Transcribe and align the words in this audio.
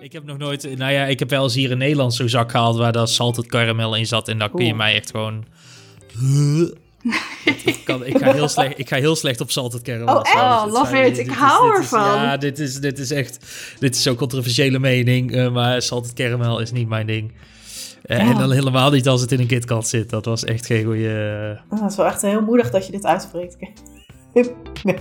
Ik 0.00 0.12
heb 0.12 0.24
nog 0.24 0.38
nooit, 0.38 0.76
nou 0.76 0.92
ja, 0.92 1.04
ik 1.04 1.18
heb 1.18 1.30
wel 1.30 1.42
eens 1.42 1.54
hier 1.54 1.70
in 1.70 1.78
Nederland 1.78 2.14
zo'n 2.14 2.28
zak 2.28 2.50
gehaald 2.50 2.76
waar 2.76 2.92
dat 2.92 3.10
salted 3.10 3.46
caramel 3.46 3.94
in 3.94 4.06
zat. 4.06 4.28
En 4.28 4.38
dan 4.38 4.50
kun 4.50 4.64
je 4.64 4.74
mij 4.74 4.94
echt 4.94 5.10
gewoon... 5.10 5.44
Dat 7.64 7.82
kan, 7.84 8.06
ik, 8.06 8.18
ga 8.18 8.32
heel 8.32 8.48
slecht, 8.48 8.78
ik 8.78 8.88
ga 8.88 8.96
heel 8.96 9.16
slecht 9.16 9.40
op 9.40 9.50
salted 9.50 9.82
caramel. 9.82 10.16
Oh, 10.16 10.20
echt? 10.22 10.34
Oh, 10.34 10.64
love 10.66 10.98
it. 10.98 11.18
Ik 11.18 11.30
hou 11.30 11.76
ervan. 11.76 12.00
ja, 12.00 12.36
dit 12.36 12.58
is, 12.58 12.80
dit 12.80 12.98
is 12.98 13.10
echt... 13.10 13.38
Dit 13.78 13.94
is 13.94 14.02
zo'n 14.02 14.14
controversiële 14.14 14.78
mening, 14.78 15.34
uh, 15.34 15.52
maar 15.52 15.82
salted 15.82 16.12
caramel 16.12 16.58
is 16.58 16.72
niet 16.72 16.88
mijn 16.88 17.06
ding. 17.06 17.32
Uh, 18.06 18.18
En 18.28 18.38
dan 18.38 18.52
helemaal 18.52 18.90
niet 18.90 19.08
als 19.08 19.20
het 19.20 19.32
in 19.32 19.40
een 19.40 19.46
KitKat 19.46 19.88
zit. 19.88 20.10
Dat 20.10 20.24
was 20.24 20.44
echt 20.44 20.66
geen 20.66 20.84
goede... 20.84 21.60
Oh, 21.70 21.80
dat 21.80 21.90
is 21.90 21.96
wel 21.96 22.06
echt 22.06 22.22
heel 22.22 22.42
moedig 22.42 22.70
dat 22.70 22.86
je 22.86 22.92
dit 22.92 23.04
uitspreekt. 23.04 23.56
nee. 24.82 24.96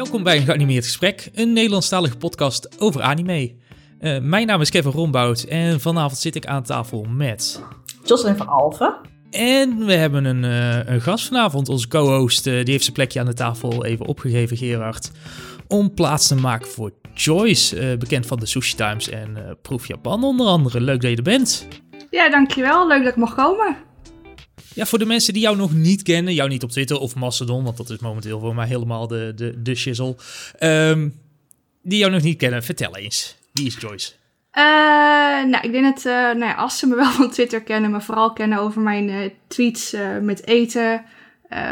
Welkom 0.00 0.22
bij 0.22 0.36
een 0.36 0.44
geanimeerd 0.44 0.84
gesprek, 0.84 1.30
een 1.34 1.52
Nederlandstalige 1.52 2.16
podcast 2.16 2.80
over 2.80 3.02
anime. 3.02 3.54
Uh, 4.00 4.18
mijn 4.18 4.46
naam 4.46 4.60
is 4.60 4.70
Kevin 4.70 4.90
Rombout 4.90 5.42
en 5.42 5.80
vanavond 5.80 6.18
zit 6.18 6.34
ik 6.34 6.46
aan 6.46 6.62
tafel 6.62 7.06
met... 7.08 7.62
Jocelyn 8.04 8.36
van 8.36 8.48
Alphen. 8.48 8.94
En 9.30 9.86
we 9.86 9.92
hebben 9.92 10.24
een, 10.24 10.42
uh, 10.44 10.92
een 10.92 11.00
gast 11.00 11.26
vanavond, 11.26 11.68
onze 11.68 11.88
co-host, 11.88 12.46
uh, 12.46 12.54
die 12.54 12.70
heeft 12.70 12.82
zijn 12.82 12.94
plekje 12.94 13.20
aan 13.20 13.26
de 13.26 13.34
tafel 13.34 13.84
even 13.84 14.06
opgegeven, 14.06 14.56
Gerard. 14.56 15.10
Om 15.68 15.94
plaats 15.94 16.28
te 16.28 16.34
maken 16.34 16.68
voor 16.68 16.92
Joyce, 17.14 17.96
bekend 17.98 18.26
van 18.26 18.38
de 18.38 18.46
Sushi 18.46 18.76
Times 18.76 19.08
en 19.08 19.58
Proef 19.62 19.86
Japan 19.86 20.24
onder 20.24 20.46
andere. 20.46 20.80
Leuk 20.80 21.00
dat 21.00 21.10
je 21.10 21.16
er 21.16 21.22
bent. 21.22 21.68
Ja, 22.10 22.30
dankjewel. 22.30 22.86
Leuk 22.86 23.02
dat 23.02 23.12
ik 23.12 23.18
mag 23.18 23.34
komen. 23.34 23.76
Ja, 24.74 24.86
voor 24.86 24.98
de 24.98 25.06
mensen 25.06 25.32
die 25.32 25.42
jou 25.42 25.56
nog 25.56 25.72
niet 25.72 26.02
kennen, 26.02 26.34
jou 26.34 26.48
niet 26.48 26.62
op 26.62 26.70
Twitter 26.70 26.98
of 26.98 27.14
Mastodon, 27.14 27.64
want 27.64 27.76
dat 27.76 27.90
is 27.90 27.98
momenteel 27.98 28.40
voor 28.40 28.54
mij 28.54 28.66
helemaal 28.66 29.06
de, 29.06 29.32
de, 29.36 29.62
de 29.62 29.74
shizzle. 29.74 30.16
Um, 30.60 31.14
die 31.82 31.98
jou 31.98 32.12
nog 32.12 32.22
niet 32.22 32.38
kennen, 32.38 32.62
vertel 32.62 32.96
eens. 32.96 33.36
Wie 33.52 33.66
is 33.66 33.76
Joyce? 33.78 34.12
Uh, 34.54 34.62
nou, 35.44 35.60
ik 35.60 35.72
denk 35.72 35.84
dat 35.84 36.04
uh, 36.04 36.12
nou 36.12 36.38
ja, 36.38 36.54
als 36.54 36.78
ze 36.78 36.86
me 36.86 36.94
wel 37.04 37.10
van 37.10 37.30
Twitter 37.30 37.62
kennen, 37.62 37.90
maar 37.90 38.02
vooral 38.02 38.32
kennen 38.32 38.58
over 38.58 38.80
mijn 38.80 39.08
uh, 39.08 39.30
tweets 39.46 39.96
met 40.22 40.46
eten, 40.46 41.04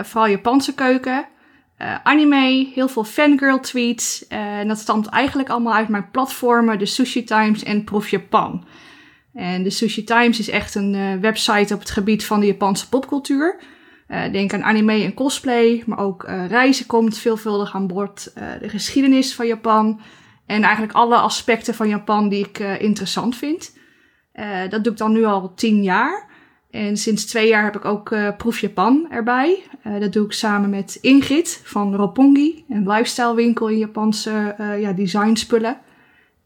vooral 0.02 0.28
Japanse 0.28 0.74
keuken, 0.74 1.26
anime, 2.02 2.70
heel 2.74 2.88
veel 2.88 3.04
fangirl 3.04 3.60
tweets. 3.60 4.26
en 4.28 4.68
dat 4.68 4.78
stamt 4.78 5.06
eigenlijk 5.06 5.48
allemaal 5.48 5.74
uit 5.74 5.88
mijn 5.88 6.10
platformen, 6.10 6.78
de 6.78 6.86
Sushi 6.86 7.24
Times 7.24 7.62
en 7.62 7.84
Proef 7.84 8.08
Japan. 8.08 8.64
En 9.38 9.62
de 9.62 9.70
Sushi 9.70 10.04
Times 10.04 10.38
is 10.38 10.48
echt 10.48 10.74
een 10.74 10.94
uh, 10.94 11.14
website 11.20 11.74
op 11.74 11.80
het 11.80 11.90
gebied 11.90 12.24
van 12.24 12.40
de 12.40 12.46
Japanse 12.46 12.88
popcultuur. 12.88 13.60
Uh, 14.08 14.32
denk 14.32 14.52
aan 14.52 14.64
anime 14.64 15.02
en 15.02 15.14
cosplay, 15.14 15.82
maar 15.86 15.98
ook 15.98 16.24
uh, 16.24 16.46
reizen 16.48 16.86
komt 16.86 17.18
veelvuldig 17.18 17.74
aan 17.74 17.86
bod. 17.86 18.32
de 18.60 18.68
geschiedenis 18.68 19.34
van 19.34 19.46
Japan 19.46 20.00
en 20.46 20.62
eigenlijk 20.62 20.92
alle 20.92 21.16
aspecten 21.16 21.74
van 21.74 21.88
Japan 21.88 22.28
die 22.28 22.46
ik 22.46 22.58
interessant 22.58 23.36
vind. 23.36 23.76
dat 24.68 24.84
doe 24.84 24.92
ik 24.92 24.98
dan 24.98 25.12
nu 25.12 25.24
al 25.24 25.54
tien 25.54 25.82
jaar. 25.82 26.26
En 26.70 26.96
sinds 26.96 27.26
twee 27.26 27.48
jaar 27.48 27.64
heb 27.64 27.76
ik 27.76 27.84
ook 27.84 28.14
Proef 28.36 28.58
Japan 28.58 29.06
erbij. 29.10 29.62
dat 30.00 30.12
doe 30.12 30.24
ik 30.24 30.32
samen 30.32 30.70
met 30.70 30.98
Ingrid 31.00 31.60
van 31.64 31.94
Roppongi, 31.94 32.64
een 32.68 32.88
lifestyle 32.88 33.34
winkel 33.34 33.68
in 33.68 33.78
Japanse 33.78 34.54
ja, 34.80 34.92
designspullen. 34.92 35.78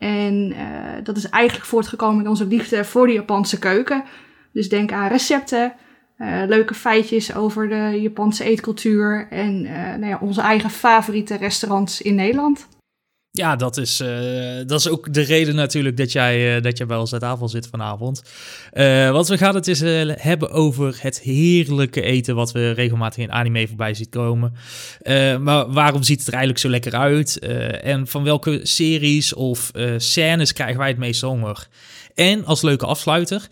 En 0.03 0.53
uh, 0.53 0.59
dat 1.03 1.17
is 1.17 1.29
eigenlijk 1.29 1.67
voortgekomen 1.67 2.17
met 2.17 2.27
onze 2.27 2.47
liefde 2.47 2.85
voor 2.85 3.07
de 3.07 3.13
Japanse 3.13 3.59
keuken. 3.59 4.05
Dus 4.53 4.69
denk 4.69 4.93
aan 4.93 5.09
recepten, 5.09 5.73
uh, 6.19 6.43
leuke 6.47 6.75
feitjes 6.75 7.35
over 7.35 7.69
de 7.69 8.01
Japanse 8.01 8.45
eetcultuur 8.45 9.27
en 9.31 9.65
uh, 9.65 9.73
nou 9.73 10.07
ja, 10.07 10.19
onze 10.21 10.41
eigen 10.41 10.71
favoriete 10.71 11.37
restaurants 11.37 12.03
in 12.03 12.15
Nederland. 12.15 12.69
Ja, 13.35 13.57
dat 13.57 13.77
is, 13.77 14.01
uh, 14.01 14.09
dat 14.67 14.81
is 14.81 14.89
ook 14.89 15.13
de 15.13 15.21
reden 15.21 15.55
natuurlijk 15.55 15.97
dat 15.97 16.13
jij, 16.13 16.57
uh, 16.57 16.63
dat 16.63 16.79
jij 16.79 16.87
bij 16.87 16.97
ons 16.97 17.13
aan 17.13 17.19
tafel 17.19 17.49
zit 17.49 17.67
vanavond. 17.67 18.23
Uh, 18.73 19.11
want 19.11 19.29
we 19.29 19.39
gaan 19.39 19.55
het 19.55 19.67
eens 19.69 19.81
hebben 20.23 20.51
over 20.51 20.97
het 21.01 21.21
heerlijke 21.21 22.03
eten 22.03 22.35
wat 22.35 22.53
we 22.53 22.71
regelmatig 22.71 23.23
in 23.23 23.33
anime 23.33 23.69
voorbij 23.69 23.95
zien 23.95 24.09
komen. 24.09 24.55
maar 25.43 25.73
waarom 25.73 26.03
ziet 26.03 26.19
het 26.19 26.27
er 26.27 26.33
eigenlijk 26.33 26.63
zo 26.63 26.71
lekker 26.71 26.95
uit? 26.95 27.39
en 27.83 28.07
van 28.07 28.25
welke 28.25 28.61
series 28.63 29.35
of 29.35 29.71
scènes 29.97 30.53
krijgen 30.53 30.79
wij 30.79 30.89
het 30.89 30.99
meest 30.99 31.21
honger? 31.21 31.69
En 32.15 32.45
als 32.45 32.63
leuke 32.63 32.87
afsluiter 32.87 33.47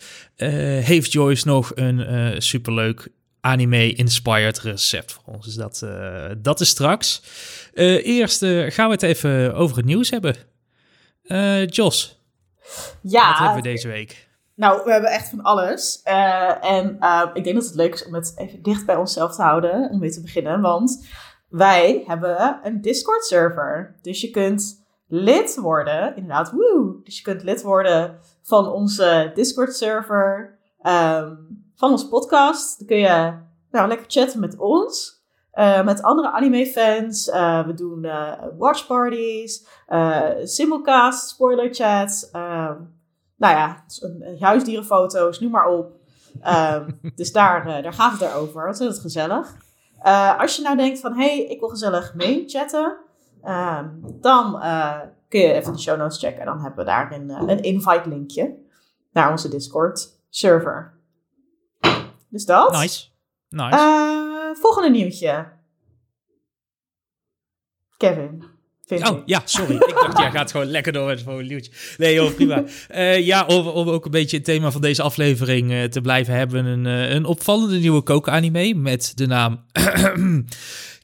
heeft 0.83 1.11
Joyce 1.11 1.47
nog 1.47 1.71
een 1.75 2.41
superleuk 2.41 3.09
anime-inspired 3.41 4.59
recept 4.59 5.13
voor 5.13 5.33
ons. 5.33 5.45
Dus 5.45 5.55
dat, 5.55 5.81
uh, 5.83 6.29
dat 6.37 6.59
is 6.59 6.69
straks. 6.69 7.21
Uh, 7.73 8.05
eerst 8.05 8.41
uh, 8.41 8.71
gaan 8.71 8.85
we 8.85 8.93
het 8.93 9.03
even 9.03 9.55
over 9.55 9.77
het 9.77 9.85
nieuws 9.85 10.09
hebben. 10.09 10.35
Jos, 11.65 12.21
ja, 13.01 13.29
wat 13.29 13.37
hebben 13.37 13.55
we 13.55 13.69
deze 13.69 13.87
week? 13.87 14.29
Nou, 14.55 14.83
we 14.83 14.91
hebben 14.91 15.09
echt 15.11 15.29
van 15.29 15.41
alles. 15.41 16.01
en 16.61 16.97
ik 17.33 17.43
denk 17.43 17.55
dat 17.55 17.65
het 17.65 17.75
leuk 17.75 17.93
is 17.93 18.05
om 18.05 18.13
het 18.13 18.33
even 18.35 18.61
dicht 18.61 18.85
bij 18.85 18.95
onszelf 18.95 19.35
te 19.35 19.41
houden, 19.41 19.89
om 19.89 19.99
mee 19.99 20.11
te 20.11 20.21
beginnen. 20.21 20.61
Want 20.61 21.05
wij 21.49 22.03
hebben 22.07 22.59
een 22.63 22.81
Discord-server. 22.81 23.95
Dus 24.01 24.21
je 24.21 24.29
kunt 24.29 24.85
lid 25.07 25.55
worden, 25.55 26.15
inderdaad, 26.15 26.51
woe! 26.51 26.95
Dus 27.03 27.17
je 27.17 27.23
kunt 27.23 27.43
lid 27.43 27.61
worden 27.61 28.19
van 28.41 28.67
onze 28.67 29.31
Discord-server. 29.33 30.59
Um, 30.83 31.60
van 31.81 31.91
onze 31.91 32.07
podcast. 32.07 32.77
Dan 32.77 32.87
kun 32.87 32.97
je 32.97 33.33
nou, 33.71 33.87
lekker 33.87 34.05
chatten 34.09 34.39
met 34.39 34.57
ons. 34.57 35.19
Uh, 35.53 35.83
met 35.83 36.01
andere 36.01 36.31
anime-fans. 36.31 37.27
Uh, 37.27 37.65
we 37.65 37.73
doen 37.73 38.03
uh, 38.03 38.33
watchparties, 38.57 39.67
simulcast, 40.43 41.29
spoilerchats. 41.29 42.29
nou 42.31 42.87
ja, 43.37 43.83
huisdierenfoto's, 44.39 45.39
noem 45.39 45.51
maar 45.51 45.67
op. 45.67 45.91
dus 47.15 47.31
daar, 47.31 47.81
daar 47.81 47.93
gaat 47.93 48.19
het 48.19 48.33
over. 48.33 48.65
Wat 48.65 48.79
is 48.79 48.87
het 48.87 48.99
gezellig. 48.99 49.55
als 50.37 50.55
je 50.55 50.61
nou 50.61 50.77
denkt 50.77 50.99
van, 50.99 51.13
hé, 51.13 51.35
hey, 51.35 51.45
ik 51.45 51.59
wil 51.59 51.69
gezellig 51.69 52.13
mee 52.13 52.43
chatten. 52.47 52.97
dan 54.21 54.59
kun 55.29 55.39
je 55.39 55.53
even 55.53 55.73
de 55.73 55.79
show 55.79 55.97
notes 55.97 56.19
checken. 56.19 56.39
En 56.39 56.45
dan 56.45 56.59
hebben 56.59 56.79
we 56.79 56.91
daar 56.91 57.11
een, 57.11 57.29
een 57.29 57.61
invite 57.61 58.09
linkje 58.09 58.55
naar 59.11 59.31
onze 59.31 59.49
Discord 59.49 60.19
server. 60.29 60.99
Dus 62.31 62.45
dat. 62.45 62.71
Nice. 62.71 63.07
nice. 63.49 63.75
Uh, 63.75 64.55
volgende 64.61 64.89
nieuwtje. 64.89 65.51
Kevin. 67.97 68.50
Oh, 68.91 69.21
ja, 69.25 69.41
sorry. 69.45 69.75
Ik 69.75 69.93
dacht, 69.95 70.17
jij 70.17 70.31
gaat 70.31 70.51
gewoon 70.51 70.67
lekker 70.67 70.93
door 70.93 71.07
met 71.07 71.21
volgende 71.21 71.49
nieuwtje. 71.49 71.71
Nee, 71.97 72.13
joh, 72.13 72.33
prima. 72.33 72.63
Uh, 72.91 73.25
ja, 73.25 73.45
om, 73.45 73.67
om, 73.67 73.89
ook 73.89 74.05
een 74.05 74.11
beetje 74.11 74.37
het 74.37 74.45
thema 74.45 74.71
van 74.71 74.81
deze 74.81 75.01
aflevering 75.01 75.71
uh, 75.71 75.83
te 75.83 76.01
blijven 76.01 76.33
hebben. 76.33 76.65
Een, 76.65 76.85
een 76.85 77.25
opvallende 77.25 77.77
nieuwe 77.77 78.01
kookanime 78.01 78.73
met 78.73 79.11
de 79.15 79.27
naam 79.27 79.59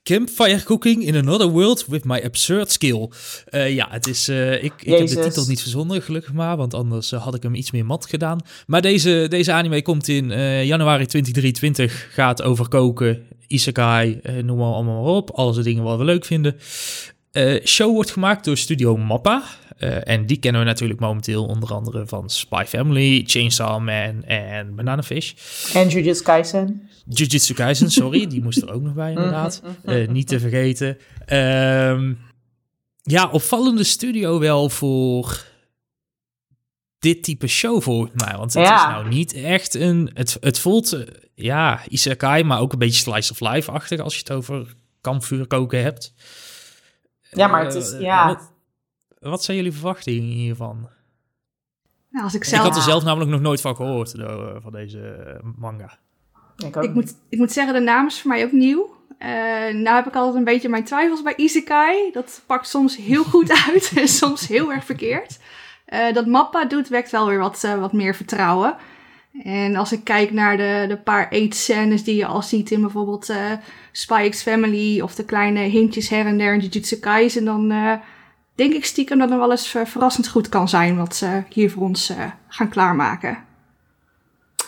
Campfire 0.08 0.64
Cooking 0.64 1.04
in 1.04 1.16
Another 1.16 1.48
World 1.48 1.86
with 1.88 2.04
My 2.04 2.22
Absurd 2.24 2.72
Skill. 2.72 3.10
Uh, 3.52 3.74
ja, 3.74 3.88
het 3.90 4.08
is. 4.08 4.30
Uh, 4.30 4.64
ik, 4.64 4.74
ik 4.82 4.98
heb 4.98 5.08
de 5.08 5.20
titel 5.20 5.46
niet 5.48 5.62
verzonnen, 5.62 6.02
gelukkig 6.02 6.34
maar, 6.34 6.58
want 6.58 6.74
anders 6.74 7.12
uh, 7.12 7.24
had 7.24 7.36
ik 7.36 7.44
hem 7.44 7.56
iets 7.56 7.72
meer 7.72 7.86
mat 7.86 8.06
gedaan. 8.06 8.40
Maar 8.68 8.82
deze, 8.82 9.26
deze 9.30 9.52
anime 9.52 9.82
komt 9.82 10.08
in 10.08 10.28
januari 10.66 11.06
2023. 11.06 12.08
Gaat 12.12 12.42
over 12.42 12.68
koken, 12.68 13.24
isekai, 13.48 14.20
noem 14.44 14.58
maar 14.58 14.74
allemaal 14.74 15.04
maar 15.04 15.14
op. 15.14 15.32
Alles 15.32 15.56
de 15.56 15.64
dingen 15.64 15.84
wat 15.84 15.98
we 15.98 16.04
leuk 16.04 16.26
vinden. 16.26 16.56
Show 17.64 17.94
wordt 17.94 18.12
gemaakt 18.12 18.46
door 18.46 18.58
Studio 18.58 18.98
Mappa. 18.98 19.44
Uh, 19.80 20.08
en 20.08 20.26
die 20.26 20.38
kennen 20.38 20.62
we 20.62 20.68
natuurlijk 20.68 21.00
momenteel 21.00 21.46
onder 21.46 21.74
andere 21.74 22.08
van 22.08 22.30
Spy 22.30 22.64
Family, 22.68 23.24
Chainsaw 23.26 23.84
Man 23.84 24.24
en 24.24 24.76
Banana 24.76 25.04
Fish. 25.04 25.34
En 25.74 25.88
Jujutsu 25.88 26.24
Kaisen. 26.24 26.90
Jujutsu 27.06 27.54
Kaisen, 27.54 27.92
sorry, 27.92 28.28
die 28.30 28.42
moest 28.42 28.62
er 28.62 28.74
ook 28.74 28.82
nog 28.82 28.94
bij 28.94 29.10
inderdaad. 29.10 29.62
Uh, 29.86 30.08
niet 30.08 30.28
te 30.28 30.40
vergeten. 30.40 30.98
Um, 31.34 32.18
ja, 33.02 33.30
opvallende 33.30 33.84
studio 33.84 34.40
wel 34.40 34.70
voor 34.70 35.46
dit 37.00 37.24
type 37.24 37.48
show 37.48 37.82
volgens 37.82 38.12
mij. 38.24 38.38
Want 38.38 38.54
het 38.54 38.64
ja. 38.64 38.88
is 38.88 38.94
nou 38.94 39.08
niet 39.08 39.34
echt 39.34 39.74
een... 39.76 40.12
Het, 40.14 40.38
het 40.40 40.60
voelt, 40.60 40.98
ja, 41.36 41.82
isekai, 41.90 42.44
maar 42.44 42.60
ook 42.60 42.74
een 42.74 42.80
beetje 42.80 43.02
slice 43.02 43.32
of 43.32 43.40
life-achtig 43.40 44.00
als 44.00 44.14
je 44.14 44.20
het 44.20 44.32
over 44.32 44.76
kampvuur 45.02 45.48
koken 45.48 45.82
hebt. 45.82 46.14
Ja, 47.38 47.48
maar 47.48 47.64
het 47.64 47.74
is, 47.74 47.96
ja... 48.00 48.40
Wat 49.20 49.44
zijn 49.44 49.58
jullie 49.58 49.72
verwachtingen 49.72 50.24
hiervan? 50.24 50.90
Nou, 52.10 52.24
als 52.24 52.34
ik, 52.34 52.44
zelf... 52.44 52.62
ik 52.62 52.68
had 52.68 52.78
er 52.78 52.84
zelf 52.84 53.04
namelijk 53.04 53.32
nog 53.32 53.42
nooit 53.42 53.62
van 53.62 53.76
gehoord, 53.76 54.14
van 54.62 54.72
deze 54.72 55.40
manga. 55.56 55.98
Ik, 56.58 56.76
ik, 56.76 56.94
moet, 56.94 57.16
ik 57.30 57.38
moet 57.38 57.52
zeggen, 57.52 57.74
de 57.74 57.80
naam 57.80 58.06
is 58.06 58.22
voor 58.22 58.32
mij 58.32 58.46
ook 58.46 58.52
nieuw. 58.52 58.96
Uh, 59.20 59.28
nou 59.74 59.96
heb 59.96 60.08
ik 60.08 60.16
altijd 60.16 60.36
een 60.36 60.44
beetje 60.44 60.70
mijn 60.70 60.84
twijfels 60.84 61.22
bij 61.22 61.36
Isekai. 61.36 62.12
Dat 62.12 62.42
pakt 62.46 62.68
soms 62.68 62.98
heel 62.98 63.24
goed 63.34 63.66
uit 63.68 63.92
en 63.96 64.08
soms 64.08 64.48
heel 64.48 64.72
erg 64.72 64.86
verkeerd. 64.86 65.40
Uh, 65.88 66.14
dat 66.14 66.26
Mappa 66.26 66.66
doet, 66.66 66.88
wekt 66.88 67.12
wel 67.12 67.28
weer 67.28 67.40
wat, 67.40 67.64
uh, 67.66 67.80
wat 67.80 67.94
meer 67.94 68.16
vertrouwen. 68.16 68.76
En 69.44 69.76
als 69.76 69.92
ik 69.92 70.04
kijk 70.04 70.32
naar 70.32 70.58
de, 70.58 70.86
de 70.88 70.98
paar 70.98 71.30
eetscènes 71.30 72.04
die 72.04 72.16
je 72.16 72.26
al 72.26 72.42
ziet 72.42 72.72
in 72.72 72.82
bijvoorbeeld 72.82 73.30
uh, 73.30 73.52
Spy 73.92 74.30
X 74.30 74.42
Family 74.42 75.02
of 75.02 75.16
de 75.16 75.26
kleine 75.26 75.60
hintjes 75.60 76.10
her 76.10 76.26
en 76.26 76.38
der 76.38 76.54
in 76.54 76.60
Jujutsu 76.60 76.96
Kaisen, 76.96 77.46
dan 77.46 77.72
uh, 77.72 77.94
denk 78.56 78.74
ik 78.74 78.86
stiekem 78.86 79.18
dat 79.18 79.30
het 79.30 79.40
wel 79.40 79.52
eens 79.52 79.68
verrassend 79.68 80.28
goed 80.28 80.50
kan 80.50 80.70
zijn 80.70 80.98
wat 80.98 81.16
ze 81.16 81.44
hier 81.50 81.72
voor 81.72 81.84
ons 81.84 82.10
uh, 82.10 82.32
gaan 82.48 82.70
klaarmaken. 82.70 83.46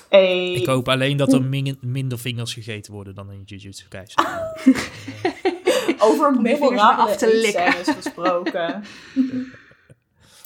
Hey. 0.10 0.54
Ik 0.54 0.66
hoop 0.66 0.88
alleen 0.88 1.18
dat 1.18 1.34
er 1.34 1.44
min 1.44 1.78
minder 1.82 2.20
vingers 2.20 2.54
gegeten 2.54 2.94
worden 2.94 3.16
dan 3.16 3.32
in 3.32 3.42
Jujutsu 3.46 3.86
Kaisen. 3.88 4.28
Over 6.00 6.42
memorabele 6.42 7.46
eetscènes 7.46 7.96
gesproken. 7.96 8.84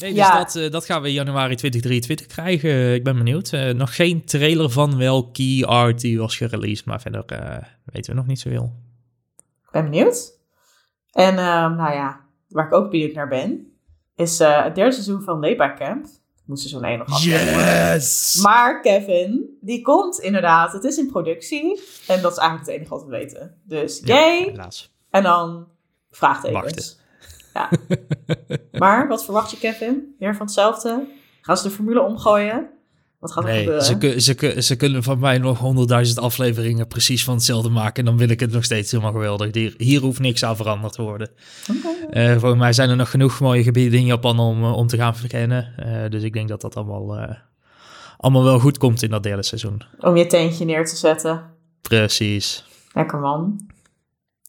Nee, 0.04 0.14
dus 0.14 0.32
dat, 0.32 0.56
uh, 0.56 0.72
dat 0.72 0.86
gaan 0.86 1.02
we 1.02 1.08
in 1.08 1.14
januari 1.14 1.56
2023 1.56 2.26
krijgen. 2.26 2.94
Ik 2.94 3.04
ben 3.04 3.18
benieuwd. 3.18 3.52
Uh, 3.52 3.70
nog 3.70 3.96
geen 3.96 4.26
trailer 4.26 4.70
van 4.70 4.98
wel 4.98 5.32
key 5.32 5.66
art 5.66 6.00
die 6.02 6.20
was 6.20 6.38
gereleased, 6.38 6.86
maar 6.86 7.02
verder 7.02 7.24
uh, 7.34 7.58
weten 7.86 8.12
we 8.12 8.18
nog 8.18 8.28
niet 8.28 8.40
zoveel. 8.40 8.74
Ik 9.38 9.72
ben 9.72 9.84
benieuwd. 9.84 10.38
En 11.12 11.38
ehm, 11.38 11.76
nou 11.76 11.94
ja, 11.94 12.20
waar 12.48 12.66
ik 12.66 12.74
ook 12.74 12.92
benieuwd 12.92 13.14
naar 13.14 13.28
ben, 13.28 13.72
is 14.16 14.40
het 14.40 14.76
derde 14.76 14.92
seizoen 14.92 15.22
van 15.22 15.40
Layback 15.40 15.78
Camp. 15.78 16.06
Moet 16.46 16.60
seizoen 16.60 16.84
1 16.84 16.98
nog. 16.98 17.24
Yes! 17.24 18.40
Maar 18.42 18.82
Kevin, 18.82 19.58
die 19.62 19.82
komt 19.82 20.20
inderdaad. 20.20 20.74
Het 20.74 20.84
is 20.84 20.98
in 20.98 21.12
productie. 21.12 21.82
En 22.08 22.22
dat 22.22 22.32
is 22.32 22.38
eigenlijk 22.38 22.68
het 22.70 22.76
enige 22.76 22.90
wat 22.90 23.04
we 23.04 23.10
weten. 23.10 23.58
Dus 23.64 24.02
jij. 24.04 24.56
En 25.10 25.24
dan 25.24 25.68
vraagtekens. 26.12 27.00
Wachten. 27.54 27.88
Ja. 27.98 28.58
maar 28.78 29.08
wat 29.08 29.24
verwacht 29.24 29.52
je, 29.52 29.58
Kevin? 29.58 30.16
Meer 30.20 30.36
van 30.36 30.46
hetzelfde? 30.46 31.08
Gaan 31.42 31.58
ze 31.58 31.64
de 31.64 31.70
formule 31.70 32.02
omgooien? 32.02 32.70
Wat 33.24 33.32
gaat 33.32 33.44
er 33.44 33.50
nee, 33.50 33.60
gebeuren? 33.60 34.22
Ze, 34.22 34.34
ze, 34.36 34.62
ze, 34.62 34.76
kunnen 34.76 35.04
van 35.04 35.20
mij 35.20 35.38
nog 35.38 35.60
honderdduizend 35.60 36.20
afleveringen 36.20 36.88
precies 36.88 37.24
van 37.24 37.34
hetzelfde 37.34 37.70
maken. 37.70 37.94
En 37.94 38.06
dan 38.06 38.18
wil 38.18 38.30
ik 38.30 38.40
het 38.40 38.52
nog 38.52 38.64
steeds 38.64 38.92
helemaal 38.92 39.12
geweldig. 39.12 39.54
Hier, 39.54 39.74
hier 39.78 40.02
hoeft 40.02 40.20
niks 40.20 40.46
aan 40.46 40.56
veranderd 40.56 40.94
te 40.94 41.02
worden. 41.02 41.30
Okay. 41.78 42.34
Uh, 42.34 42.40
voor 42.40 42.58
mij 42.58 42.74
zijn 42.74 42.90
er 42.90 42.96
nog 42.96 43.10
genoeg 43.10 43.40
mooie 43.40 43.64
gebieden 43.64 44.00
in 44.00 44.06
Japan 44.06 44.40
om, 44.40 44.64
eh, 44.64 44.78
om 44.78 44.88
te 44.88 44.98
gaan 44.98 45.16
verkennen. 45.16 45.74
Uh, 45.80 46.10
dus 46.10 46.24
ik 46.24 46.34
denk 46.34 46.48
dat 46.48 46.62
dat 46.62 46.76
allemaal, 46.76 47.20
uh, 47.20 47.30
allemaal 48.18 48.44
wel 48.44 48.60
goed 48.60 48.78
komt 48.78 49.02
in 49.02 49.10
dat 49.10 49.24
derde 49.24 49.44
seizoen. 49.44 49.82
Om 50.00 50.16
je 50.16 50.28
teentje 50.28 50.66
neer 50.66 50.86
te 50.86 50.96
zetten. 50.96 51.42
Precies. 51.82 52.66
Lekker 52.94 53.20
man. 53.20 53.70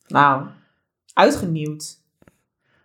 Nou, 0.06 0.46
uitgenieuwd. 1.12 2.02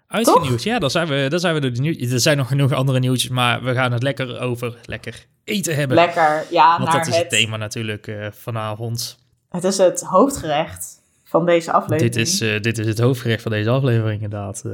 Uitgenieuwd, 0.09 0.63
ja, 0.63 0.79
dan 0.79 0.89
zijn 0.89 1.07
we, 1.07 1.25
dan 1.29 1.39
zijn 1.39 1.53
we 1.53 1.59
door 1.59 1.71
de. 1.71 2.09
Er 2.11 2.19
zijn 2.19 2.37
nog 2.37 2.47
genoeg 2.47 2.73
andere 2.73 2.99
nieuwtjes, 2.99 3.29
maar 3.29 3.63
we 3.63 3.73
gaan 3.73 3.91
het 3.91 4.03
lekker 4.03 4.39
over 4.39 4.77
lekker 4.85 5.25
eten 5.43 5.75
hebben. 5.75 5.95
Lekker, 5.95 6.45
ja. 6.49 6.77
Want 6.79 6.91
dat 6.91 7.07
is 7.07 7.17
het, 7.17 7.29
thema 7.29 7.57
natuurlijk 7.57 8.07
uh, 8.07 8.27
vanavond. 8.31 9.17
Het 9.49 9.63
is 9.63 9.77
het 9.77 10.01
hoofdgerecht 10.01 11.01
van 11.23 11.45
deze 11.45 11.71
aflevering. 11.71 12.13
Dit 12.13 12.27
is, 12.27 12.41
uh, 12.41 12.61
dit 12.61 12.77
is 12.77 12.87
het 12.87 12.99
hoofdgerecht 12.99 13.41
van 13.41 13.51
deze 13.51 13.69
aflevering, 13.69 14.21
inderdaad. 14.21 14.63
Uh, 14.65 14.73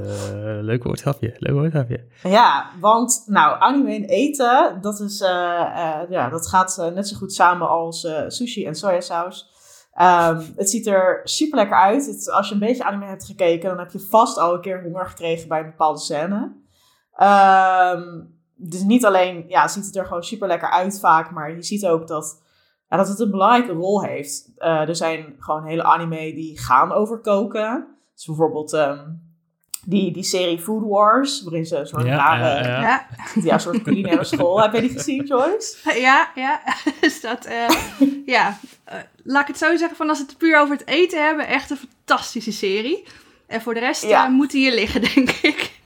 leuk 0.62 0.84
woordgrapje, 0.84 1.36
leuk 1.38 1.54
woordgrapje. 1.54 2.04
Ja, 2.24 2.70
want 2.80 3.24
nou, 3.26 3.56
anime 3.60 3.96
en 3.96 4.06
eten, 4.06 4.80
dat, 4.82 5.00
is, 5.00 5.20
ja, 6.10 6.30
dat 6.30 6.48
gaat 6.48 6.92
net 6.94 7.08
zo 7.08 7.18
goed 7.18 7.34
samen 7.34 7.70
als 7.70 8.08
sushi 8.28 8.66
en 8.66 8.76
sojasaus. 8.76 9.50
Um, 10.01 10.53
het 10.56 10.69
ziet 10.69 10.88
er 10.88 11.21
super 11.24 11.57
lekker 11.57 11.77
uit. 11.77 12.06
Het, 12.06 12.31
als 12.31 12.47
je 12.47 12.53
een 12.53 12.59
beetje 12.59 12.83
anime 12.83 13.06
hebt 13.06 13.25
gekeken, 13.25 13.69
dan 13.69 13.80
heb 13.80 13.92
je 13.92 14.00
vast 14.00 14.38
al 14.38 14.53
een 14.53 14.62
keer 14.62 14.83
honger 14.83 15.06
gekregen 15.06 15.47
bij 15.47 15.59
een 15.59 15.69
bepaalde 15.69 16.00
scène. 16.00 16.53
Um, 17.21 18.33
dus 18.56 18.81
niet 18.81 19.06
alleen 19.06 19.45
ja, 19.47 19.68
ziet 19.68 19.86
het 19.86 19.95
er 19.95 20.06
gewoon 20.06 20.24
super 20.24 20.47
lekker 20.47 20.69
uit 20.69 21.00
vaak, 21.00 21.31
maar 21.31 21.56
je 21.56 21.63
ziet 21.63 21.86
ook 21.86 22.07
dat, 22.07 22.44
ja, 22.89 22.97
dat 22.97 23.07
het 23.07 23.19
een 23.19 23.31
belangrijke 23.31 23.74
rol 23.74 24.03
heeft. 24.03 24.51
Uh, 24.57 24.88
er 24.88 24.95
zijn 24.95 25.36
gewoon 25.39 25.65
hele 25.65 25.83
anime 25.83 26.33
die 26.33 26.59
gaan 26.59 26.91
over 26.91 27.19
koken. 27.19 27.88
Dus 28.13 28.25
bijvoorbeeld 28.25 28.74
um, 28.74 29.25
die, 29.86 30.12
die 30.12 30.24
serie 30.24 30.60
Food 30.60 30.84
Wars, 30.88 31.44
waarin 31.44 31.66
ze 31.66 31.78
een 31.78 31.88
soort 31.88 32.06
ja, 32.06 32.16
rare, 32.16 32.68
ja, 32.68 32.82
ja. 32.82 33.08
ja. 33.44 33.58
soort 33.58 33.82
culinaire 33.82 34.24
school. 34.24 34.62
Heb 34.62 34.74
je 34.74 34.82
die 34.82 34.90
gezien, 34.90 35.26
Joyce? 35.26 36.00
Ja, 36.00 36.30
ja. 36.36 36.62
is 37.02 37.22
dat, 37.22 37.48
uh, 37.48 37.70
ja. 38.36 38.58
Uh, 38.90 38.96
laat 39.24 39.42
ik 39.42 39.48
het 39.48 39.58
zo 39.58 39.76
zeggen, 39.76 39.98
van 39.98 40.10
als 40.10 40.20
we 40.20 40.26
het 40.28 40.38
puur 40.38 40.60
over 40.60 40.78
het 40.78 40.88
eten 40.88 41.26
hebben, 41.26 41.48
echt 41.48 41.70
een 41.70 41.78
fantastische 41.78 42.52
serie. 42.52 43.04
En 43.48 43.62
voor 43.62 43.74
de 43.74 43.80
rest 43.80 44.04
ja. 44.04 44.26
uh, 44.26 44.32
moet 44.32 44.52
hier 44.52 44.74
liggen, 44.74 45.02
denk 45.14 45.30
ik. 45.30 45.80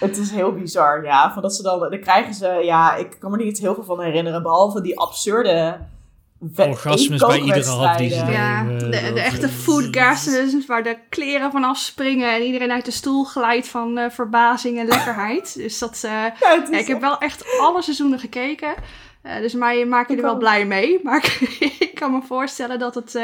Het 0.00 0.16
is 0.16 0.30
heel 0.30 0.52
bizar, 0.52 1.04
ja. 1.04 1.32
Van 1.32 1.42
dat 1.42 1.54
ze 1.54 1.62
dan, 1.62 1.80
dan 1.80 2.00
krijgen 2.00 2.34
ze, 2.34 2.46
ja, 2.46 2.94
ik 2.94 3.16
kan 3.18 3.30
me 3.30 3.36
niet 3.36 3.58
heel 3.58 3.74
veel 3.74 3.84
van 3.84 4.00
herinneren, 4.00 4.42
behalve 4.42 4.80
die 4.80 4.98
absurde 4.98 5.78
orgasmes 6.56 7.20
bij 7.20 7.40
iedere 7.40 7.70
hap 7.70 7.98
die 7.98 8.10
ze 8.10 8.24
Ja, 8.24 8.64
de, 8.64 8.88
de, 8.88 9.20
echte 9.20 9.48
food 9.48 9.88
gases 9.90 10.66
waar 10.66 10.82
de 10.82 10.96
kleren 11.08 11.50
van 11.50 11.64
afspringen 11.64 12.34
en 12.34 12.42
iedereen 12.42 12.70
uit 12.70 12.84
de 12.84 12.90
stoel 12.90 13.24
glijdt 13.24 13.68
van 13.68 13.98
uh, 13.98 14.04
verbazing 14.10 14.78
en 14.78 14.86
lekkerheid. 14.86 15.54
Dus 15.62 15.78
dat, 15.78 16.02
uh, 16.04 16.10
ja, 16.10 16.34
ja, 16.70 16.78
ik 16.78 16.86
heb 16.86 17.00
wel 17.00 17.18
echt 17.18 17.44
alle 17.60 17.82
seizoenen 17.82 18.18
gekeken. 18.18 18.74
Uh, 19.22 19.36
dus 19.36 19.52
mij 19.52 19.84
maak 19.84 20.08
je 20.08 20.16
er 20.16 20.22
wel 20.22 20.36
blij 20.36 20.64
mee. 20.66 21.00
Maar 21.04 21.38
ik 21.78 21.90
kan 21.94 22.12
me 22.12 22.20
voorstellen 22.26 22.78
dat 22.78 22.94
het... 22.94 23.18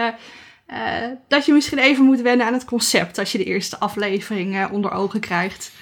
dat 1.28 1.46
je 1.46 1.52
misschien 1.52 1.78
even 1.78 2.04
moet 2.04 2.20
wennen 2.20 2.46
aan 2.46 2.52
het 2.52 2.64
concept 2.64 3.18
als 3.18 3.32
je 3.32 3.38
de 3.38 3.44
eerste 3.44 3.78
aflevering 3.78 4.70
onder 4.70 4.90
ogen 4.90 5.20
krijgt. 5.20 5.72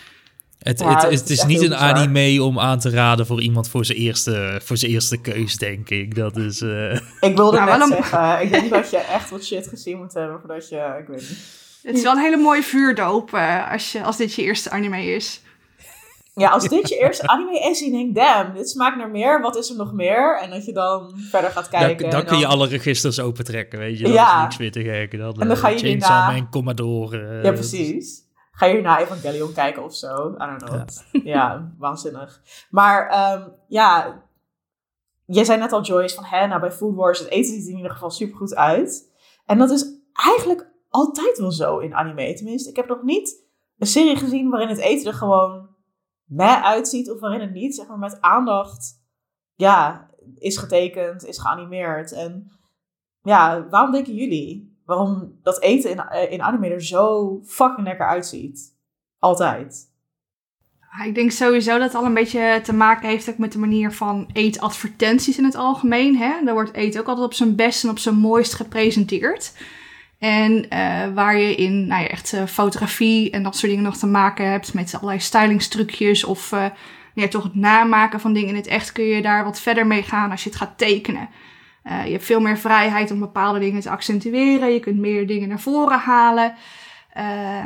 Het, 0.66 0.84
het, 0.84 1.02
het, 1.02 1.30
is, 1.30 1.44
niet 1.44 1.62
een 1.62 1.76
anime 1.76 2.42
om 2.42 2.58
aan 2.58 2.78
te 2.78 2.90
raden 2.90 3.26
voor 3.26 3.40
iemand 3.40 3.68
voor 3.68 3.84
zijn 3.84 3.98
eerste, 3.98 4.60
voor 4.64 4.76
zijn 4.76 4.92
eerste 4.92 5.20
keus, 5.20 5.56
denk 5.56 5.90
ik. 5.90 6.14
Dat 6.14 6.36
is... 6.36 6.60
Uh... 6.60 6.92
Ik 7.20 7.36
wilde 7.36 7.56
nou, 7.60 7.78
net 7.78 7.88
zeggen, 7.88 8.42
ik 8.42 8.50
denk 8.50 8.70
dat 8.70 8.90
je 8.90 8.96
echt 8.96 9.30
wat 9.30 9.44
shit 9.44 9.66
gezien 9.66 9.98
moet 9.98 10.14
hebben 10.14 10.38
voordat 10.40 10.68
je... 10.68 10.96
Ik 11.00 11.06
weet 11.06 11.20
niet. 11.20 11.38
Het 11.82 11.96
is 11.96 12.02
wel 12.02 12.12
een 12.12 12.22
hele 12.22 12.36
mooie 12.36 12.62
vuurdoop 12.62 13.34
uh, 13.34 13.72
als, 13.72 13.92
je, 13.92 14.02
als 14.02 14.16
dit 14.16 14.34
je 14.34 14.42
eerste 14.42 14.70
anime 14.70 15.04
is. 15.04 15.42
Ja, 16.34 16.48
als 16.48 16.68
dit 16.68 16.88
je 16.88 16.98
eerste 16.98 17.26
anime 17.26 17.58
is, 17.70 17.80
en 17.80 17.86
je 17.86 17.92
denkt, 17.92 18.14
damn, 18.14 18.54
dit 18.54 18.68
smaakt 18.68 18.96
naar 18.96 19.10
meer, 19.10 19.40
wat 19.40 19.56
is 19.56 19.70
er 19.70 19.76
nog 19.76 19.92
meer? 19.92 20.38
En 20.42 20.50
dat 20.50 20.64
je 20.64 20.72
dan 20.72 21.12
verder 21.30 21.50
gaat 21.50 21.68
kijken. 21.68 22.10
Dan, 22.10 22.10
dan, 22.10 22.24
kun 22.24 22.38
je 22.38 22.46
alle 22.46 22.66
registers 22.66 23.20
opentrekken, 23.20 23.78
weet 23.78 23.98
je. 23.98 24.04
Dat 24.04 24.12
ja. 24.12 24.36
is 24.36 24.42
niks 24.42 24.56
meer 24.58 24.72
te 24.72 24.82
gek. 24.82 25.18
Dat, 25.18 25.38
en 25.38 25.48
dan 25.48 25.56
ga 25.56 25.68
je 25.68 25.78
Chainsaw 25.78 26.32
Man, 26.32 26.50
Commodore. 26.50 27.40
ja, 27.42 27.52
precies. 27.52 28.25
Ga 28.56 28.66
je 28.66 28.80
naar 28.80 29.00
Evangelion 29.00 29.52
kijken 29.52 29.84
of 29.84 29.94
zo? 29.94 30.34
I 30.34 30.38
don't 30.38 30.62
know. 30.62 30.74
Ja, 31.12 31.20
ja 31.34 31.74
waanzinnig. 31.78 32.42
Maar 32.70 33.32
um, 33.32 33.52
ja, 33.68 34.22
jij 35.24 35.44
zei 35.44 35.58
net 35.58 35.72
al, 35.72 35.82
Joyce, 35.82 36.14
van 36.14 36.24
hè, 36.24 36.46
nou 36.46 36.60
bij 36.60 36.72
Food 36.72 36.94
Wars, 36.94 37.18
het 37.18 37.28
eten 37.28 37.52
ziet 37.52 37.64
er 37.64 37.70
in 37.70 37.76
ieder 37.76 37.92
geval 37.92 38.10
super 38.10 38.36
goed 38.36 38.54
uit. 38.54 39.12
En 39.46 39.58
dat 39.58 39.70
is 39.70 39.86
eigenlijk 40.12 40.70
altijd 40.88 41.38
wel 41.38 41.52
zo 41.52 41.78
in 41.78 41.94
anime. 41.94 42.34
Tenminste, 42.34 42.70
ik 42.70 42.76
heb 42.76 42.88
nog 42.88 43.02
niet 43.02 43.44
een 43.78 43.86
serie 43.86 44.16
gezien 44.16 44.50
waarin 44.50 44.68
het 44.68 44.78
eten 44.78 45.06
er 45.06 45.18
gewoon 45.18 45.68
meh 46.24 46.64
uitziet. 46.64 47.10
Of 47.10 47.20
waarin 47.20 47.40
het 47.40 47.52
niet, 47.52 47.74
zeg 47.74 47.86
maar, 47.86 47.98
met 47.98 48.20
aandacht, 48.20 49.04
ja, 49.54 50.10
is 50.34 50.56
getekend, 50.56 51.24
is 51.24 51.38
geanimeerd. 51.38 52.12
En 52.12 52.50
ja, 53.22 53.68
waarom 53.68 53.92
denken 53.92 54.14
jullie? 54.14 54.75
Waarom 54.86 55.38
dat 55.42 55.62
eten 55.62 55.90
in, 55.90 55.98
eh, 55.98 56.32
in 56.32 56.42
anime 56.42 56.68
er 56.68 56.84
zo 56.84 57.40
fucking 57.44 57.86
lekker 57.86 58.06
uitziet. 58.06 58.74
Altijd. 59.18 59.94
Ik 61.04 61.14
denk 61.14 61.30
sowieso 61.30 61.72
dat 61.72 61.82
het 61.82 61.94
al 61.94 62.04
een 62.04 62.14
beetje 62.14 62.60
te 62.62 62.72
maken 62.72 63.08
heeft 63.08 63.30
ook 63.30 63.38
met 63.38 63.52
de 63.52 63.58
manier 63.58 63.92
van 63.92 64.30
eetadvertenties 64.32 65.38
in 65.38 65.44
het 65.44 65.54
algemeen. 65.54 66.16
Hè? 66.16 66.44
Daar 66.44 66.54
wordt 66.54 66.72
eten 66.72 67.00
ook 67.00 67.06
altijd 67.06 67.26
op 67.26 67.34
zijn 67.34 67.56
best 67.56 67.84
en 67.84 67.90
op 67.90 67.98
zijn 67.98 68.14
mooist 68.14 68.54
gepresenteerd. 68.54 69.52
En 70.18 70.66
uh, 70.72 71.14
waar 71.14 71.38
je 71.38 71.54
in 71.54 71.86
nou 71.86 72.02
ja, 72.02 72.08
echt 72.08 72.32
uh, 72.32 72.44
fotografie 72.44 73.30
en 73.30 73.42
dat 73.42 73.56
soort 73.56 73.70
dingen 73.70 73.84
nog 73.84 73.96
te 73.96 74.06
maken 74.06 74.50
hebt 74.50 74.74
met 74.74 74.94
allerlei 74.94 75.20
stylingstrucjes 75.20 76.24
of 76.24 76.52
uh, 76.52 76.66
ja, 77.14 77.28
toch 77.28 77.42
het 77.42 77.54
namaken 77.54 78.20
van 78.20 78.32
dingen 78.32 78.48
in 78.48 78.56
het 78.56 78.66
echt, 78.66 78.92
kun 78.92 79.04
je 79.04 79.22
daar 79.22 79.44
wat 79.44 79.60
verder 79.60 79.86
mee 79.86 80.02
gaan 80.02 80.30
als 80.30 80.44
je 80.44 80.48
het 80.48 80.58
gaat 80.58 80.78
tekenen. 80.78 81.28
Uh, 81.86 82.04
je 82.04 82.12
hebt 82.12 82.24
veel 82.24 82.40
meer 82.40 82.58
vrijheid 82.58 83.10
om 83.10 83.18
bepaalde 83.18 83.58
dingen 83.58 83.80
te 83.80 83.90
accentueren. 83.90 84.72
Je 84.72 84.80
kunt 84.80 84.98
meer 84.98 85.26
dingen 85.26 85.48
naar 85.48 85.60
voren 85.60 85.98
halen. 85.98 86.54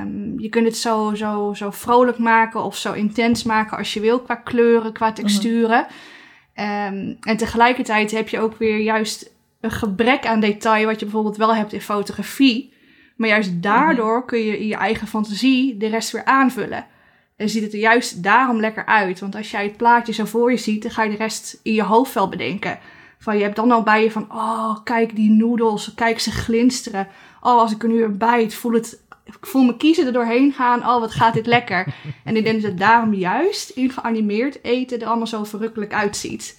Um, 0.00 0.40
je 0.40 0.48
kunt 0.48 0.66
het 0.66 0.76
zo, 0.76 1.14
zo, 1.14 1.54
zo 1.54 1.70
vrolijk 1.70 2.18
maken 2.18 2.62
of 2.62 2.76
zo 2.76 2.92
intens 2.92 3.42
maken 3.42 3.78
als 3.78 3.94
je 3.94 4.00
wil 4.00 4.20
qua 4.20 4.34
kleuren, 4.34 4.92
qua 4.92 5.12
texturen. 5.12 5.86
Um, 6.54 7.16
en 7.20 7.36
tegelijkertijd 7.36 8.10
heb 8.10 8.28
je 8.28 8.40
ook 8.40 8.56
weer 8.56 8.78
juist 8.78 9.32
een 9.60 9.70
gebrek 9.70 10.26
aan 10.26 10.40
detail 10.40 10.86
wat 10.86 10.98
je 10.98 11.04
bijvoorbeeld 11.04 11.36
wel 11.36 11.54
hebt 11.54 11.72
in 11.72 11.80
fotografie. 11.80 12.72
Maar 13.16 13.28
juist 13.28 13.62
daardoor 13.62 14.24
kun 14.24 14.38
je 14.38 14.58
in 14.58 14.66
je 14.66 14.76
eigen 14.76 15.06
fantasie 15.06 15.76
de 15.76 15.86
rest 15.86 16.10
weer 16.10 16.24
aanvullen. 16.24 16.86
En 17.36 17.48
ziet 17.48 17.62
het 17.62 17.72
er 17.72 17.78
juist 17.78 18.22
daarom 18.22 18.60
lekker 18.60 18.86
uit. 18.86 19.20
Want 19.20 19.36
als 19.36 19.50
jij 19.50 19.64
het 19.64 19.76
plaatje 19.76 20.12
zo 20.12 20.24
voor 20.24 20.50
je 20.50 20.56
ziet, 20.56 20.82
dan 20.82 20.90
ga 20.90 21.02
je 21.02 21.10
de 21.10 21.16
rest 21.16 21.60
in 21.62 21.72
je 21.72 21.82
hoofd 21.82 22.14
wel 22.14 22.28
bedenken. 22.28 22.78
Van 23.22 23.36
je 23.36 23.42
hebt 23.42 23.56
dan 23.56 23.70
al 23.70 23.82
bij 23.82 24.02
je 24.02 24.10
van, 24.10 24.26
oh, 24.32 24.76
kijk 24.84 25.16
die 25.16 25.30
noedels, 25.30 25.94
kijk 25.94 26.20
ze 26.20 26.30
glinsteren. 26.30 27.08
Oh, 27.40 27.58
als 27.58 27.72
ik 27.72 27.82
er 27.82 27.88
nu 27.88 28.02
een 28.02 28.18
bijt, 28.18 28.54
voel 28.54 28.72
het, 28.72 29.04
ik 29.24 29.46
voel 29.46 29.62
me 29.62 29.76
kiezen 29.76 30.06
er 30.06 30.12
doorheen 30.12 30.52
gaan. 30.52 30.80
Oh, 30.80 31.00
wat 31.00 31.10
gaat 31.10 31.34
dit 31.34 31.46
lekker. 31.46 31.94
en 32.24 32.36
ik 32.36 32.44
denk 32.44 32.62
dat 32.62 32.70
het 32.70 32.80
daarom 32.80 33.14
juist 33.14 33.70
in 33.70 33.90
geanimeerd 33.90 34.64
eten 34.64 35.00
er 35.00 35.06
allemaal 35.06 35.26
zo 35.26 35.44
verrukkelijk 35.44 35.92
uitziet. 35.94 36.58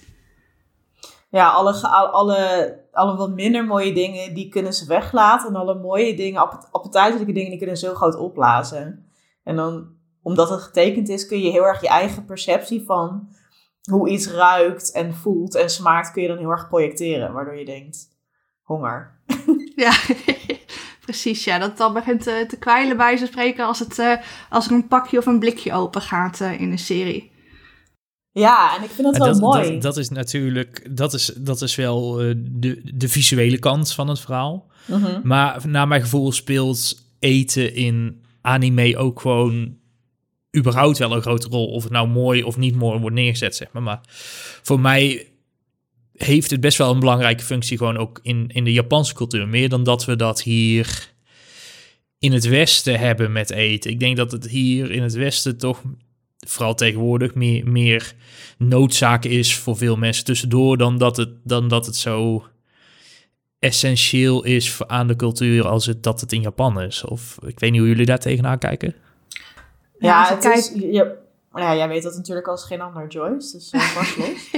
ja, 1.30 1.48
alle, 1.48 1.88
alle, 1.88 2.78
alle 2.92 3.16
wat 3.16 3.30
minder 3.30 3.64
mooie 3.64 3.92
dingen, 3.94 4.34
die 4.34 4.48
kunnen 4.48 4.72
ze 4.72 4.86
weglaten. 4.86 5.48
En 5.48 5.56
alle 5.56 5.74
mooie 5.74 6.14
dingen, 6.16 6.40
app- 6.40 6.68
appetijtelijke 6.70 7.32
dingen, 7.32 7.50
die 7.50 7.58
kunnen 7.58 7.76
ze 7.76 7.86
heel 7.86 7.94
groot 7.94 8.16
opblazen. 8.16 9.06
En 9.44 9.56
dan, 9.56 9.86
omdat 10.22 10.50
het 10.50 10.60
getekend 10.62 11.08
is, 11.08 11.26
kun 11.26 11.40
je 11.40 11.50
heel 11.50 11.66
erg 11.66 11.80
je 11.80 11.88
eigen 11.88 12.24
perceptie 12.24 12.82
van 12.84 13.28
hoe 13.90 14.08
iets 14.08 14.26
ruikt 14.26 14.92
en 14.92 15.14
voelt 15.14 15.54
en 15.54 15.70
smaakt, 15.70 16.12
kun 16.12 16.22
je 16.22 16.28
dan 16.28 16.38
heel 16.38 16.50
erg 16.50 16.68
projecteren. 16.68 17.32
Waardoor 17.32 17.56
je 17.56 17.64
denkt, 17.64 18.08
honger. 18.62 19.10
Ja, 19.76 19.92
precies. 21.04 21.44
Ja, 21.44 21.58
dat 21.58 21.70
het 21.70 21.80
al 21.80 21.92
begint 21.92 22.26
eh, 22.26 22.46
te 22.48 22.58
kwijlen 22.58 22.96
bij 22.96 23.16
ze 23.16 23.26
spreken 23.26 23.66
als, 23.66 23.78
het, 23.78 23.98
eh, 23.98 24.12
als 24.50 24.66
er 24.66 24.72
een 24.72 24.88
pakje 24.88 25.18
of 25.18 25.26
een 25.26 25.38
blikje 25.38 25.72
open 25.72 26.00
gaat 26.00 26.40
eh, 26.40 26.60
in 26.60 26.70
een 26.70 26.78
serie. 26.78 27.32
Ja, 28.32 28.76
en 28.76 28.82
ik 28.82 28.90
vind 28.90 29.06
dat 29.06 29.16
wel 29.16 29.26
dat, 29.26 29.40
mooi. 29.40 29.72
dat, 29.72 29.82
dat 29.82 29.96
is 29.96 30.08
natuurlijk, 30.08 30.96
dat 30.96 31.14
is, 31.14 31.32
dat 31.36 31.62
is 31.62 31.74
wel 31.74 32.20
eh, 32.20 32.34
de, 32.36 32.80
de 32.94 33.08
visuele 33.08 33.58
kant 33.58 33.92
van 33.92 34.08
het 34.08 34.20
verhaal. 34.20 34.70
Mhm. 34.86 35.20
Maar 35.22 35.68
naar 35.68 35.88
mijn 35.88 36.02
gevoel 36.02 36.32
speelt 36.32 37.02
eten 37.18 37.74
in 37.74 38.24
anime 38.40 38.96
ook 38.96 39.20
gewoon 39.20 39.76
überhaupt 40.56 40.98
wel 40.98 41.12
een 41.12 41.22
grote 41.22 41.48
rol. 41.48 41.66
Of 41.66 41.82
het 41.82 41.92
nou 41.92 42.08
mooi 42.08 42.42
of 42.42 42.56
niet 42.56 42.74
mooi 42.74 43.00
wordt 43.00 43.16
neergezet, 43.16 43.56
zeg 43.56 43.72
maar. 43.72 43.82
Maar 43.82 44.00
voor 44.62 44.80
mij 44.80 45.26
heeft 46.16 46.50
het 46.50 46.60
best 46.60 46.78
wel 46.78 46.90
een 46.90 47.00
belangrijke 47.00 47.44
functie 47.44 47.76
gewoon 47.76 47.96
ook 47.96 48.20
in, 48.22 48.48
in 48.48 48.64
de 48.64 48.72
Japanse 48.72 49.14
cultuur. 49.14 49.48
Meer 49.48 49.68
dan 49.68 49.84
dat 49.84 50.04
we 50.04 50.16
dat 50.16 50.42
hier 50.42 51.10
in 52.18 52.32
het 52.32 52.44
Westen 52.44 52.98
hebben 52.98 53.32
met 53.32 53.50
eten. 53.50 53.90
Ik 53.90 54.00
denk 54.00 54.16
dat 54.16 54.32
het 54.32 54.48
hier 54.48 54.90
in 54.90 55.02
het 55.02 55.12
Westen 55.12 55.58
toch, 55.58 55.82
vooral 56.46 56.74
tegenwoordig, 56.74 57.34
meer, 57.34 57.68
meer 57.68 58.14
noodzaak 58.58 59.24
is 59.24 59.54
voor 59.54 59.76
veel 59.76 59.96
mensen 59.96 60.24
tussendoor 60.24 60.76
dan 60.76 60.98
dat 60.98 61.16
het, 61.16 61.30
dan 61.44 61.68
dat 61.68 61.86
het 61.86 61.96
zo 61.96 62.46
essentieel 63.58 64.44
is 64.44 64.78
aan 64.86 65.06
de 65.06 65.16
cultuur 65.16 65.66
als 65.66 65.86
het, 65.86 66.02
dat 66.02 66.20
het 66.20 66.32
in 66.32 66.40
Japan 66.40 66.80
is. 66.80 67.04
Of 67.04 67.38
ik 67.46 67.60
weet 67.60 67.70
niet 67.70 67.80
hoe 67.80 67.88
jullie 67.88 68.06
daar 68.06 68.18
tegenaan 68.18 68.58
kijken. 68.58 68.94
Ja, 70.02 70.28
het 70.34 70.44
is, 70.44 70.72
je, 70.74 71.16
ja, 71.54 71.76
jij 71.76 71.88
weet 71.88 72.02
dat 72.02 72.16
natuurlijk 72.16 72.46
als 72.48 72.64
geen 72.64 72.80
ander, 72.80 73.06
Joyce. 73.08 73.52
Dus 73.56 73.72
uh, 73.72 73.80
vast 73.96 74.16
los. 74.16 74.50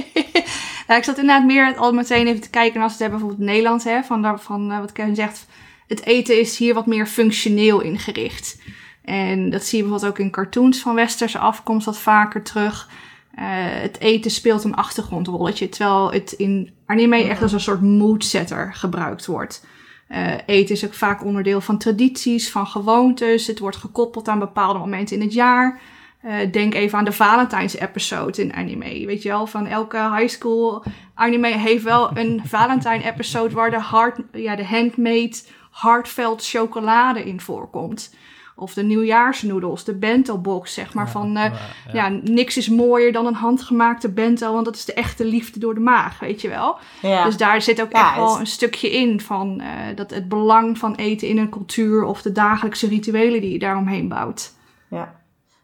Ik 0.97 1.03
zat 1.03 1.17
inderdaad 1.17 1.45
meer 1.45 1.75
al 1.77 1.93
meteen 1.93 2.27
even 2.27 2.41
te 2.41 2.49
kijken 2.49 2.81
als 2.81 2.97
we 2.97 3.03
het 3.03 3.11
hebben 3.11 3.19
bijvoorbeeld 3.19 3.49
Nederland, 3.49 3.83
hè, 3.83 4.03
van, 4.03 4.21
daar- 4.21 4.39
van 4.39 4.71
eh, 4.71 4.79
wat 4.79 4.91
Kevin 4.91 5.15
zegt. 5.15 5.45
Het 5.87 6.05
eten 6.05 6.39
is 6.39 6.57
hier 6.57 6.73
wat 6.73 6.85
meer 6.85 7.05
functioneel 7.07 7.81
ingericht. 7.81 8.57
En 9.03 9.49
dat 9.49 9.63
zie 9.63 9.77
je 9.77 9.83
bijvoorbeeld 9.83 10.11
ook 10.11 10.19
in 10.19 10.31
cartoons 10.31 10.79
van 10.79 10.95
westerse 10.95 11.37
afkomst 11.39 11.85
wat 11.85 11.97
vaker 11.97 12.43
terug. 12.43 12.89
Eh, 13.35 13.43
het 13.81 13.99
eten 13.99 14.31
speelt 14.31 14.63
een 14.63 14.75
achtergrondrolletje, 14.75 15.69
terwijl 15.69 16.11
het 16.11 16.31
in 16.31 16.73
anime 16.85 17.23
echt 17.23 17.41
als 17.41 17.51
een 17.51 17.59
soort 17.59 17.81
moodsetter 17.81 18.73
gebruikt 18.73 19.25
wordt. 19.25 19.65
Eh, 20.07 20.33
eten 20.45 20.75
is 20.75 20.85
ook 20.85 20.93
vaak 20.93 21.23
onderdeel 21.23 21.61
van 21.61 21.77
tradities, 21.77 22.51
van 22.51 22.67
gewoontes. 22.67 23.47
Het 23.47 23.59
wordt 23.59 23.77
gekoppeld 23.77 24.27
aan 24.27 24.39
bepaalde 24.39 24.79
momenten 24.79 25.15
in 25.15 25.21
het 25.21 25.33
jaar. 25.33 25.81
Eh, 26.21 26.51
denk 26.51 26.73
even 26.73 26.97
aan 26.97 27.05
de 27.05 27.11
Valentijns-episode 27.11 28.41
in 28.41 28.53
anime. 28.53 29.05
Weet 29.05 29.21
je 29.21 29.29
wel, 29.29 29.47
van 29.47 29.67
elke 29.67 29.97
high 29.97 30.27
school 30.27 30.83
anime 31.13 31.47
heeft 31.47 31.83
wel 31.83 32.17
een 32.17 32.41
Valentijn-episode 32.55 33.53
waar 33.53 33.71
de, 33.71 33.79
hard, 33.79 34.19
ja, 34.31 34.55
de 34.55 34.65
handmade 34.65 35.35
heartfelt 35.71 36.45
chocolade 36.45 37.23
in 37.23 37.41
voorkomt. 37.41 38.15
Of 38.57 38.73
de 38.73 38.83
nieuwjaarsnoedels, 38.83 39.83
de 39.83 39.95
bento 39.95 40.37
box, 40.37 40.73
zeg 40.73 40.93
maar. 40.93 41.09
van, 41.09 41.37
eh, 41.37 41.51
ja. 41.93 42.09
niks 42.23 42.57
is 42.57 42.69
mooier 42.69 43.11
dan 43.11 43.25
een 43.25 43.33
handgemaakte 43.33 44.09
bento, 44.11 44.53
want 44.53 44.65
dat 44.65 44.75
is 44.75 44.85
de 44.85 44.93
echte 44.93 45.25
liefde 45.25 45.59
door 45.59 45.73
de 45.73 45.79
maag, 45.79 46.19
weet 46.19 46.41
je 46.41 46.49
wel. 46.49 46.77
Ja. 47.01 47.23
Dus 47.25 47.37
daar 47.37 47.61
zit 47.61 47.81
ook 47.81 47.91
Ja, 47.91 48.07
echt 48.07 48.15
wel 48.15 48.29
het- 48.31 48.39
een 48.39 48.47
stukje 48.47 48.91
in 48.91 49.21
van 49.21 49.59
eh, 49.61 49.95
dat 49.95 50.09
het 50.11 50.29
belang 50.29 50.77
van 50.77 50.95
eten 50.95 51.27
in 51.27 51.37
een 51.37 51.49
cultuur 51.49 52.03
of 52.03 52.21
de 52.21 52.31
dagelijkse 52.31 52.87
rituelen 52.87 53.41
die 53.41 53.51
je 53.51 53.59
daaromheen 53.59 54.07
bouwt. 54.07 54.53
Ja. 54.89 55.15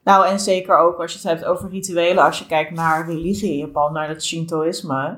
Nou, 0.03 0.27
en 0.27 0.39
zeker 0.39 0.77
ook 0.77 0.99
als 0.99 1.11
je 1.11 1.17
het 1.17 1.27
hebt 1.27 1.45
over 1.45 1.69
rituelen, 1.69 2.23
als 2.23 2.39
je 2.39 2.45
kijkt 2.45 2.71
naar 2.71 3.05
religie 3.09 3.51
in 3.51 3.57
Japan, 3.57 3.93
naar 3.93 4.07
het 4.09 4.25
Shintoïsme, 4.25 5.17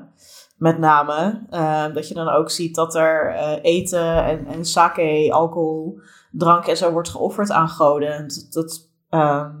met 0.64 0.78
name, 0.78 1.42
eh, 1.50 1.94
dat 1.94 2.08
je 2.08 2.14
dan 2.14 2.28
ook 2.28 2.50
ziet 2.50 2.74
dat 2.74 2.94
er 2.94 3.34
eh, 3.34 3.58
eten 3.62 4.24
en, 4.24 4.46
en 4.46 4.64
sake, 4.64 5.28
alcohol, 5.32 6.00
drank 6.30 6.66
en 6.66 6.76
zo 6.76 6.92
wordt 6.92 7.08
geofferd 7.08 7.50
aan 7.50 7.68
goden. 7.68 8.12
En 8.14 8.28
dat 8.28 8.46
dat 8.50 8.88
ehm, 9.08 9.52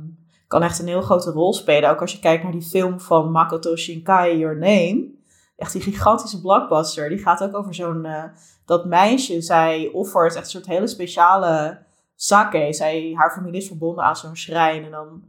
kan 0.46 0.62
echt 0.62 0.78
een 0.78 0.86
heel 0.86 1.02
grote 1.02 1.30
rol 1.30 1.52
spelen. 1.52 1.90
Ook 1.90 2.00
als 2.00 2.12
je 2.12 2.18
kijkt 2.18 2.42
naar 2.42 2.52
die 2.52 2.62
film 2.62 3.00
van 3.00 3.30
Makoto 3.30 3.76
Shinkai, 3.76 4.38
Your 4.38 4.58
Name. 4.58 5.08
Echt 5.56 5.72
die 5.72 5.82
gigantische 5.82 6.40
blockbuster. 6.40 7.08
Die 7.08 7.18
gaat 7.18 7.42
ook 7.42 7.56
over 7.56 7.74
zo'n, 7.74 8.04
eh, 8.04 8.24
dat 8.64 8.84
meisje, 8.84 9.40
zij 9.40 9.90
offert 9.92 10.34
echt 10.34 10.44
een 10.44 10.50
soort 10.50 10.66
hele 10.66 10.86
speciale 10.86 11.78
sake. 12.14 12.66
Zij, 12.70 13.12
haar 13.16 13.32
familie 13.32 13.60
is 13.60 13.66
verbonden 13.66 14.04
aan 14.04 14.16
zo'n 14.16 14.36
schrijn. 14.36 14.84
En 14.84 14.90
dan, 14.90 15.22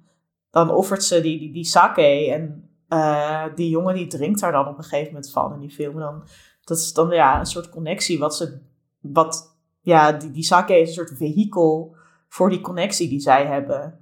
dan 0.51 0.69
offert 0.69 1.03
ze 1.03 1.21
die, 1.21 1.39
die, 1.39 1.53
die 1.53 1.65
sake. 1.65 2.31
En 2.31 2.64
eh, 2.99 3.43
die 3.55 3.69
jongen 3.69 3.95
die 3.95 4.07
drinkt 4.07 4.39
daar 4.39 4.51
dan 4.51 4.67
op 4.67 4.77
een 4.77 4.83
gegeven 4.83 5.13
moment 5.13 5.31
van 5.31 5.53
in 5.53 5.59
die 5.59 5.69
film. 5.71 5.93
En 5.93 5.99
dan, 5.99 6.23
dat 6.63 6.77
is 6.77 6.93
dan 6.93 7.09
ja, 7.09 7.39
een 7.39 7.45
soort 7.45 7.69
connectie. 7.69 8.19
Wat 8.19 8.35
ze, 8.35 8.59
wat, 8.99 9.55
ja, 9.81 10.11
die, 10.11 10.31
die 10.31 10.43
sake 10.43 10.79
is 10.79 10.87
een 10.87 10.93
soort 10.93 11.13
vehikel 11.17 11.95
voor 12.27 12.49
die 12.49 12.61
connectie 12.61 13.09
die 13.09 13.19
zij 13.19 13.45
hebben. 13.45 13.99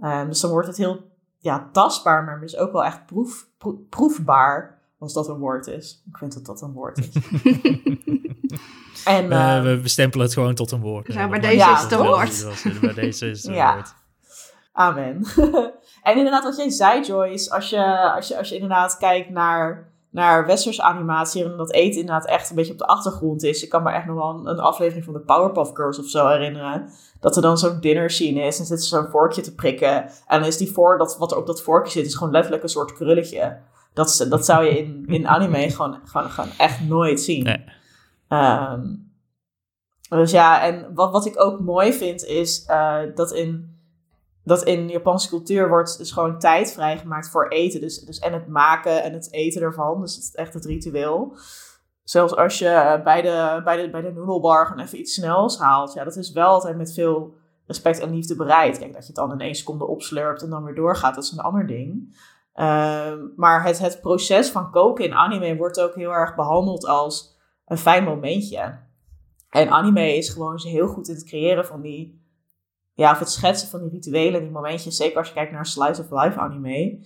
Ehm, 0.00 0.26
dus 0.28 0.40
dan 0.40 0.50
wordt 0.50 0.66
het 0.66 0.76
heel 0.76 1.10
ja, 1.38 1.68
tastbaar, 1.72 2.24
maar 2.24 2.40
dus 2.40 2.56
ook 2.56 2.72
wel 2.72 2.84
echt 2.84 3.06
proef, 3.06 3.48
pro- 3.58 3.80
proefbaar. 3.90 4.74
Als 4.98 5.12
dat 5.12 5.28
een 5.28 5.38
woord 5.38 5.66
is. 5.66 6.02
Ik 6.08 6.16
vind 6.18 6.34
dat 6.34 6.44
dat 6.46 6.60
een 6.62 6.72
woord 6.72 6.98
is. 6.98 7.08
en, 9.04 9.30
Eh, 9.32 9.56
ehm, 9.56 9.64
we 9.64 9.78
bestempelen 9.82 10.26
het 10.26 10.34
gewoon 10.34 10.54
tot 10.54 10.70
een 10.70 10.80
woord. 10.80 11.12
Ja, 11.12 11.28
Dat 11.28 11.42
deze 11.42 11.70
is 11.70 11.80
het 11.82 11.94
woord. 11.96 12.80
Bij 12.80 12.94
deze 12.94 13.30
is 13.30 13.42
het 13.46 13.54
Ja. 13.54 13.74
woord. 13.74 13.94
Amen. 14.72 15.24
en 16.06 16.16
inderdaad, 16.16 16.44
wat 16.44 16.56
jij 16.56 16.70
zei, 16.70 17.02
Joyce, 17.02 17.50
als 17.50 17.70
je, 17.70 18.12
als 18.14 18.28
je, 18.28 18.38
als 18.38 18.48
je 18.48 18.54
inderdaad 18.54 18.96
kijkt 18.96 19.30
naar, 19.30 19.92
naar 20.10 20.46
westerse 20.46 20.82
animatie 20.82 21.44
en 21.44 21.56
dat 21.56 21.72
eten 21.72 22.00
inderdaad 22.00 22.26
echt 22.26 22.50
een 22.50 22.56
beetje 22.56 22.72
op 22.72 22.78
de 22.78 22.86
achtergrond 22.86 23.42
is. 23.42 23.62
Ik 23.62 23.68
kan 23.68 23.82
me 23.82 23.90
echt 23.90 24.06
nog 24.06 24.16
wel 24.16 24.28
een, 24.28 24.46
een 24.46 24.58
aflevering 24.58 25.04
van 25.04 25.14
de 25.14 25.20
Powerpuff 25.20 25.70
Girls 25.74 25.98
of 25.98 26.08
zo 26.08 26.28
herinneren. 26.28 26.88
Dat 27.20 27.36
er 27.36 27.42
dan 27.42 27.58
zo'n 27.58 27.80
dinner 27.80 28.10
scene 28.10 28.40
is 28.40 28.58
en 28.58 28.64
zit 28.64 28.82
ze 28.82 28.88
zo'n 28.88 29.10
vorkje 29.10 29.42
te 29.42 29.54
prikken. 29.54 30.02
En 30.26 30.40
dan 30.40 30.44
is 30.44 30.56
die 30.56 30.72
voor, 30.72 30.98
dat, 30.98 31.18
wat 31.18 31.32
er 31.32 31.38
op 31.38 31.46
dat 31.46 31.62
vorkje 31.62 31.90
zit, 31.90 32.06
is 32.06 32.14
gewoon 32.14 32.32
letterlijk 32.32 32.62
een 32.62 32.68
soort 32.68 32.92
krulletje. 32.92 33.58
Dat, 33.92 34.26
dat 34.28 34.44
zou 34.44 34.64
je 34.64 34.78
in, 34.78 35.04
in 35.06 35.28
anime 35.28 35.70
gewoon, 35.70 35.98
gewoon, 36.04 36.30
gewoon 36.30 36.50
echt 36.58 36.80
nooit 36.80 37.20
zien. 37.20 37.44
Nee. 37.44 37.64
Ehm, 38.28 38.94
dus 40.08 40.30
ja, 40.30 40.62
en 40.62 40.94
wat, 40.94 41.12
wat 41.12 41.26
ik 41.26 41.40
ook 41.40 41.60
mooi 41.60 41.92
vind 41.92 42.24
is 42.24 42.64
eh, 42.64 42.98
dat 43.14 43.32
in 43.32 43.75
dat 44.46 44.64
in 44.64 44.88
Japanse 44.88 45.28
cultuur 45.28 45.68
wordt 45.68 45.98
dus 45.98 46.12
gewoon 46.12 46.38
tijd 46.38 46.72
vrijgemaakt 46.72 47.30
voor 47.30 47.48
eten. 47.48 47.80
Dus, 47.80 48.00
dus 48.00 48.18
en 48.18 48.32
het 48.32 48.48
maken 48.48 49.02
en 49.02 49.12
het 49.12 49.32
eten 49.32 49.62
ervan. 49.62 50.00
Dus 50.00 50.14
het 50.14 50.24
is 50.24 50.34
echt 50.34 50.54
het 50.54 50.64
ritueel. 50.64 51.36
Zelfs 52.04 52.36
als 52.36 52.58
je 52.58 52.68
eh, 52.68 53.02
bij 53.02 53.22
de, 53.22 53.60
bij 53.64 53.82
de, 53.82 53.90
bij 53.90 54.00
de 54.00 54.12
noedelbar 54.12 54.66
gewoon 54.66 54.84
even 54.84 54.98
iets 54.98 55.14
snels 55.14 55.58
haalt. 55.58 55.92
Ja, 55.92 56.04
dat 56.04 56.16
is 56.16 56.32
wel 56.32 56.48
altijd 56.48 56.76
met 56.76 56.92
veel 56.92 57.34
respect 57.66 58.00
en 58.00 58.14
liefde 58.14 58.36
bereid. 58.36 58.78
Kijk, 58.78 58.92
dat 58.92 59.00
je 59.00 59.06
het 59.06 59.16
dan 59.16 59.32
in 59.32 59.40
één 59.40 59.54
seconde 59.54 59.86
opslurpt 59.86 60.42
en 60.42 60.50
dan 60.50 60.64
weer 60.64 60.74
doorgaat. 60.74 61.14
Dat 61.14 61.24
is 61.24 61.32
een 61.32 61.38
ander 61.38 61.66
ding. 61.66 62.16
Ehm, 62.52 63.18
maar 63.36 63.64
het, 63.64 63.78
het 63.78 64.00
proces 64.00 64.50
van 64.50 64.70
koken 64.70 65.04
in 65.04 65.14
anime 65.14 65.56
wordt 65.56 65.80
ook 65.80 65.94
heel 65.94 66.12
erg 66.12 66.34
behandeld 66.34 66.86
als 66.86 67.36
een 67.66 67.78
fijn 67.78 68.04
momentje. 68.04 68.78
En 69.50 69.70
anime 69.70 70.16
is 70.16 70.28
gewoon 70.28 70.60
heel 70.60 70.86
goed 70.86 71.08
in 71.08 71.14
het 71.14 71.24
creëren 71.24 71.66
van 71.66 71.80
die 71.80 72.25
ja, 72.96 73.10
of 73.12 73.18
het 73.18 73.30
schetsen 73.30 73.68
van 73.68 73.80
die 73.80 73.90
rituelen, 73.90 74.40
die 74.40 74.50
momentjes, 74.50 74.96
zeker 74.96 75.18
als 75.18 75.28
je 75.28 75.34
kijkt 75.34 75.50
naar 75.50 75.60
een 75.60 75.66
slice 75.66 76.02
of 76.02 76.22
life 76.22 76.38
anime. 76.38 76.98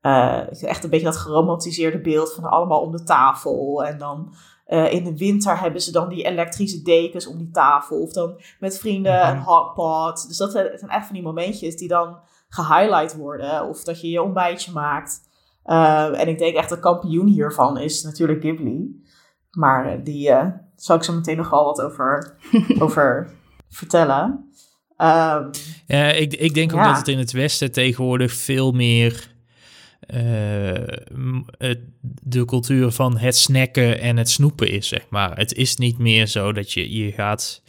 eh, 0.00 0.62
echt 0.62 0.84
een 0.84 0.90
beetje 0.90 1.04
dat 1.06 1.16
geromantiseerde 1.16 2.00
beeld 2.00 2.32
van 2.34 2.44
allemaal 2.44 2.80
om 2.80 2.92
de 2.92 3.02
tafel. 3.02 3.84
En 3.84 3.98
dan 3.98 4.34
eh, 4.64 4.92
in 4.92 5.04
de 5.04 5.16
winter 5.16 5.60
hebben 5.60 5.80
ze 5.80 5.92
dan 5.92 6.08
die 6.08 6.24
elektrische 6.24 6.82
dekens 6.82 7.26
om 7.26 7.38
die 7.38 7.50
tafel. 7.50 8.00
Of 8.00 8.12
dan 8.12 8.40
met 8.60 8.78
vrienden 8.78 9.28
een 9.28 9.36
Mhm. 9.36 9.44
hotpot. 9.44 10.28
Dus 10.28 10.36
dat 10.36 10.50
zijn 10.50 10.68
echt 10.88 11.06
van 11.06 11.14
die 11.14 11.22
momentjes 11.24 11.76
die 11.76 11.88
dan 11.88 12.18
gehighlight 12.48 13.16
worden. 13.16 13.68
Of 13.68 13.84
dat 13.84 14.00
je 14.00 14.08
je 14.10 14.22
ontbijtje 14.22 14.72
maakt. 14.72 15.20
Eh, 15.62 16.20
en 16.20 16.28
ik 16.28 16.38
denk 16.38 16.56
echt 16.56 16.68
de 16.68 16.78
kampioen 16.80 17.26
hiervan 17.26 17.78
is 17.78 18.02
natuurlijk 18.02 18.40
Ghibli. 18.40 19.02
Maar 19.50 20.02
die 20.04 20.30
zal 20.76 20.96
ik 20.96 21.02
zo 21.02 21.12
meteen 21.12 21.36
nog 21.36 21.50
wel 21.50 21.64
wat 21.64 21.80
over, 21.82 22.36
over 22.84 23.30
vertellen. 23.68 24.50
Ja, 25.86 26.10
ik, 26.12 26.34
ik 26.34 26.54
denk 26.54 26.72
ook 26.72 26.78
Ja. 26.78 26.86
dat 26.88 26.96
het 26.96 27.08
in 27.08 27.18
het 27.18 27.32
Westen 27.32 27.72
tegenwoordig 27.72 28.32
veel 28.32 28.72
meer 28.72 29.32
eh, 30.00 30.20
het- 31.58 31.80
de 32.22 32.44
cultuur 32.44 32.90
van 32.90 33.18
het 33.18 33.36
snacken 33.36 34.00
en 34.00 34.16
het 34.16 34.30
snoepen 34.30 34.70
is, 34.70 34.88
zeg 34.88 35.06
maar. 35.10 35.36
Het 35.36 35.52
is 35.54 35.76
niet 35.76 35.98
meer 35.98 36.26
zo 36.26 36.52
dat 36.52 36.72
je, 36.72 36.92
je 37.04 37.12
gaat 37.12 37.62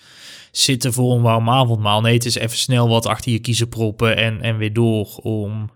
zitten 0.52 0.94
voor 0.94 1.16
een 1.16 1.22
warm 1.22 1.50
avondmaal. 1.50 2.02
Nee, 2.02 2.14
het 2.14 2.26
is 2.26 2.36
even 2.36 2.58
snel 2.58 2.90
wat 2.90 3.06
achter 3.06 3.32
je 3.32 3.40
kiezen 3.40 3.70
proppen 3.70 4.18
en, 4.18 4.42
en 4.42 4.58
weer 4.58 4.74
door 4.74 5.16
om... 5.22 5.70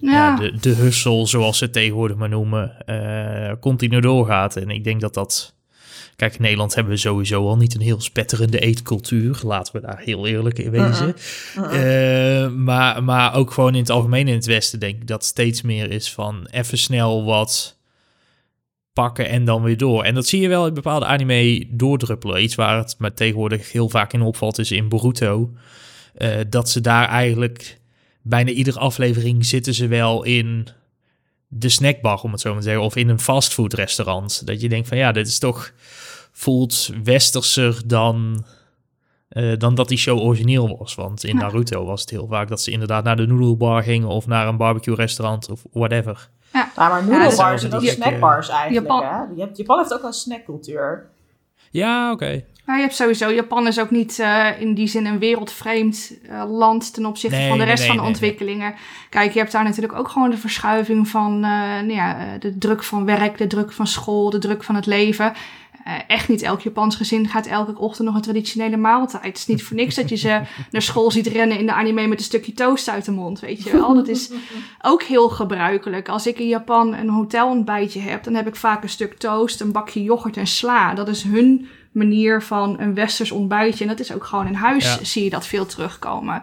ja. 0.00 0.36
de, 0.36 0.56
de 0.60 0.74
hustle, 0.74 1.26
zoals 1.26 1.58
ze 1.58 1.64
het 1.64 1.72
tegenwoordig 1.72 2.16
maar 2.16 2.28
noemen, 2.28 2.76
uh, 2.86 3.52
continu 3.60 4.00
doorgaat. 4.00 4.56
En 4.56 4.68
ik 4.70 4.84
denk 4.84 5.00
dat 5.00 5.14
dat... 5.14 5.54
Kijk, 6.16 6.34
in 6.34 6.42
Nederland 6.42 6.74
hebben 6.74 6.92
we 6.92 6.98
sowieso 6.98 7.48
al 7.48 7.56
niet 7.56 7.74
een 7.74 7.80
heel 7.80 8.00
spetterende 8.00 8.58
eetcultuur. 8.58 9.40
Laten 9.42 9.72
we 9.72 9.86
daar 9.86 9.98
heel 9.98 10.26
eerlijk 10.26 10.58
in 10.58 10.70
wezen. 10.70 11.16
Uh 11.56 12.50
maar, 12.50 13.04
maar 13.04 13.34
ook 13.34 13.50
gewoon 13.50 13.74
in 13.74 13.80
het 13.80 13.90
algemeen 13.90 14.28
in 14.28 14.34
het 14.34 14.46
Westen 14.46 14.80
denk 14.80 14.96
ik 15.00 15.06
dat 15.06 15.24
steeds 15.24 15.62
meer 15.62 15.90
is 15.90 16.12
van 16.12 16.46
even 16.50 16.78
snel 16.78 17.24
wat 17.24 17.76
pakken 18.92 19.28
en 19.28 19.44
dan 19.44 19.62
weer 19.62 19.76
door. 19.76 20.04
En 20.04 20.14
dat 20.14 20.26
zie 20.26 20.40
je 20.40 20.48
wel 20.48 20.66
in 20.66 20.74
bepaalde 20.74 21.06
anime 21.06 21.66
doordruppelen. 21.70 22.42
Iets 22.42 22.54
waar 22.54 22.78
het 22.78 22.94
me 22.98 23.12
tegenwoordig 23.12 23.72
heel 23.72 23.88
vaak 23.88 24.12
in 24.12 24.22
opvalt 24.22 24.58
is 24.58 24.70
in 24.70 24.88
Boruto. 24.88 25.50
Uh, 26.18 26.36
dat 26.48 26.70
ze 26.70 26.80
daar 26.80 27.08
eigenlijk 27.08 27.78
bijna 28.22 28.50
iedere 28.50 28.78
aflevering 28.78 29.46
zitten 29.46 29.74
ze 29.74 29.86
wel 29.86 30.22
in 30.24 30.68
de 31.56 31.68
snackbar, 31.68 32.20
om 32.22 32.32
het 32.32 32.40
zo 32.40 32.50
maar 32.50 32.58
te 32.58 32.64
zeggen, 32.64 32.84
of 32.84 32.96
in 32.96 33.08
een 33.08 33.20
fastfoodrestaurant. 33.20 34.46
Dat 34.46 34.60
je 34.60 34.68
denkt 34.68 34.88
van 34.88 34.96
ja, 34.96 35.12
dit 35.12 35.26
is 35.26 35.38
toch 35.38 35.72
voelt 36.32 36.90
westerser 37.04 37.82
dan, 37.86 38.44
uh, 39.30 39.58
dan 39.58 39.74
dat 39.74 39.88
die 39.88 39.98
show 39.98 40.20
origineel 40.20 40.76
was. 40.78 40.94
Want 40.94 41.24
in 41.24 41.36
Naruto 41.36 41.84
was 41.84 42.00
het 42.00 42.10
heel 42.10 42.26
vaak 42.26 42.48
dat 42.48 42.60
ze 42.60 42.70
inderdaad 42.70 43.04
naar 43.04 43.16
de 43.16 43.26
noedelbar 43.26 43.82
gingen 43.82 44.08
of 44.08 44.26
naar 44.26 44.48
een 44.48 44.56
barbecue 44.56 44.94
restaurant 44.94 45.50
of 45.50 45.62
whatever. 45.72 46.28
Ja, 46.52 46.70
ja 46.76 46.88
maar 46.88 47.04
noedelbars 47.04 47.62
ja, 47.62 47.68
en 47.68 47.74
ook 47.74 47.82
snackbars 47.82 48.48
eigenlijk. 48.48 48.86
Japan. 48.86 49.08
Hè? 49.08 49.34
Je 49.34 49.40
hebt, 49.40 49.56
Japan 49.56 49.78
heeft 49.78 49.94
ook 49.94 50.02
een 50.02 50.12
snackcultuur. 50.12 51.10
Ja, 51.74 52.12
oké. 52.12 52.44
Maar 52.64 52.76
je 52.76 52.82
hebt 52.82 52.94
sowieso, 52.94 53.32
Japan 53.32 53.66
is 53.66 53.80
ook 53.80 53.90
niet 53.90 54.18
uh, 54.18 54.46
in 54.58 54.74
die 54.74 54.86
zin 54.86 55.06
een 55.06 55.18
wereldvreemd 55.18 56.12
uh, 56.30 56.44
land 56.48 56.94
ten 56.94 57.06
opzichte 57.06 57.36
nee, 57.36 57.48
van 57.48 57.58
de 57.58 57.64
rest 57.64 57.78
nee, 57.78 57.88
nee, 57.88 57.96
van 57.96 58.06
de 58.06 58.12
ontwikkelingen. 58.12 58.74
Kijk, 59.10 59.32
je 59.32 59.38
hebt 59.38 59.52
daar 59.52 59.64
natuurlijk 59.64 59.98
ook 59.98 60.08
gewoon 60.08 60.30
de 60.30 60.36
verschuiving 60.36 61.08
van 61.08 61.34
uh, 61.34 61.50
nou 61.60 61.92
ja, 61.92 62.38
de 62.38 62.58
druk 62.58 62.82
van 62.82 63.04
werk, 63.04 63.38
de 63.38 63.46
druk 63.46 63.72
van 63.72 63.86
school, 63.86 64.30
de 64.30 64.38
druk 64.38 64.62
van 64.62 64.74
het 64.74 64.86
leven. 64.86 65.32
Uh, 65.86 65.94
echt 66.06 66.28
niet 66.28 66.42
elk 66.42 66.60
Japans 66.60 66.96
gezin 66.96 67.28
gaat 67.28 67.46
elke 67.46 67.78
ochtend 67.78 68.06
nog 68.06 68.16
een 68.16 68.22
traditionele 68.22 68.76
maaltijd. 68.76 69.24
Het 69.24 69.36
is 69.36 69.46
niet 69.46 69.62
voor 69.62 69.76
niks 69.76 69.94
dat 69.94 70.08
je 70.08 70.16
ze 70.16 70.40
naar 70.70 70.82
school 70.82 71.10
ziet 71.10 71.26
rennen 71.26 71.58
in 71.58 71.66
de 71.66 71.72
anime 71.72 72.06
met 72.06 72.18
een 72.18 72.24
stukje 72.24 72.52
toast 72.52 72.88
uit 72.88 73.04
de 73.04 73.12
mond, 73.12 73.40
weet 73.40 73.62
je 73.62 73.72
wel. 73.72 73.94
Dat 73.94 74.08
is 74.08 74.30
ook 74.82 75.02
heel 75.02 75.28
gebruikelijk. 75.28 76.08
Als 76.08 76.26
ik 76.26 76.38
in 76.38 76.48
Japan 76.48 76.94
een 76.94 77.08
hotelontbijtje 77.08 78.00
heb, 78.00 78.24
dan 78.24 78.34
heb 78.34 78.46
ik 78.46 78.56
vaak 78.56 78.82
een 78.82 78.88
stuk 78.88 79.18
toast, 79.18 79.60
een 79.60 79.72
bakje 79.72 80.02
yoghurt 80.02 80.36
en 80.36 80.46
sla. 80.46 80.94
Dat 80.94 81.08
is 81.08 81.22
hun 81.22 81.68
manier 81.92 82.42
van 82.42 82.80
een 82.80 82.94
westers 82.94 83.30
ontbijtje. 83.30 83.84
En 83.84 83.90
dat 83.90 84.00
is 84.00 84.12
ook 84.12 84.24
gewoon 84.24 84.46
in 84.46 84.54
huis 84.54 84.98
zie 85.02 85.24
je 85.24 85.30
dat 85.30 85.46
veel 85.46 85.66
terugkomen. 85.66 86.42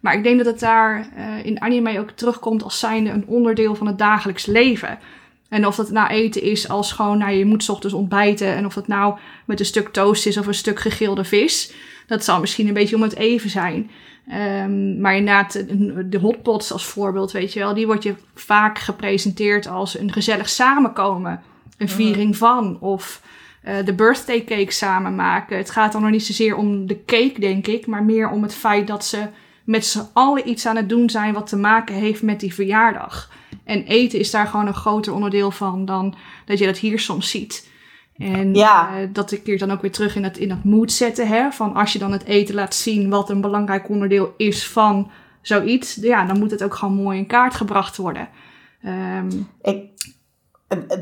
Maar 0.00 0.14
ik 0.14 0.22
denk 0.22 0.36
dat 0.36 0.46
het 0.46 0.60
daar 0.60 1.08
uh, 1.16 1.44
in 1.44 1.60
anime 1.60 1.98
ook 1.98 2.10
terugkomt 2.10 2.62
als 2.62 2.78
zijnde 2.78 3.10
een 3.10 3.26
onderdeel 3.26 3.74
van 3.74 3.86
het 3.86 3.98
dagelijks 3.98 4.46
leven. 4.46 4.98
En 5.48 5.66
of 5.66 5.76
dat 5.76 5.90
nou 5.90 6.08
eten 6.08 6.42
is 6.42 6.68
als 6.68 6.92
gewoon, 6.92 7.18
nou 7.18 7.32
je 7.32 7.44
moet 7.44 7.68
ochtends 7.68 7.94
ontbijten. 7.94 8.54
En 8.54 8.66
of 8.66 8.74
dat 8.74 8.86
nou 8.86 9.18
met 9.44 9.60
een 9.60 9.66
stuk 9.66 9.88
toast 9.88 10.26
is 10.26 10.36
of 10.36 10.46
een 10.46 10.54
stuk 10.54 10.80
gegilde 10.80 11.24
vis. 11.24 11.72
Dat 12.06 12.24
zal 12.24 12.40
misschien 12.40 12.68
een 12.68 12.74
beetje 12.74 12.96
om 12.96 13.02
het 13.02 13.16
even 13.16 13.50
zijn. 13.50 13.90
Um, 14.62 15.00
maar 15.00 15.16
inderdaad, 15.16 15.64
de 16.10 16.18
hotpots 16.18 16.72
als 16.72 16.86
voorbeeld, 16.86 17.32
weet 17.32 17.52
je 17.52 17.58
wel, 17.58 17.74
die 17.74 17.86
wordt 17.86 18.02
je 18.02 18.14
vaak 18.34 18.78
gepresenteerd 18.78 19.66
als 19.66 19.98
een 19.98 20.12
gezellig 20.12 20.48
samenkomen. 20.48 21.42
Een 21.76 21.86
mhm. 21.86 21.94
viering 21.94 22.36
van. 22.36 22.80
Of 22.80 23.22
uh, 23.64 23.74
de 23.84 23.94
birthday 23.94 24.44
cake 24.44 24.72
samen 24.72 25.14
maken. 25.14 25.56
Het 25.56 25.70
gaat 25.70 25.92
dan 25.92 26.02
nog 26.02 26.10
niet 26.10 26.26
zozeer 26.26 26.56
om 26.56 26.86
de 26.86 27.04
cake, 27.04 27.40
denk 27.40 27.66
ik, 27.66 27.86
maar 27.86 28.02
meer 28.02 28.30
om 28.30 28.42
het 28.42 28.54
feit 28.54 28.86
dat 28.86 29.04
ze 29.04 29.26
met 29.64 29.86
z'n 29.86 30.08
allen 30.12 30.48
iets 30.48 30.66
aan 30.66 30.76
het 30.76 30.88
doen 30.88 31.10
zijn 31.10 31.34
wat 31.34 31.46
te 31.46 31.56
maken 31.56 31.94
heeft 31.94 32.22
met 32.22 32.40
die 32.40 32.54
verjaardag. 32.54 33.30
En 33.64 33.84
eten 33.84 34.18
is 34.18 34.30
daar 34.30 34.46
gewoon 34.46 34.66
een 34.66 34.74
groter 34.74 35.14
onderdeel 35.14 35.50
van 35.50 35.84
dan 35.84 36.14
dat 36.44 36.58
je 36.58 36.66
dat 36.66 36.78
hier 36.78 36.98
soms 36.98 37.30
ziet. 37.30 37.70
En 38.16 38.54
ja. 38.54 39.00
uh, 39.00 39.08
dat 39.12 39.42
keert 39.42 39.60
dan 39.60 39.70
ook 39.70 39.80
weer 39.80 39.92
terug 39.92 40.16
in 40.16 40.22
dat, 40.22 40.36
in 40.36 40.48
dat 40.48 40.64
mood 40.64 40.92
zetten. 40.92 41.28
Hè? 41.28 41.50
Van 41.50 41.74
als 41.74 41.92
je 41.92 41.98
dan 41.98 42.12
het 42.12 42.24
eten 42.24 42.54
laat 42.54 42.74
zien 42.74 43.10
wat 43.10 43.30
een 43.30 43.40
belangrijk 43.40 43.88
onderdeel 43.88 44.34
is 44.36 44.68
van 44.68 45.10
zoiets. 45.42 45.94
Ja, 45.94 46.26
dan 46.26 46.38
moet 46.38 46.50
het 46.50 46.64
ook 46.64 46.74
gewoon 46.74 46.94
mooi 46.94 47.18
in 47.18 47.26
kaart 47.26 47.54
gebracht 47.54 47.96
worden. 47.96 48.28
Um, 48.84 49.48
ik, 49.62 49.90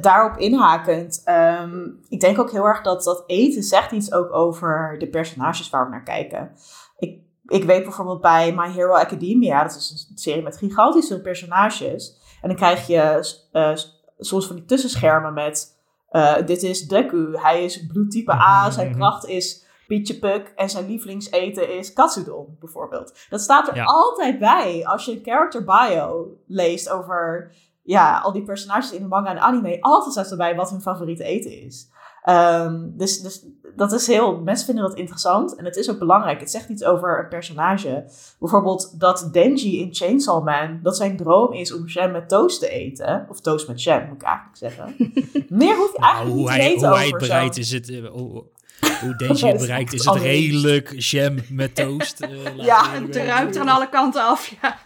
daarop 0.00 0.38
inhakend. 0.38 1.22
Um, 1.62 1.98
ik 2.08 2.20
denk 2.20 2.38
ook 2.38 2.50
heel 2.50 2.64
erg 2.64 2.82
dat 2.82 3.04
dat 3.04 3.24
eten 3.26 3.62
zegt 3.62 3.92
iets 3.92 4.12
ook 4.12 4.32
over 4.32 4.96
de 4.98 5.08
personages 5.08 5.70
waar 5.70 5.84
we 5.84 5.90
naar 5.90 6.02
kijken. 6.02 6.50
Ik, 6.98 7.18
ik 7.46 7.64
weet 7.64 7.82
bijvoorbeeld 7.82 8.20
bij 8.20 8.54
My 8.54 8.70
Hero 8.70 8.92
Academia, 8.92 9.62
dat 9.62 9.76
is 9.76 10.06
een 10.10 10.18
serie 10.18 10.42
met 10.42 10.56
gigantische 10.56 11.20
personages. 11.20 12.24
En 12.46 12.56
dan 12.56 12.60
krijg 12.60 12.86
je 12.86 13.34
uh, 13.52 13.72
soms 14.18 14.46
van 14.46 14.56
die 14.56 14.64
tussenschermen 14.64 15.34
met: 15.34 15.78
uh, 16.10 16.36
dit 16.46 16.62
is 16.62 16.88
Deku, 16.88 17.36
hij 17.36 17.64
is 17.64 17.86
bloedtype 17.86 18.32
A, 18.32 18.70
zijn 18.70 18.88
mhm. 18.88 18.96
kracht 18.98 19.26
is 19.26 19.66
Pietje 19.86 20.18
Puk 20.18 20.52
en 20.56 20.70
zijn 20.70 20.86
lievelingseten 20.86 21.76
is 21.78 21.92
katsudon, 21.92 22.56
bijvoorbeeld. 22.60 23.26
Dat 23.30 23.40
staat 23.40 23.68
er 23.68 23.84
altijd 23.84 24.38
bij 24.38 24.86
als 24.86 25.04
je 25.04 25.12
een 25.12 25.22
character 25.24 25.64
bio 25.64 26.36
leest 26.46 26.90
over 26.90 27.52
ja, 27.82 28.18
al 28.18 28.32
die 28.32 28.42
personages 28.42 28.92
in 28.92 29.02
de 29.02 29.08
manga 29.08 29.30
en 29.30 29.40
anime. 29.40 29.80
Altijd 29.80 30.12
staat 30.12 30.30
erbij 30.30 30.56
wat 30.56 30.70
hun 30.70 30.80
favoriete 30.80 31.24
eten 31.24 31.62
is. 31.62 31.90
Um, 32.28 32.92
dus, 32.96 33.20
dus 33.20 33.44
dat 33.76 33.92
is 33.92 34.06
heel, 34.06 34.40
mensen 34.40 34.66
vinden 34.66 34.84
dat 34.84 34.98
interessant 34.98 35.54
en 35.54 35.64
het 35.64 35.76
is 35.76 35.90
ook 35.90 35.98
belangrijk. 35.98 36.40
Het 36.40 36.50
zegt 36.50 36.68
iets 36.68 36.84
over 36.84 37.18
een 37.18 37.28
personage. 37.28 38.04
Bijvoorbeeld 38.38 39.00
dat 39.00 39.28
Denji 39.32 39.80
in 39.80 39.94
Chainsaw 39.94 40.44
Man, 40.44 40.80
dat 40.82 40.96
zijn 40.96 41.16
droom 41.16 41.52
is 41.52 41.72
om 41.72 41.86
jam 41.86 42.12
met 42.12 42.28
toast 42.28 42.60
te 42.60 42.68
eten. 42.68 43.26
Of 43.30 43.40
toast 43.40 43.68
met 43.68 43.82
jam, 43.82 44.06
moet 44.06 44.14
ik 44.14 44.22
eigenlijk 44.22 44.56
zeggen. 44.56 44.94
Meer 45.58 45.76
hoef 45.76 45.92
je 45.92 45.98
nou, 45.98 46.14
eigenlijk 46.14 46.36
niet 46.36 46.46
te 46.46 46.56
weten 46.56 46.78
hoe 46.78 46.88
over 46.88 46.98
hij 46.98 47.06
het 47.06 47.18
bereidt 47.18 47.56
is 47.56 47.72
het... 47.72 47.88
Uh, 47.88 48.10
hoe 48.10 49.16
Denji 49.16 49.46
het 49.46 49.58
bereikt 49.58 49.92
is 49.92 50.04
het 50.04 50.14
redelijk 50.14 51.00
jam 51.00 51.36
met 51.50 51.74
toast. 51.74 52.22
Uh, 52.22 52.56
ja, 52.56 52.90
het 52.90 53.16
ruikt 53.16 53.54
er 53.54 53.60
aan 53.60 53.68
alle 53.68 53.88
kanten 53.88 54.22
af. 54.22 54.54
Ja, 54.62 54.78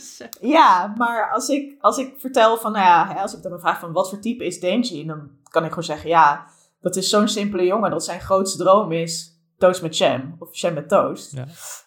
ja 0.56 0.94
maar 0.96 1.30
als 1.32 1.48
ik, 1.48 1.76
als 1.80 1.98
ik 1.98 2.14
vertel 2.18 2.56
van, 2.56 2.72
nou 2.72 2.84
ja, 2.84 3.20
als 3.22 3.34
ik 3.34 3.42
dan 3.42 3.52
me 3.52 3.58
vraag 3.58 3.80
van 3.80 3.92
wat 3.92 4.08
voor 4.08 4.20
type 4.20 4.44
is 4.44 4.60
Denji, 4.60 5.06
dan 5.06 5.30
kan 5.42 5.62
ik 5.62 5.68
gewoon 5.68 5.84
zeggen, 5.84 6.08
ja, 6.08 6.46
dat 6.80 6.96
is 6.96 7.08
zo'n 7.08 7.28
simpele 7.28 7.64
jongen 7.64 7.90
dat 7.90 8.04
zijn 8.04 8.20
grootste 8.20 8.58
droom 8.58 8.92
is 8.92 9.38
toast 9.58 9.82
met 9.82 9.98
jam 9.98 10.36
of 10.38 10.56
jam 10.56 10.74
met 10.74 10.88
toast. 10.88 11.32
Ja. 11.32 11.44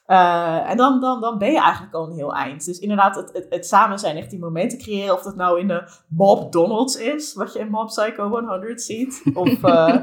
Uh, 0.07 0.69
en 0.69 0.77
dan, 0.77 1.01
dan, 1.01 1.21
dan 1.21 1.37
ben 1.37 1.51
je 1.51 1.61
eigenlijk 1.61 1.93
al 1.93 2.07
een 2.07 2.15
heel 2.15 2.33
eind. 2.33 2.65
Dus 2.65 2.79
inderdaad, 2.79 3.15
het, 3.15 3.33
het, 3.33 3.45
het, 3.49 3.67
samen 3.67 3.99
zijn, 3.99 4.17
echt 4.17 4.29
die 4.29 4.39
momenten 4.39 4.77
creëren. 4.77 5.13
Of 5.13 5.21
dat 5.21 5.35
nou 5.35 5.59
in 5.59 5.67
de 5.67 5.89
Mob 6.07 6.51
Donalds 6.51 6.95
is, 6.95 7.33
wat 7.33 7.53
je 7.53 7.59
in 7.59 7.69
Mob 7.69 7.87
Psycho 7.87 8.29
100 8.29 8.81
ziet. 8.81 9.21
Of, 9.33 9.63
uh, 9.63 9.95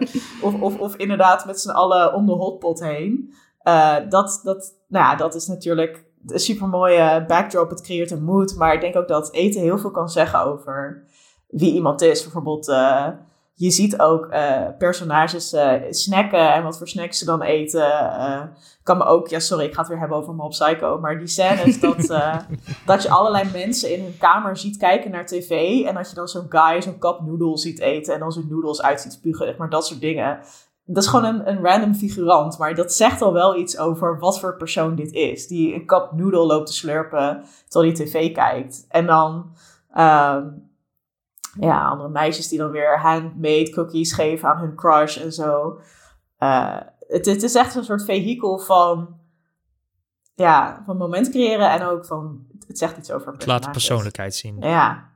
of, 0.42 0.60
of, 0.60 0.78
of, 0.78 0.96
inderdaad 0.96 1.46
met 1.46 1.60
z'n 1.60 1.70
allen 1.70 2.14
om 2.14 2.26
de 2.26 2.32
hotpot 2.32 2.80
heen. 2.80 3.34
Uh, 3.62 3.96
dat, 4.08 4.40
dat, 4.42 4.74
nou 4.88 5.04
ja, 5.04 5.16
dat 5.16 5.34
is 5.34 5.46
natuurlijk 5.46 6.04
een 6.26 6.38
super 6.40 6.68
mooie 6.68 7.24
backdrop. 7.26 7.70
Het 7.70 7.82
creëert 7.82 8.10
een 8.10 8.24
mood. 8.24 8.56
Maar 8.56 8.74
ik 8.74 8.80
denk 8.80 8.96
ook 8.96 9.08
dat 9.08 9.32
eten 9.32 9.60
heel 9.60 9.78
veel 9.78 9.90
kan 9.90 10.08
zeggen 10.08 10.44
over 10.44 11.04
wie 11.48 11.72
iemand 11.72 12.02
is. 12.02 12.22
Bijvoorbeeld 12.22 12.68
je 13.58 13.70
ziet 13.70 14.00
ook 14.00 14.32
uh, 14.32 14.66
personages 14.78 15.52
uh, 15.52 15.72
snacken 15.90 16.52
en 16.52 16.62
wat 16.62 16.78
voor 16.78 16.88
snacks 16.88 17.18
ze 17.18 17.24
dan 17.24 17.42
eten. 17.42 17.80
Uh, 17.80 18.42
kan 18.82 18.98
me 18.98 19.04
ook, 19.04 19.28
ja 19.28 19.38
sorry, 19.38 19.64
ik 19.64 19.74
ga 19.74 19.80
het 19.80 19.88
weer 19.88 19.98
hebben 19.98 20.16
over 20.16 20.34
Mob 20.34 20.50
Psycho. 20.50 20.98
Maar 21.00 21.18
die 21.18 21.26
scènes 21.26 21.80
dat, 21.86 21.96
dat 22.86 23.02
je 23.02 23.08
allerlei 23.08 23.50
mensen 23.52 23.92
in 23.94 24.02
hun 24.02 24.18
kamer 24.18 24.56
ziet 24.56 24.76
kijken 24.76 25.10
naar 25.10 25.26
tv. 25.26 25.80
En 25.86 25.94
dat 25.94 26.08
je 26.08 26.14
dan 26.14 26.28
zo'n 26.28 26.46
guy 26.48 26.80
zo'n 26.80 26.98
kap 26.98 27.20
noedel 27.20 27.58
ziet 27.58 27.80
eten 27.80 28.14
en 28.14 28.20
dan 28.20 28.32
zo'n 28.32 28.48
noedels 28.48 28.82
uit 28.82 29.00
ziet 29.00 29.12
spugen. 29.12 29.54
Maar 29.58 29.70
dat 29.70 29.86
soort 29.86 30.00
dingen. 30.00 30.38
Dat 30.84 31.02
is 31.02 31.08
gewoon 31.08 31.24
een, 31.24 31.48
een 31.48 31.62
random 31.62 31.94
figurant. 31.94 32.58
Maar 32.58 32.74
dat 32.74 32.92
zegt 32.92 33.22
al 33.22 33.32
wel 33.32 33.56
iets 33.56 33.78
over 33.78 34.18
wat 34.18 34.40
voor 34.40 34.56
persoon 34.56 34.94
dit 34.94 35.12
is. 35.12 35.46
Die 35.46 35.74
een 35.74 35.86
kap 35.86 36.12
noedel 36.12 36.46
loopt 36.46 36.66
te 36.66 36.72
slurpen 36.72 37.44
terwijl 37.68 37.94
hij 37.94 38.04
tv 38.04 38.32
kijkt. 38.32 38.86
En 38.88 39.06
dan... 39.06 39.50
Uh, 39.96 40.36
ja, 41.60 41.84
andere 41.84 42.08
meisjes 42.08 42.48
die 42.48 42.58
dan 42.58 42.70
weer 42.70 42.98
handmade 42.98 43.70
cookies 43.70 44.12
geven 44.12 44.48
aan 44.48 44.58
hun 44.58 44.74
crush 44.74 45.16
en 45.16 45.32
zo. 45.32 45.80
Uh, 46.38 46.76
het, 47.08 47.26
het, 47.26 47.42
is 47.42 47.54
echt 47.54 47.74
een 47.74 47.84
soort 47.84 48.04
vehikel 48.04 48.58
van, 48.58 49.16
ja, 50.34 50.82
van 50.86 50.96
moment 50.96 51.30
creëren 51.30 51.70
en 51.70 51.82
ook 51.82 52.06
van, 52.06 52.46
het 52.66 52.78
zegt 52.78 52.96
iets 52.96 53.10
over 53.10 53.32
Het 53.32 53.46
laat 53.46 53.64
de 53.64 53.70
persoonlijkheid 53.70 54.34
zien. 54.34 54.56
Ja. 54.60 55.06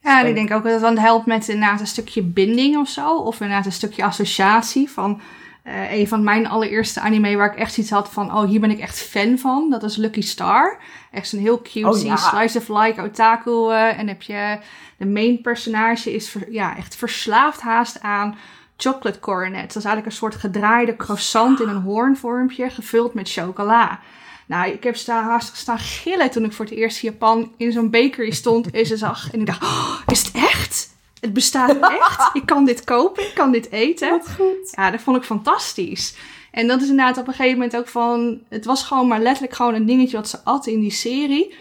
Ja, 0.00 0.20
en 0.20 0.28
ik 0.28 0.34
denk 0.34 0.52
ook 0.52 0.62
dat 0.62 0.72
het 0.72 0.80
dan 0.80 0.98
helpt 0.98 1.26
met 1.26 1.48
inderdaad 1.48 1.80
een 1.80 1.86
stukje 1.86 2.22
binding 2.22 2.76
of 2.76 2.88
zo. 2.88 3.16
Of 3.16 3.40
inderdaad 3.40 3.66
een 3.66 3.72
stukje 3.72 4.04
associatie 4.04 4.90
van... 4.90 5.20
Uh, 5.68 5.92
een 5.92 6.08
van 6.08 6.24
mijn 6.24 6.46
allereerste 6.46 7.00
anime 7.00 7.36
waar 7.36 7.52
ik 7.52 7.58
echt 7.58 7.78
iets 7.78 7.90
had 7.90 8.10
van... 8.10 8.36
oh, 8.36 8.44
hier 8.44 8.60
ben 8.60 8.70
ik 8.70 8.78
echt 8.78 9.00
fan 9.02 9.38
van. 9.38 9.70
Dat 9.70 9.82
is 9.82 9.96
Lucky 9.96 10.20
Star. 10.20 10.78
Echt 11.12 11.32
een 11.32 11.38
heel 11.38 11.62
cute 11.62 12.06
oh, 12.06 12.16
slice 12.16 12.58
of 12.58 12.68
life 12.68 13.02
otaku. 13.02 13.50
Uh, 13.50 13.98
en 13.98 14.08
heb 14.08 14.22
je... 14.22 14.58
De 14.96 15.06
main 15.06 15.40
personage 15.40 16.14
is 16.14 16.34
ja, 16.50 16.76
echt 16.76 16.96
verslaafd 16.96 17.60
haast 17.60 18.02
aan 18.02 18.38
chocolate 18.76 19.18
coronet. 19.18 19.60
Dat 19.60 19.76
is 19.76 19.84
eigenlijk 19.84 20.06
een 20.06 20.12
soort 20.12 20.34
gedraaide 20.34 20.96
croissant 20.96 21.60
in 21.60 21.68
een 21.68 21.82
hoornvormpje... 21.82 22.70
gevuld 22.70 23.14
met 23.14 23.30
chocola. 23.30 24.00
Nou, 24.46 24.70
ik 24.70 24.82
heb 24.82 24.96
staan, 24.96 25.24
haast 25.24 25.56
staan 25.56 25.78
gillen 25.78 26.30
toen 26.30 26.44
ik 26.44 26.52
voor 26.52 26.64
het 26.64 26.74
eerst 26.74 27.02
in 27.02 27.10
Japan 27.10 27.52
in 27.56 27.72
zo'n 27.72 27.90
bakery 27.90 28.30
stond 28.30 28.70
en 28.70 28.86
ze 28.86 28.96
zag. 28.96 29.30
En 29.32 29.40
ik 29.40 29.46
dacht, 29.46 29.62
oh, 29.62 30.00
is 30.06 30.22
het 30.22 30.34
echt? 30.34 30.47
Het 31.20 31.32
bestaat 31.32 31.78
echt? 32.00 32.30
Ik 32.32 32.46
kan 32.46 32.64
dit 32.64 32.84
kopen, 32.84 33.22
ik 33.22 33.34
kan 33.34 33.52
dit 33.52 33.70
eten. 33.70 34.10
Wat 34.10 34.30
goed. 34.30 34.72
Ja, 34.76 34.90
dat 34.90 35.00
vond 35.00 35.16
ik 35.16 35.22
fantastisch. 35.22 36.16
En 36.50 36.66
dat 36.66 36.82
is 36.82 36.88
inderdaad 36.88 37.18
op 37.18 37.26
een 37.26 37.34
gegeven 37.34 37.58
moment 37.58 37.76
ook 37.76 37.88
van... 37.88 38.40
Het 38.48 38.64
was 38.64 38.82
gewoon 38.82 39.08
maar 39.08 39.20
letterlijk 39.20 39.54
gewoon 39.54 39.74
een 39.74 39.86
dingetje 39.86 40.16
wat 40.16 40.28
ze 40.28 40.44
at 40.44 40.66
in 40.66 40.80
die 40.80 40.90
serie. 40.90 41.54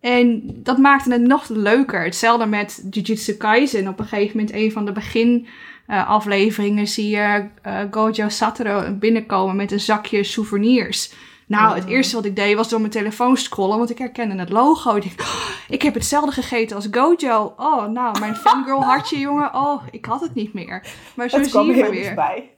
En 0.00 0.42
dat 0.62 0.78
maakte 0.78 1.12
het 1.12 1.20
nog 1.22 1.48
leuker. 1.48 2.04
Hetzelfde 2.04 2.46
met 2.46 2.86
Jujutsu 2.90 3.32
Kaisen. 3.32 3.88
Op 3.88 3.98
een 3.98 4.06
gegeven 4.06 4.36
moment, 4.36 4.54
een 4.54 4.72
van 4.72 4.84
de 4.84 4.92
begin 4.92 5.46
eh, 5.86 6.08
afleveringen, 6.08 6.86
zie 6.86 7.08
je 7.08 7.48
eh, 7.62 7.80
Gojo 7.90 8.28
Satoru 8.28 8.90
binnenkomen 8.90 9.56
met 9.56 9.72
een 9.72 9.80
zakje 9.80 10.24
souvenirs. 10.24 11.12
Nou, 11.46 11.74
het 11.74 11.84
Oh. 11.84 11.90
eerste 11.90 12.16
wat 12.16 12.24
ik 12.24 12.36
deed 12.36 12.56
was 12.56 12.68
door 12.68 12.80
mijn 12.80 12.92
telefoon 12.92 13.36
scrollen, 13.36 13.78
want 13.78 13.90
ik 13.90 13.98
herkende 13.98 14.36
het 14.38 14.50
logo. 14.50 14.96
Ik 14.96 15.02
dacht, 15.16 15.20
"Oh, 15.30 15.48
ik 15.68 15.82
heb 15.82 15.94
hetzelfde 15.94 16.32
gegeten 16.32 16.76
als 16.76 16.88
Gojo. 16.90 17.54
Oh, 17.56 17.86
nou, 17.86 18.18
mijn 18.20 18.36
fangirl 18.46 18.82
hartje, 18.84 19.18
jongen. 19.18 19.54
Oh, 19.54 19.82
ik 19.90 20.04
had 20.04 20.20
het 20.20 20.34
niet 20.34 20.52
meer. 20.52 20.86
Maar 21.14 21.28
zo 21.30 21.38
Het 21.38 21.50
zie 21.50 21.60
je 21.64 21.72
heel 21.72 21.80
maar 21.82 21.90
weer. 21.90 22.00
dichtbij. 22.02 22.50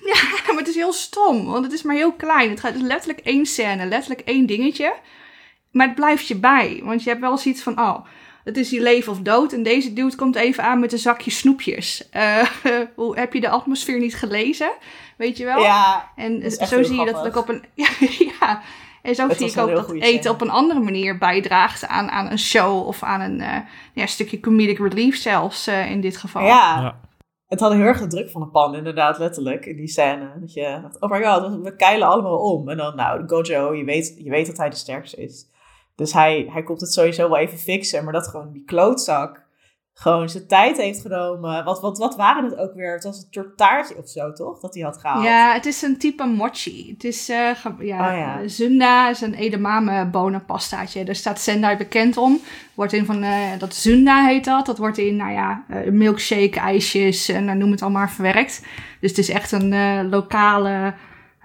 maar 0.46 0.56
het 0.56 0.68
is 0.68 0.74
heel 0.74 0.92
stom, 0.92 1.44
want 1.44 1.64
het 1.64 1.72
is 1.72 1.82
maar 1.82 1.96
heel 1.96 2.12
klein. 2.12 2.50
Het 2.50 2.60
gaat 2.60 2.72
dus 2.72 2.82
letterlijk 2.82 3.20
één 3.20 3.46
scène, 3.46 3.86
letterlijk 3.86 4.20
één 4.20 4.46
dingetje. 4.46 4.94
Maar 5.70 5.86
het 5.86 5.94
blijft 5.96 6.26
je 6.28 6.36
bij, 6.36 6.80
want 6.84 7.02
je 7.02 7.08
hebt 7.08 7.20
wel 7.20 7.38
zoiets 7.38 7.62
van, 7.62 7.80
oh, 7.80 8.04
het 8.44 8.56
is 8.56 8.70
hier 8.70 8.82
leven 8.82 9.12
of 9.12 9.18
dood. 9.18 9.52
En 9.52 9.62
deze 9.62 9.92
dude 9.92 10.16
komt 10.16 10.36
even 10.36 10.64
aan 10.64 10.80
met 10.80 10.92
een 10.92 10.98
zakje 10.98 11.30
snoepjes. 11.30 12.08
Eh, 12.10 12.48
hoe 12.94 13.18
heb 13.18 13.32
je 13.32 13.40
de 13.40 13.48
atmosfeer 13.48 13.98
niet 13.98 14.16
gelezen? 14.16 14.70
Weet 15.16 15.36
je 15.36 15.44
wel? 15.44 15.60
Ja, 15.60 16.10
en 16.16 16.34
dat 16.34 16.52
is 16.52 16.56
echt 16.56 16.68
zo 16.68 16.76
heel 16.76 16.84
zie 16.84 16.98
je 16.98 17.12
dat 17.12 17.26
ook 17.26 17.36
op 17.36 17.48
een. 17.48 17.64
ja, 18.40 18.60
en 19.02 19.14
zo 19.14 19.28
Het 19.28 19.36
zie 19.36 19.50
ik 19.50 19.58
ook 19.58 19.70
dat 19.70 19.92
eten 19.92 20.22
scène. 20.22 20.30
op 20.30 20.40
een 20.40 20.50
andere 20.50 20.80
manier 20.80 21.18
bijdraagt 21.18 21.86
aan, 21.86 22.10
aan 22.10 22.30
een 22.30 22.38
show 22.38 22.86
of 22.86 23.02
aan 23.02 23.20
een 23.20 23.40
eh, 23.40 23.58
ja, 23.92 24.06
stukje 24.06 24.40
comedic 24.40 24.78
relief 24.78 25.16
zelfs 25.16 25.66
eh, 25.66 25.90
in 25.90 26.00
dit 26.00 26.16
geval. 26.16 26.42
ja. 26.44 26.80
Ja. 26.80 27.02
Het 27.44 27.60
had 27.62 27.72
heel 27.72 27.82
erg 27.82 28.00
de 28.00 28.06
druk 28.06 28.30
van 28.30 28.40
de 28.40 28.46
pan, 28.46 28.74
inderdaad, 28.74 29.18
letterlijk, 29.18 29.66
in 29.66 29.76
die 29.76 29.88
scène. 29.88 30.32
Dat 30.40 30.52
je 30.52 30.78
dacht, 30.82 31.00
oh 31.00 31.10
my 31.10 31.24
god, 31.24 31.62
we 31.62 31.76
keilen 31.76 32.08
allemaal 32.08 32.38
om. 32.38 32.68
En 32.68 32.76
dan, 32.76 32.96
nou, 32.96 33.22
Gojo, 33.26 33.74
je 33.74 33.84
weet, 33.84 34.14
je 34.18 34.30
weet 34.30 34.46
dat 34.46 34.56
hij 34.56 34.70
de 34.70 34.76
sterkste 34.76 35.22
is. 35.22 35.46
Dus 35.94 36.12
hij, 36.12 36.46
hij 36.50 36.62
komt 36.62 36.80
het 36.80 36.92
sowieso 36.92 37.28
wel 37.28 37.38
even 37.38 37.58
fixen. 37.58 38.04
Maar 38.04 38.12
dat 38.12 38.28
gewoon 38.28 38.52
die 38.52 38.64
klootzak 38.64 39.44
gewoon 39.94 40.28
zijn 40.28 40.46
tijd 40.46 40.76
heeft 40.76 41.00
genomen. 41.00 41.64
Wat, 41.64 41.80
wat, 41.80 41.98
wat 41.98 42.16
waren 42.16 42.44
het 42.44 42.56
ook 42.56 42.74
weer? 42.74 42.94
Het 42.94 43.04
was 43.04 43.16
een 43.16 43.26
soort 43.30 43.56
taartje 43.56 43.96
of 43.96 44.08
zo, 44.08 44.32
toch? 44.32 44.60
Dat 44.60 44.74
hij 44.74 44.82
had 44.82 44.98
gehaald. 44.98 45.24
Ja, 45.24 45.52
het 45.52 45.66
is 45.66 45.82
een 45.82 45.98
type 45.98 46.24
mochi. 46.24 46.90
Het 46.92 47.04
is, 47.04 47.28
eh, 47.28 47.50
ja, 47.78 48.10
Oh 48.10 48.18
ja. 48.18 48.48
Zunda 48.48 49.10
is 49.10 49.20
een 49.20 49.34
edamame 49.34 50.06
bonenpastaatje. 50.06 51.04
Daar 51.04 51.14
staat 51.14 51.40
Sendai 51.40 51.76
bekend 51.76 52.16
om. 52.16 52.40
Wordt 52.74 52.92
in 52.92 53.04
van, 53.04 53.22
eh, 53.22 53.58
dat 53.58 53.74
Zunda 53.74 54.26
heet 54.26 54.44
dat. 54.44 54.66
Dat 54.66 54.78
wordt 54.78 54.98
in, 54.98 55.16
nou 55.16 55.32
ja, 55.32 55.64
eh, 55.68 55.90
milkshake, 55.90 56.60
ijsjes 56.60 57.28
en 57.28 57.58
noem 57.58 57.70
het 57.70 57.82
allemaal 57.82 58.08
verwerkt. 58.08 58.62
Dus 59.00 59.10
het 59.10 59.18
is 59.18 59.30
echt 59.30 59.52
een 59.52 60.08
lokale, 60.08 60.94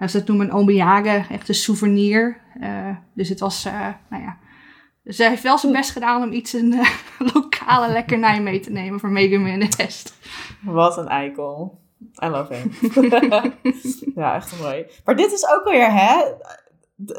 ze 0.08 0.18
dat 0.18 0.26
noemen 0.26 0.46
een 0.46 0.54
omiyage, 0.54 1.24
echt 1.30 1.48
een 1.48 1.54
souvenir. 1.54 2.40
Eh, 2.60 2.96
dus 3.14 3.28
het 3.28 3.40
was, 3.40 3.64
eh, 3.64 3.88
nou 4.08 4.22
ja... 4.22 4.38
Dus 5.02 5.18
hij 5.18 5.28
heeft 5.28 5.42
wel 5.42 5.58
zijn 5.58 5.72
best 5.72 5.90
gedaan 5.90 6.22
om 6.22 6.32
iets 6.32 6.52
een 6.52 6.72
eh, 6.72 6.90
lokale 7.34 7.92
lekkernij 7.92 8.40
mee 8.40 8.60
te 8.60 8.70
nemen 8.70 9.00
voor 9.00 9.10
Megumi 9.10 9.52
en 9.52 9.60
de 9.60 9.74
rest. 9.76 10.14
Wat 10.62 10.96
een 10.96 11.08
eikel. 11.08 11.80
I 12.24 12.26
love 12.26 12.54
him. 12.54 12.72
ja, 14.14 14.34
echt 14.34 14.60
mooi. 14.60 14.86
Maar 15.04 15.16
dit 15.16 15.32
is 15.32 15.48
ook 15.48 15.64
weer, 15.64 15.92
hè? 15.92 16.22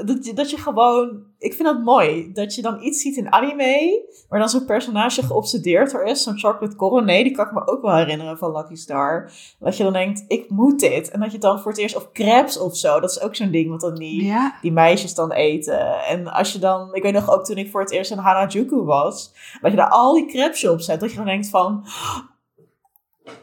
Dat, 0.06 0.26
je- 0.26 0.34
dat 0.34 0.50
je 0.50 0.58
gewoon... 0.58 1.24
Ik 1.38 1.54
vind 1.54 1.68
dat 1.68 1.84
mooi. 1.84 2.32
Dat 2.34 2.56
je 2.56 2.62
dan 2.62 2.84
iets 2.84 3.02
ziet 3.02 3.18
in 3.18 3.32
anime... 3.34 4.02
waar 4.30 4.40
dan 4.40 4.50
zo'n 4.50 4.66
personage 4.66 5.24
geobsedeerd 5.24 5.92
door 5.92 6.04
is. 6.04 6.24
Zo'n 6.24 6.40
Chocolate 6.40 6.76
Coronet. 6.76 7.24
Die 7.24 7.32
kan 7.34 7.46
ik 7.46 7.52
me 7.52 7.68
ook 7.68 7.82
wel 7.82 7.96
herinneren 7.96 8.38
van 8.38 8.52
Lucky 8.58 8.76
Star. 8.76 9.32
Dat 9.60 9.78
je 9.78 9.84
dan 9.84 9.94
denkt, 9.94 10.24
ik 10.28 10.50
moet 10.50 10.80
dit. 10.80 11.12
En 11.12 11.20
dat 11.20 11.32
je 11.32 11.38
dan 11.38 11.60
voor 11.60 11.72
het 11.72 11.80
eerst... 11.80 11.96
Of 11.96 12.12
crepes 12.12 12.60
of 12.60 12.78
zo. 12.78 13.00
Dat 13.00 13.10
is 13.12 13.22
ook 13.22 13.36
zo'n 13.36 13.52
ding 13.52 13.70
wat 13.70 13.82
dan 13.82 13.96
die, 13.96 14.24
Ja. 14.26 14.56
die 14.62 14.72
meisjes 14.72 15.16
dan 15.16 15.32
eten. 15.32 16.04
En 16.06 16.28
als 16.28 16.54
je 16.54 16.60
dan... 16.60 16.94
Ik 16.96 17.04
weet 17.04 17.14
nog 17.14 17.32
ook 17.32 17.46
toen 17.46 17.58
ik 17.58 17.70
voor 17.72 17.82
het 17.82 17.92
eerst 17.92 18.12
in 18.12 18.18
Harajuku 18.18 18.76
was... 18.84 19.34
Dat 19.62 19.72
je 19.72 19.78
daar 19.78 19.90
al 19.90 20.14
die 20.14 20.26
crepes 20.26 20.68
op 20.68 20.82
zet. 20.82 21.00
Dat 21.00 21.10
je 21.12 21.18
dan 21.18 21.26
denkt 21.26 21.50
van... 21.50 21.86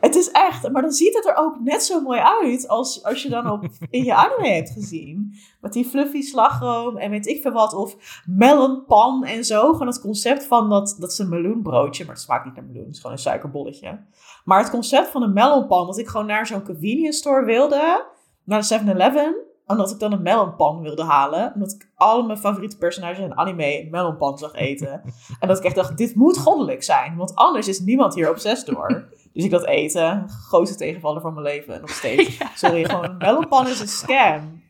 Het 0.00 0.14
is 0.14 0.30
echt, 0.30 0.70
maar 0.70 0.82
dan 0.82 0.92
ziet 0.92 1.14
het 1.14 1.26
er 1.26 1.36
ook 1.36 1.60
net 1.60 1.82
zo 1.82 2.00
mooi 2.00 2.20
uit 2.20 2.68
als, 2.68 3.04
als 3.04 3.22
je 3.22 3.28
dan 3.28 3.50
op, 3.50 3.64
in 3.90 4.04
je 4.04 4.14
anime 4.14 4.48
hebt 4.48 4.70
gezien. 4.70 5.34
Met 5.60 5.72
die 5.72 5.84
fluffy 5.84 6.22
slagroom 6.22 6.96
en 6.96 7.10
weet 7.10 7.26
ik 7.26 7.42
veel 7.42 7.52
wat. 7.52 7.74
Of 7.74 7.96
melonpan 8.26 9.24
en 9.24 9.44
zo. 9.44 9.72
Gewoon 9.72 9.86
het 9.86 10.00
concept 10.00 10.44
van 10.44 10.68
dat, 10.68 10.96
dat 10.98 11.10
is 11.12 11.18
een 11.18 11.28
meloenbroodje. 11.28 12.04
Maar 12.04 12.14
het 12.14 12.22
smaakt 12.22 12.44
niet 12.44 12.54
naar 12.54 12.64
meloen, 12.64 12.84
het 12.84 12.94
is 12.94 13.00
gewoon 13.00 13.16
een 13.16 13.22
suikerbolletje. 13.22 14.00
Maar 14.44 14.58
het 14.58 14.70
concept 14.70 15.08
van 15.08 15.22
een 15.22 15.32
melonpan, 15.32 15.86
dat 15.86 15.98
ik 15.98 16.08
gewoon 16.08 16.26
naar 16.26 16.46
zo'n 16.46 16.64
convenience 16.64 17.18
store 17.18 17.44
wilde. 17.44 18.06
Naar 18.44 18.68
de 18.68 18.80
7-Eleven. 18.80 19.36
Omdat 19.66 19.90
ik 19.90 19.98
dan 19.98 20.12
een 20.12 20.22
melonpan 20.22 20.80
wilde 20.80 21.04
halen. 21.04 21.52
Omdat 21.54 21.72
ik 21.72 21.90
al 21.94 22.22
mijn 22.22 22.38
favoriete 22.38 22.78
personages 22.78 23.18
in 23.18 23.36
anime 23.36 23.80
een 23.80 23.90
melonpan 23.90 24.38
zag 24.38 24.54
eten. 24.54 25.02
En 25.40 25.48
dat 25.48 25.58
ik 25.58 25.64
echt 25.64 25.74
dacht, 25.74 25.96
dit 25.96 26.14
moet 26.14 26.38
goddelijk 26.38 26.82
zijn. 26.82 27.16
Want 27.16 27.34
anders 27.34 27.68
is 27.68 27.80
niemand 27.80 28.14
hier 28.14 28.30
obsessief 28.30 28.74
door. 28.74 29.08
Dus 29.38 29.46
ik 29.46 29.52
dat 29.52 29.66
eten, 29.66 30.28
grootste 30.28 30.76
tegenvaller 30.76 31.20
van 31.20 31.34
mijn 31.34 31.46
leven 31.46 31.80
nog 31.80 31.90
steeds. 31.90 32.38
Sorry, 32.54 32.84
gewoon 32.84 33.16
melonpan 33.18 33.68
is 33.68 33.80
een 33.80 33.88
scam. 33.88 34.62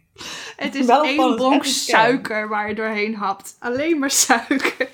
Het 0.57 0.75
is 0.75 0.87
Melonpan 0.87 1.51
één 1.51 1.53
een 1.53 1.65
scam. 1.65 2.01
suiker 2.01 2.49
waar 2.49 2.69
je 2.69 2.75
doorheen 2.75 3.15
hapt. 3.15 3.57
Alleen 3.59 3.99
maar 3.99 4.11
suiker. 4.11 4.89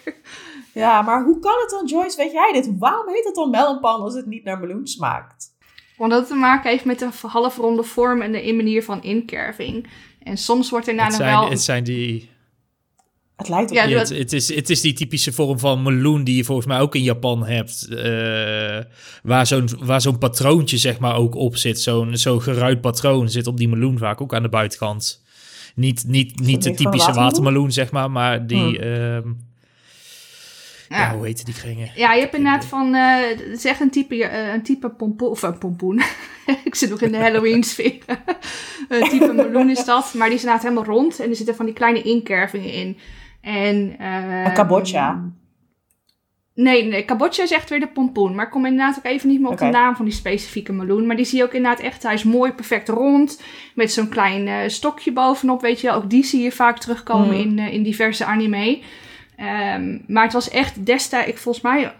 Ja, 0.72 1.02
maar 1.02 1.24
hoe 1.24 1.38
kan 1.38 1.60
het 1.60 1.70
dan, 1.70 1.86
Joyce? 1.86 2.16
Weet 2.16 2.32
jij 2.32 2.52
dit? 2.52 2.78
Waarom 2.78 3.08
heet 3.08 3.24
het 3.24 3.34
dan 3.34 3.50
melonpan 3.50 4.00
als 4.00 4.14
het 4.14 4.26
niet 4.26 4.44
naar 4.44 4.58
meloen 4.58 4.86
smaakt? 4.86 5.54
Omdat 5.96 6.18
het 6.18 6.28
te 6.28 6.34
maken 6.34 6.70
heeft 6.70 6.84
met 6.84 6.98
de 6.98 7.08
halfronde 7.26 7.82
vorm 7.82 8.22
en 8.22 8.32
de 8.32 8.52
manier 8.52 8.84
van 8.84 9.02
inkerving. 9.02 9.88
En 10.22 10.36
soms 10.36 10.70
wordt 10.70 10.86
er 10.86 10.92
Het 10.92 11.02
nou 11.02 11.14
zijn, 11.14 11.30
wel... 11.30 11.50
het 11.50 11.62
zijn 11.62 11.84
die... 11.84 12.30
Het 13.36 13.48
lijkt 13.48 13.70
op 13.70 13.76
Ja, 13.76 13.88
het, 13.88 14.08
het, 14.08 14.32
is, 14.32 14.54
het 14.54 14.70
is 14.70 14.80
die 14.80 14.92
typische 14.92 15.32
vorm 15.32 15.58
van 15.58 15.82
meloen 15.82 16.24
die 16.24 16.36
je 16.36 16.44
volgens 16.44 16.66
mij 16.66 16.80
ook 16.80 16.94
in 16.94 17.02
Japan 17.02 17.46
hebt. 17.46 17.88
eh, 17.88 18.78
waar 19.22 19.46
zo'n 19.46 19.68
waar 19.78 20.00
zo'n 20.00 20.18
patroontje 20.18 20.76
zeg 20.76 20.98
maar 20.98 21.16
ook 21.16 21.34
op 21.34 21.56
zit. 21.56 21.80
Zo'n 21.80 22.16
zo'n 22.16 22.42
geruit 22.42 22.80
patroon 22.80 23.28
zit 23.28 23.46
op 23.46 23.56
die 23.56 23.68
meloen 23.68 23.98
vaak 23.98 24.20
ook 24.20 24.34
aan 24.34 24.42
de 24.42 24.48
buitenkant. 24.48 25.22
Niet, 25.74 26.04
niet, 26.06 26.40
niet 26.40 26.62
de 26.62 26.74
typische 26.74 27.12
watermeloen? 27.12 27.72
zeg 27.72 27.90
maar, 27.90 28.10
maar 28.10 28.46
die... 28.46 28.58
Hmm. 28.58 28.74
ehm, 28.76 29.28
ja. 30.88 30.98
ja. 30.98 31.16
hoe 31.16 31.26
heet 31.26 31.44
die 31.44 31.54
kringen? 31.54 31.90
Ja, 31.94 32.12
je 32.12 32.20
hebt 32.20 32.34
inderdaad 32.34 32.64
van, 32.64 32.94
eh, 32.94 33.16
het 33.28 33.58
is 33.58 33.64
echt 33.64 33.80
een 33.80 33.90
type, 33.90 34.24
eh, 34.24 34.52
een 34.52 34.62
type 34.62 34.88
pompoen, 34.88 35.28
of 35.28 35.42
een 35.42 35.58
pompoen. 35.58 36.02
ik 36.64 36.74
zit 36.74 36.90
nog 36.90 37.00
in 37.00 37.12
de 37.12 37.18
Halloween-sfeer. 37.18 37.98
een 38.88 39.08
type 39.08 39.32
meloen 39.32 39.70
is 39.70 39.84
dat, 39.84 40.14
maar 40.14 40.26
die 40.26 40.36
is 40.36 40.42
inderdaad 40.42 40.62
helemaal 40.62 40.94
rond 40.94 41.20
en 41.20 41.30
er 41.30 41.36
zitten 41.36 41.54
van 41.54 41.64
die 41.64 41.74
kleine 41.74 42.02
inkervingen 42.02 42.72
in. 42.72 42.98
En, 43.44 43.96
Een 43.98 44.52
kabocha. 44.52 45.22
Nee, 46.54 46.84
nee, 46.84 47.04
kabocha 47.04 47.42
is 47.42 47.50
echt 47.52 47.70
weer 47.70 47.80
de 47.80 47.88
pompoen. 47.88 48.34
Maar 48.34 48.44
ik 48.44 48.50
kom 48.50 48.66
inderdaad 48.66 48.98
ook 48.98 49.04
even 49.04 49.28
niet 49.28 49.40
meer 49.40 49.50
op 49.50 49.58
de 49.58 49.64
naam 49.64 49.96
van 49.96 50.04
die 50.04 50.14
specifieke 50.14 50.72
meloen. 50.72 51.06
Maar 51.06 51.16
die 51.16 51.24
zie 51.24 51.38
je 51.38 51.44
ook 51.44 51.52
inderdaad 51.52 51.80
echt. 51.80 52.02
Hij 52.02 52.14
is 52.14 52.24
mooi, 52.24 52.52
perfect 52.52 52.88
rond. 52.88 53.42
Met 53.74 53.92
zo'n 53.92 54.08
klein 54.08 54.48
eh, 54.48 54.68
stokje 54.68 55.12
bovenop, 55.12 55.60
weet 55.60 55.80
je 55.80 55.86
wel. 55.86 55.96
Ook 55.96 56.10
die 56.10 56.24
zie 56.24 56.42
je 56.42 56.52
vaak 56.52 56.78
terugkomen 56.78 57.26
Mm. 57.26 57.32
in, 57.32 57.58
eh, 57.58 57.72
in 57.72 57.82
diverse 57.82 58.24
anime. 58.24 58.80
Ehm, 59.36 59.98
maar 60.06 60.22
het 60.24 60.32
was 60.32 60.50
echt 60.50 60.86
destijds, 60.86 61.28
ik 61.28 61.38
volgens 61.38 61.64
mij 61.64 61.92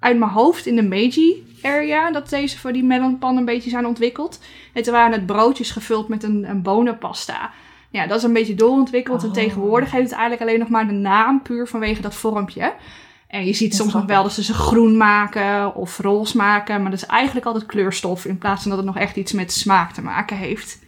uit 0.00 0.18
mijn 0.18 0.30
hoofd 0.30 0.66
in 0.66 0.76
de 0.76 0.82
Meiji 0.82 1.44
area... 1.62 2.10
dat 2.10 2.28
deze 2.30 2.58
voor 2.58 2.72
die 2.72 2.84
melonpan 2.84 3.36
een 3.36 3.44
beetje 3.44 3.70
zijn 3.70 3.86
ontwikkeld. 3.86 4.40
En 4.72 4.82
toen 4.82 4.92
waren 4.92 5.12
het 5.12 5.26
broodjes 5.26 5.70
gevuld 5.70 6.08
met 6.08 6.22
een, 6.22 6.44
een 6.48 6.62
bonenpasta. 6.62 7.50
Ja, 7.96 8.06
dat 8.06 8.16
is 8.16 8.22
een 8.22 8.32
beetje 8.32 8.54
doorontwikkeld. 8.54 9.22
En 9.22 9.28
Oh. 9.28 9.34
tegenwoordig 9.34 9.90
heeft 9.90 10.10
het 10.10 10.18
eigenlijk 10.18 10.42
alleen 10.42 10.58
nog 10.58 10.68
maar 10.68 10.86
de 10.86 10.92
naam... 10.92 11.42
puur 11.42 11.68
vanwege 11.68 12.02
dat 12.02 12.14
vormpje. 12.14 12.74
En 13.28 13.46
je 13.46 13.52
ziet 13.52 13.74
soms 13.74 13.92
nog 13.92 14.04
wel 14.04 14.22
dat 14.22 14.32
ze 14.32 14.42
ze 14.42 14.54
groen 14.54 14.96
maken 14.96 15.74
of 15.74 15.98
roze 15.98 16.36
maken. 16.36 16.82
Maar 16.82 16.90
dat 16.90 17.00
is 17.00 17.06
eigenlijk 17.06 17.46
altijd 17.46 17.66
kleurstof. 17.66 18.24
In 18.24 18.38
plaats 18.38 18.60
van 18.60 18.70
dat 18.70 18.78
het 18.78 18.88
nog 18.88 18.96
echt 18.96 19.16
iets 19.16 19.32
met 19.32 19.52
smaak 19.52 19.92
te 19.92 20.02
maken 20.02 20.36
heeft. 20.36 20.78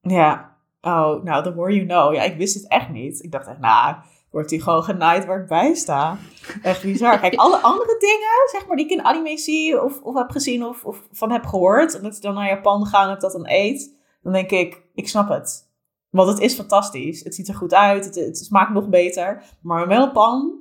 Ja. 0.00 0.56
Oh, 0.80 1.24
nou, 1.24 1.42
the 1.42 1.52
more 1.54 1.74
you 1.74 1.86
know. 1.86 2.14
Ja, 2.14 2.22
ik 2.22 2.36
wist 2.36 2.54
het 2.54 2.68
echt 2.68 2.88
niet. 2.88 3.22
Ik 3.24 3.32
dacht 3.32 3.46
echt, 3.46 3.58
nou, 3.58 3.96
wordt 4.30 4.50
hij 4.50 4.58
gewoon 4.58 4.82
genaaid 4.82 5.26
waar 5.26 5.40
ik 5.40 5.48
bij 5.48 5.74
sta. 5.74 6.16
Echt 6.62 6.82
bizar. 6.82 7.18
Kijk, 7.20 7.34
alle 7.34 7.56
andere 7.56 7.96
dingen, 7.98 8.48
zeg 8.52 8.66
maar, 8.66 8.76
die 8.76 8.84
ik 8.84 8.90
in 8.90 9.04
anime 9.04 9.38
zie 9.38 9.82
of, 9.82 10.00
of 10.00 10.14
heb 10.14 10.30
gezien 10.30 10.64
of, 10.64 10.84
of 10.84 11.02
van 11.12 11.30
heb 11.30 11.46
gehoord. 11.46 11.96
En 11.96 12.02
dat 12.02 12.16
ik 12.16 12.22
dan 12.22 12.34
naar 12.34 12.48
Japan 12.48 12.86
ga 12.86 13.02
en 13.02 13.18
dat 13.18 13.32
dan 13.32 13.48
eet. 13.48 13.94
Dan 14.22 14.32
denk 14.32 14.50
ik, 14.50 14.82
ik 14.94 15.08
snap 15.08 15.28
het. 15.28 15.65
Want 16.10 16.28
het 16.28 16.38
is 16.40 16.54
fantastisch. 16.54 17.24
Het 17.24 17.34
ziet 17.34 17.48
er 17.48 17.54
goed 17.54 17.74
uit. 17.74 18.04
Het, 18.04 18.14
het 18.14 18.38
smaakt 18.38 18.72
nog 18.74 18.88
beter. 18.88 19.42
Maar 19.60 19.82
een 19.82 19.88
melkpan, 19.88 20.58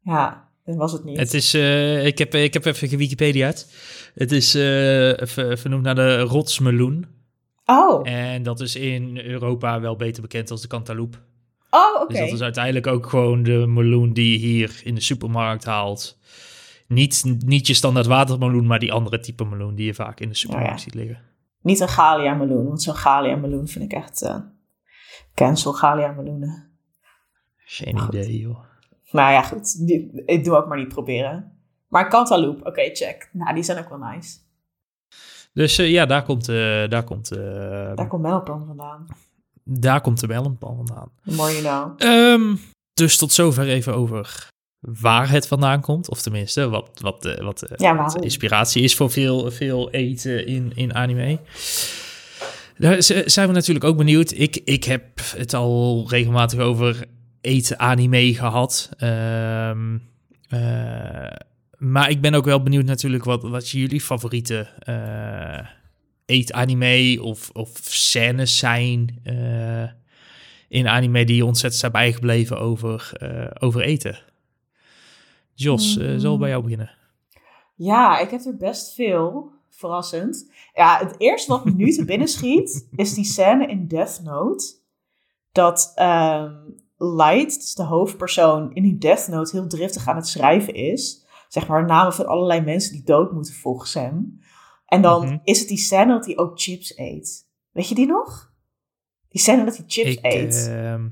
ja, 0.00 0.48
dat 0.64 0.76
was 0.76 0.92
het 0.92 1.04
niet. 1.04 1.16
Het 1.18 1.34
is, 1.34 1.54
eh, 1.54 2.06
ik, 2.06 2.18
heb, 2.18 2.34
ik 2.34 2.52
heb 2.54 2.64
even 2.64 2.88
gewikipedia's. 2.88 3.66
Het 4.14 4.32
is 4.32 4.54
eh, 4.54 4.62
ver- 5.26 5.58
vernoemd 5.58 5.82
naar 5.82 5.94
de 5.94 6.20
rotsmeloen. 6.20 7.06
Oh, 7.64 8.08
En 8.08 8.42
dat 8.42 8.60
is 8.60 8.76
in 8.76 9.18
Europa 9.18 9.80
wel 9.80 9.96
beter 9.96 10.22
bekend 10.22 10.50
als 10.50 10.60
de 10.62 10.68
cantaloupe. 10.68 11.18
Oh, 11.70 12.00
oké. 12.02 12.12
Dus 12.12 12.18
dat 12.18 12.32
is 12.32 12.40
uiteindelijk 12.42 12.86
ook 12.86 13.06
gewoon 13.06 13.42
de 13.42 13.64
meloen 13.68 14.12
die 14.12 14.32
je 14.32 14.46
hier 14.46 14.80
in 14.84 14.94
de 14.94 15.00
supermarkt 15.00 15.64
haalt. 15.64 16.18
Niet, 16.88 17.22
niet 17.46 17.66
je 17.66 17.74
standaard 17.74 18.06
watermeloen, 18.06 18.66
maar 18.66 18.78
die 18.78 18.92
andere 18.92 19.20
type 19.20 19.44
meloen 19.44 19.74
die 19.74 19.86
je 19.86 19.94
vaak 19.94 20.20
in 20.20 20.28
de 20.28 20.34
supermarkt 20.34 20.70
Oh 20.70 20.76
ja. 20.76 20.82
ziet 20.82 20.94
liggen. 20.94 21.20
Niet 21.62 21.80
een 21.80 21.88
Galia 21.88 22.34
meloen, 22.34 22.66
want 22.66 22.82
zo'n 22.82 22.94
Galia 22.94 23.36
meloen 23.36 23.68
vind 23.68 23.84
ik 23.84 23.92
echt... 23.92 24.22
eh, 24.22 24.36
cancel 25.34 25.72
Galia 25.72 26.12
meloenen. 26.12 26.70
Geen 27.56 27.98
Goed. 27.98 28.14
idee, 28.14 28.38
joh. 28.38 28.58
Nou 29.10 29.32
ja, 29.32 29.42
goed. 29.42 29.86
Die, 29.86 30.22
ik 30.26 30.44
doe 30.44 30.56
ook 30.56 30.66
maar 30.66 30.78
niet 30.78 30.88
proberen. 30.88 31.52
Maar 31.88 32.08
Cantaloupe, 32.10 32.64
oké, 32.64 32.90
check. 32.92 33.28
Nou, 33.32 33.54
die 33.54 33.62
zijn 33.62 33.78
ook 33.78 33.88
wel 33.88 33.98
nice. 33.98 34.38
Dus 35.52 35.78
eh, 35.78 35.90
ja, 35.90 36.06
daar 36.06 36.22
komt, 36.22 36.48
eh, 36.48 36.88
daar, 36.88 37.04
komt, 37.04 37.30
eh, 37.30 37.38
Daar 37.94 38.08
komt 38.08 38.46
vandaan. 38.46 39.06
daar 39.64 40.00
komt 40.00 40.20
de 40.20 40.26
melonpan 40.26 40.76
vandaan. 40.76 41.10
The 41.24 41.34
more 41.34 41.60
you 41.60 41.62
know. 41.62 42.10
Ehm, 42.10 42.56
dus 42.94 43.16
tot 43.16 43.32
zover 43.32 43.66
even 43.66 43.94
over 43.94 44.48
waar 44.80 45.30
het 45.30 45.46
vandaan 45.46 45.80
komt. 45.80 46.08
Of 46.08 46.22
tenminste, 46.22 46.68
wat, 46.68 46.90
wat, 47.00 47.22
de, 47.22 47.40
wat, 47.42 47.66
Ja, 47.76 47.96
wat 47.96 48.22
inspiratie 48.22 48.82
is 48.82 48.96
voor 48.96 49.10
veel, 49.10 49.50
veel 49.50 49.90
eten 49.90 50.46
in, 50.46 50.72
in 50.74 50.94
anime. 50.94 51.38
Daar 52.78 53.02
zijn 53.26 53.48
we 53.48 53.54
natuurlijk 53.54 53.84
ook 53.84 53.96
benieuwd. 53.96 54.32
Ik, 54.32 54.56
ik 54.64 54.84
heb 54.84 55.04
het 55.36 55.54
al 55.54 56.06
regelmatig 56.08 56.58
over 56.58 57.04
eten 57.40 57.78
anime 57.78 58.34
gehad. 58.34 58.90
Ehm, 58.96 59.98
eh, 60.48 61.36
maar 61.76 62.10
ik 62.10 62.20
ben 62.20 62.34
ook 62.34 62.44
wel 62.44 62.62
benieuwd 62.62 62.84
natuurlijk 62.84 63.24
wat, 63.24 63.42
wat 63.42 63.68
jullie 63.68 64.00
favoriete 64.00 64.68
eh 64.78 65.66
eet 66.26 66.52
anime 66.52 67.22
of, 67.22 67.50
of 67.50 67.70
scènes 67.82 68.58
zijn 68.58 69.20
eh, 69.22 69.90
in 70.68 70.88
anime 70.88 71.24
die 71.24 71.44
ontzettend 71.44 71.80
zijn 71.80 71.92
bijgebleven 71.92 72.60
over, 72.60 73.12
over 73.58 73.80
eten. 73.80 74.18
Jos, 75.54 75.96
zal 76.16 76.34
ik 76.34 76.40
bij 76.40 76.48
jou 76.48 76.62
beginnen? 76.62 76.90
Ja, 77.74 78.18
ik 78.18 78.30
heb 78.30 78.44
er 78.44 78.56
best 78.56 78.94
veel. 78.94 79.51
Verrassend. 79.82 80.50
Ja, 80.74 80.98
het 80.98 81.14
eerste 81.18 81.50
wat 81.52 81.64
me 81.64 81.70
nu 81.70 81.92
te 81.92 82.04
binnen 82.04 82.28
schiet, 82.38 82.88
is 82.96 83.14
die 83.14 83.24
scène 83.24 83.66
in 83.66 83.86
Death 83.88 84.20
Note. 84.24 84.64
Dat 85.52 85.92
ehm, 85.94 86.54
Light, 86.96 87.54
dus 87.60 87.74
de 87.74 87.82
hoofdpersoon 87.82 88.72
in 88.74 88.82
die 88.82 88.98
Death 88.98 89.28
Note, 89.28 89.56
heel 89.56 89.66
driftig 89.68 90.08
aan 90.08 90.16
het 90.16 90.28
schrijven 90.28 90.74
is. 90.74 91.24
Zeg 91.48 91.66
maar 91.68 91.84
namen 91.86 92.12
van 92.12 92.26
allerlei 92.26 92.60
mensen 92.60 92.92
die 92.92 93.04
dood 93.04 93.32
moeten 93.32 93.54
volgens 93.54 93.94
hem. 93.94 94.40
En 94.86 95.02
dan 95.02 95.24
Mhm. 95.24 95.38
is 95.44 95.58
het 95.58 95.68
die 95.68 95.78
scène 95.78 96.12
dat 96.12 96.26
hij 96.26 96.36
ook 96.38 96.60
chips 96.60 96.98
eet. 96.98 97.46
Weet 97.70 97.88
je 97.88 97.94
die 97.94 98.06
nog? 98.06 98.52
Die 99.28 99.40
scène 99.40 99.64
dat 99.64 99.76
hij 99.76 99.84
chips 99.88 100.10
Ik, 100.10 100.18
eet. 100.24 100.66
ehm, 100.68 101.08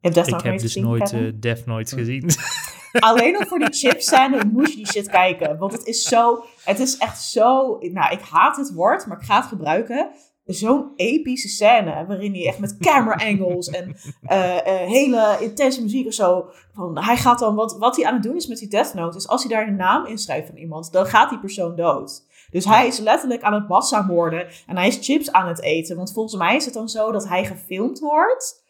Death 0.00 0.26
ik 0.28 0.40
heb 0.40 0.58
dus 0.58 0.74
nooit 0.76 1.12
eh 1.12 1.32
Death 1.40 1.66
Note 1.66 1.96
gezien. 1.96 2.22
Alleen 2.98 3.36
al 3.36 3.46
voor 3.46 3.58
die 3.58 3.72
chipscène 3.72 4.44
moest 4.52 4.70
je 4.70 4.76
die 4.76 4.86
shit 4.86 5.08
kijken. 5.08 5.58
Want 5.58 5.72
het 5.72 5.86
is 5.86 6.02
zo... 6.02 6.44
Het 6.64 6.78
is 6.78 6.96
echt 6.96 7.22
zo... 7.22 7.78
Nou, 7.80 8.12
ik 8.12 8.20
haat 8.20 8.56
het 8.56 8.72
woord, 8.72 9.06
maar 9.06 9.20
ik 9.20 9.26
ga 9.26 9.36
het 9.36 9.46
gebruiken. 9.46 10.10
Zo'n 10.44 10.92
epische 10.96 11.48
scène, 11.48 12.04
waarin 12.06 12.32
hij 12.32 12.46
echt 12.46 12.58
met 12.58 12.78
camera 12.78 13.26
angles 13.26 13.68
en 13.68 13.96
eh, 14.22 14.56
eh, 14.56 14.88
hele 14.88 15.36
intense 15.40 15.82
muziek 15.82 16.06
of 16.06 16.12
zo. 16.12 16.46
Van, 16.74 17.04
hij 17.04 17.16
gaat 17.16 17.38
dan, 17.38 17.54
wat, 17.54 17.76
wat 17.78 17.96
hij 17.96 18.06
aan 18.06 18.14
het 18.14 18.22
doen 18.22 18.36
is 18.36 18.46
met 18.46 18.58
die 18.58 18.68
Death 18.68 18.94
Note, 18.94 19.16
is 19.16 19.28
als 19.28 19.44
hij 19.44 19.56
daar 19.56 19.68
een 19.68 19.76
naam 19.76 20.06
inschrijft 20.06 20.46
van 20.46 20.56
iemand, 20.56 20.92
dan 20.92 21.06
gaat 21.06 21.30
die 21.30 21.38
persoon 21.38 21.76
dood. 21.76 22.22
Dus 22.50 22.64
hij 22.64 22.86
is 22.86 22.98
letterlijk 22.98 23.42
aan 23.42 23.54
het 23.54 23.68
massamoorden 23.68 24.46
en 24.66 24.76
hij 24.76 24.86
is 24.86 24.98
chips 25.00 25.32
aan 25.32 25.48
het 25.48 25.62
eten. 25.62 25.96
Want 25.96 26.12
volgens 26.12 26.36
mij 26.36 26.56
is 26.56 26.64
het 26.64 26.74
dan 26.74 26.88
zo 26.88 27.12
dat 27.12 27.28
hij 27.28 27.44
gefilmd 27.44 27.98
wordt. 27.98 28.63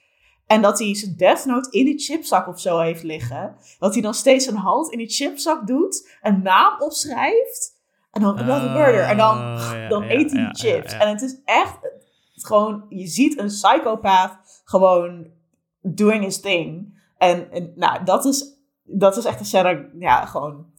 En 0.46 0.62
dat 0.62 0.78
hij 0.78 0.94
zijn 0.94 1.16
Death 1.16 1.44
Note 1.44 1.70
in 1.70 1.85
die 1.85 1.98
chipzak 1.98 2.48
of 2.48 2.61
zo 2.61 2.78
heeft 2.78 3.02
liggen. 3.02 3.57
Dat 3.78 3.92
hij 3.92 4.02
dan 4.02 4.14
steeds 4.14 4.44
zijn 4.44 4.57
hand 4.57 4.90
in 4.92 4.98
die 4.98 5.09
chipzak 5.09 5.66
doet, 5.66 6.16
een 6.22 6.42
naam 6.42 6.80
opschrijft. 6.80 7.72
En 8.11 8.20
dan 8.20 8.38
another 8.38 8.70
murder. 8.70 9.00
En 9.02 9.16
dan, 9.16 9.37
dan 9.88 10.02
ja, 10.02 10.11
eet 10.11 10.30
hij 10.33 10.40
ja, 10.40 10.50
die 10.50 10.70
chips. 10.70 10.92
ja. 10.92 10.98
En 11.00 11.09
het 11.09 11.22
is 11.22 11.40
echt 11.44 11.78
het 12.35 12.46
gewoon, 12.46 12.87
je 12.88 13.07
ziet 13.07 13.38
een 13.38 13.46
psychopath 13.46 14.62
gewoon 14.64 15.26
doing 15.80 16.24
his 16.24 16.40
thing. 16.40 16.98
En, 17.18 17.50
en 17.50 17.72
nou, 17.76 18.04
dat 18.04 18.24
is, 18.24 18.59
dat 18.83 19.16
is 19.16 19.24
echt 19.24 19.40
een 19.40 19.46
scène, 19.46 19.90
ja, 19.98 20.24
gewoon. 20.24 20.72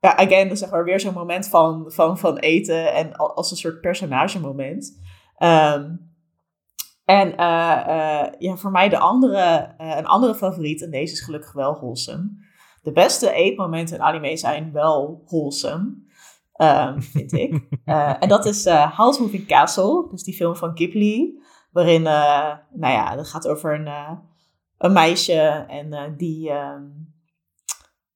Ja, 0.00 0.16
again, 0.16 0.56
zeg 0.56 0.70
maar 0.70 0.84
weer 0.84 1.00
zo'n 1.00 1.14
moment 1.14 1.48
van, 1.48 1.84
van, 1.92 2.18
van 2.18 2.36
eten 2.36 2.92
en 2.94 3.16
al- 3.16 3.34
als 3.34 3.50
een 3.50 3.56
soort 3.56 3.80
personagemoment. 3.80 4.98
Ehm 5.36 5.94
en 7.08 7.36
eh, 7.36 8.22
eh, 8.22 8.32
ja, 8.38 8.56
voor 8.56 8.70
mij 8.70 8.88
de 8.88 8.98
andere, 8.98 9.74
eh, 9.78 9.96
een 9.96 10.06
andere 10.06 10.34
favoriet, 10.34 10.82
en 10.82 10.90
deze 10.90 11.12
is 11.12 11.20
gelukkig 11.20 11.52
wel 11.52 11.74
wholesome. 11.74 12.30
De 12.82 12.92
beste 12.92 13.32
eetmomenten 13.32 13.96
in 13.96 14.02
anime 14.02 14.36
zijn 14.36 14.72
wel 14.72 15.22
wholesome, 15.26 15.96
ehm, 16.52 17.00
vind 17.00 17.32
ik. 17.32 17.68
En 18.20 18.28
dat 18.28 18.44
is 18.44 18.66
House 18.68 19.22
Moving 19.22 19.46
Castle, 19.46 20.08
dus 20.10 20.22
die 20.22 20.34
film 20.34 20.56
van 20.56 20.70
Ghibli. 20.74 21.42
Waarin, 21.72 22.06
eh, 22.06 22.54
nou 22.72 22.92
ja, 22.92 23.16
dat 23.16 23.28
gaat 23.28 23.48
over 23.48 23.74
een, 23.74 24.18
een 24.78 24.92
meisje 24.92 25.64
en 25.68 26.14
die, 26.16 26.50
ehm, 26.50 26.82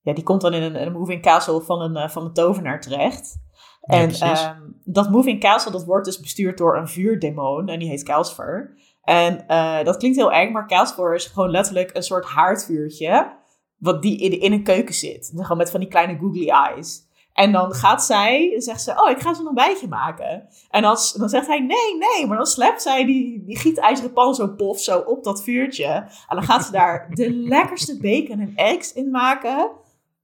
ja, 0.01 0.13
die 0.13 0.25
komt 0.25 0.41
dan 0.41 0.55
in 0.55 0.63
een, 0.63 0.83
een 0.87 0.93
moving 0.93 1.23
castle 1.23 1.61
van 1.61 1.81
een, 1.81 2.11
van 2.11 2.25
een 2.25 2.33
tovenaar 2.33 2.81
terecht. 2.81 3.41
Ja, 3.81 3.97
En 3.97 4.11
ehm, 4.11 4.61
dat 4.85 5.11
moving 5.11 5.41
castle, 5.41 5.73
dat 5.73 5.85
wordt 5.85 6.05
dus 6.05 6.21
bestuurd 6.21 6.59
door 6.59 6.77
een 6.77 6.89
vuurdemon 6.89 7.69
en 7.69 7.79
die 7.79 7.89
heet 7.89 8.03
Calcifer. 8.03 8.75
En 9.03 9.49
eh, 9.49 9.85
dat 9.85 9.97
klinkt 9.97 10.17
heel 10.17 10.33
eng, 10.33 10.53
maar 10.53 10.67
Calcifer 10.67 11.15
is 11.15 11.27
gewoon 11.27 11.51
letterlijk 11.51 11.91
een 11.97 12.03
soort 12.03 12.25
haardvuurtje, 12.25 13.33
wat 13.79 14.03
die 14.03 14.19
in, 14.19 14.41
in 14.41 14.53
een 14.53 14.63
keuken 14.63 14.95
zit. 14.95 15.33
Gewoon 15.37 15.57
met 15.57 15.71
van 15.71 15.81
die 15.81 15.89
kleine 15.89 16.19
googly 16.19 16.49
eyes. 16.49 17.11
En 17.33 17.53
dan 17.53 17.75
gaat 17.75 18.05
zij, 18.05 18.55
zegt 18.57 18.83
ze, 18.83 19.03
oh, 19.03 19.11
ik 19.11 19.21
ga 19.21 19.35
zo'n 19.35 19.47
ontbijtje 19.47 19.89
maken. 19.89 20.49
En 20.71 20.83
dan, 20.83 20.97
dan 21.17 21.29
zegt 21.29 21.47
hij, 21.47 21.59
nee, 21.59 21.99
nee. 21.99 22.27
Maar 22.27 22.37
dan 22.37 22.47
slept 22.47 22.83
zij 22.83 23.05
die, 23.05 23.45
die 23.45 23.59
gietijzeren 23.59 24.13
pan 24.13 24.35
zo 24.35 24.49
pof 24.49 24.81
zo 24.81 24.99
op 24.99 25.25
dat 25.25 25.43
vuurtje. 25.43 25.87
En 26.29 26.37
dan 26.37 26.43
gaat 26.43 26.65
ze 26.65 26.73
daar 26.73 27.09
de 27.15 27.31
lekkerste 27.31 27.99
bacon 28.01 28.41
en 28.41 28.53
eggs 28.55 28.93
in 28.93 29.11
maken 29.11 29.71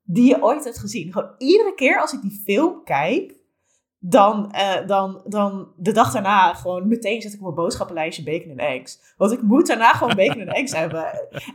die 0.04 0.28
je 0.28 0.42
ooit 0.42 0.64
hebt 0.64 0.78
gezien. 0.78 1.12
Gewoon 1.12 1.34
iedere 1.38 1.74
keer 1.74 2.00
als 2.00 2.12
ik 2.12 2.20
die 2.20 2.42
film 2.44 2.84
kijk, 2.84 3.38
dan, 4.00 4.50
eh, 4.52 4.87
dan, 4.87 5.20
dan 5.24 5.72
de 5.76 5.92
dag 5.92 6.12
daarna 6.12 6.54
gewoon 6.54 6.88
meteen 6.88 7.20
zet 7.22 7.32
ik 7.32 7.38
op 7.38 7.42
mijn 7.44 7.54
boodschappenlijstje 7.54 8.24
bacon 8.24 8.50
en 8.50 8.58
eggs. 8.58 9.14
Want 9.16 9.32
ik 9.32 9.42
moet 9.42 9.66
daarna 9.66 9.92
gewoon 9.92 10.16
bacon 10.26 10.40
en 10.40 10.48
eggs 10.48 10.72
hebben. 10.72 11.04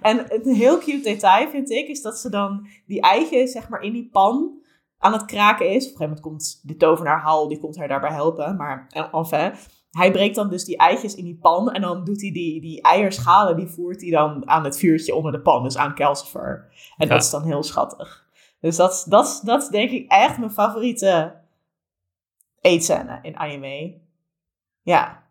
En 0.02 0.26
een 0.46 0.56
heel 0.56 0.78
cute 0.78 1.04
detail 1.04 1.50
vind 1.50 1.70
ik, 1.72 1.88
is 1.88 2.02
dat 2.02 2.18
ze 2.20 2.30
dan 2.30 2.68
die 2.86 3.02
eitjes 3.02 3.52
zeg 3.52 3.70
maar 3.70 3.82
in 3.82 3.94
die 3.94 4.10
pan 4.12 4.62
aan 5.00 5.14
het 5.14 5.26
kraken 5.26 5.66
is. 5.70 5.74
Op 5.74 5.80
een 5.80 5.82
gegeven 5.98 6.04
moment 6.06 6.22
komt 6.22 6.60
de 6.64 6.76
tovenaar 6.76 7.22
Hal, 7.22 7.48
die 7.48 7.60
komt 7.60 7.78
haar 7.78 7.88
daarbij 7.88 8.12
helpen. 8.14 8.56
Maar 8.56 8.86
en- 8.90 9.10
enfin, 9.12 9.52
hij 9.92 10.12
breekt 10.12 10.36
dan 10.36 10.50
dus 10.50 10.66
die 10.66 10.78
eitjes 10.78 11.16
in 11.16 11.24
die 11.26 11.38
pan. 11.42 11.72
En 11.72 11.82
dan 11.82 12.04
doet 12.04 12.22
hij 12.22 12.32
die, 12.32 12.62
die 12.62 12.82
eierschalen, 12.82 13.56
die 13.56 13.68
voert 13.68 14.02
hij 14.02 14.10
dan 14.12 14.50
aan 14.50 14.64
het 14.64 14.78
vuurtje 14.78 15.16
onder 15.16 15.32
de 15.32 15.42
pan. 15.42 15.64
Dus 15.64 15.78
aan 15.78 15.96
Calcifer. 15.96 16.68
En 16.98 17.08
Ja. 17.08 17.14
dat 17.14 17.24
is 17.24 17.30
dan 17.30 17.44
heel 17.44 17.64
schattig. 17.64 18.22
Dus 18.60 18.76
dat, 18.76 19.06
dat, 19.10 19.42
dat 19.46 19.62
is 19.62 19.68
denk 19.68 19.90
ik 19.92 20.12
echt 20.12 20.38
mijn 20.38 20.52
favoriete 20.52 21.42
eetscène 22.64 23.20
in 23.22 23.38
anime. 23.38 24.02
Ja. 24.82 25.22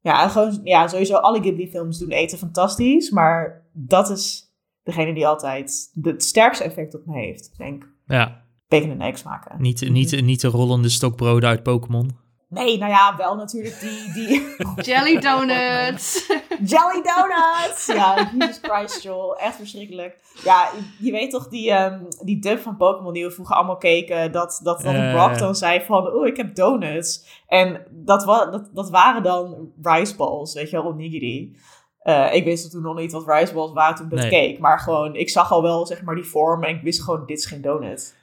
Ja, 0.00 0.28
gewoon, 0.28 0.60
ja, 0.62 0.88
sowieso 0.88 1.16
alle 1.16 1.40
Ghibli-films 1.40 1.98
doen 1.98 2.10
eten 2.10 2.38
fantastisch. 2.38 3.10
Maar 3.10 3.66
dat 3.72 4.10
is 4.10 4.54
degene 4.82 5.14
die 5.14 5.26
altijd 5.26 5.90
het 6.02 6.24
sterkste 6.24 6.64
effect 6.64 6.94
op 6.94 7.06
me 7.06 7.14
heeft. 7.18 7.46
Ik 7.46 7.56
denk, 7.56 7.88
Ja, 8.06 8.44
bacon 8.68 8.90
en 8.90 9.00
eggs 9.00 9.22
maken. 9.22 9.62
niet, 9.62 9.90
niet, 9.90 10.22
niet 10.22 10.40
de 10.40 10.48
rollende 10.48 10.88
stokbroden 10.88 11.48
uit 11.48 11.62
Pokémon. 11.62 12.24
Nee, 12.56 12.78
nou 12.78 12.90
ja, 12.90 13.16
wel 13.16 13.36
natuurlijk 13.36 13.80
die... 13.80 14.12
die 14.12 14.54
Jelly 14.92 15.20
donuts. 15.20 16.26
Jelly 16.64 17.02
donuts! 17.02 17.86
Ja, 17.86 18.30
Jesus 18.32 18.58
Christ, 18.62 19.02
Joel. 19.02 19.36
Echt 19.36 19.56
verschrikkelijk. 19.56 20.18
Ja, 20.44 20.68
je, 20.76 21.06
je 21.06 21.12
weet 21.12 21.30
toch 21.30 21.48
die, 21.48 21.70
ehm, 21.70 22.00
die 22.24 22.38
dub 22.38 22.60
van 22.60 22.76
Pokémon 22.76 23.12
die 23.12 23.24
we 23.24 23.30
vroeger 23.30 23.56
allemaal 23.56 23.76
keken, 23.76 24.32
dat, 24.32 24.60
dat 24.62 24.80
dan 24.80 24.94
Eh. 24.94 25.12
Brock 25.14 25.38
dan 25.38 25.54
zei 25.54 25.84
van, 25.84 26.12
oh, 26.12 26.26
ik 26.26 26.36
heb 26.36 26.54
donuts. 26.54 27.42
En 27.46 27.86
dat, 27.90 28.24
wa 28.24 28.46
dat, 28.46 28.70
dat 28.74 28.90
waren 28.90 29.22
dan 29.22 29.70
rice 29.82 30.16
balls, 30.16 30.54
weet 30.54 30.70
je 30.70 30.76
wel, 30.76 30.86
onigiri. 30.92 31.56
Eh, 31.98 32.34
ik 32.34 32.44
wist 32.44 32.70
toen 32.70 32.82
nog 32.82 32.96
niet 32.96 33.12
wat 33.12 33.26
rice 33.26 33.52
balls 33.54 33.72
waren 33.72 33.96
toen 33.96 34.04
ik 34.04 34.10
dat 34.10 34.20
Nee. 34.20 34.30
keek. 34.30 34.58
Maar 34.58 34.78
gewoon, 34.78 35.14
ik 35.14 35.30
zag 35.30 35.52
al 35.52 35.62
wel, 35.62 35.86
zeg 35.86 36.02
maar, 36.02 36.14
die 36.14 36.24
vorm 36.24 36.62
en 36.64 36.74
ik 36.74 36.82
wist 36.82 37.02
gewoon, 37.02 37.26
dit 37.26 37.38
is 37.38 37.46
geen 37.46 37.60
donut. 37.62 38.16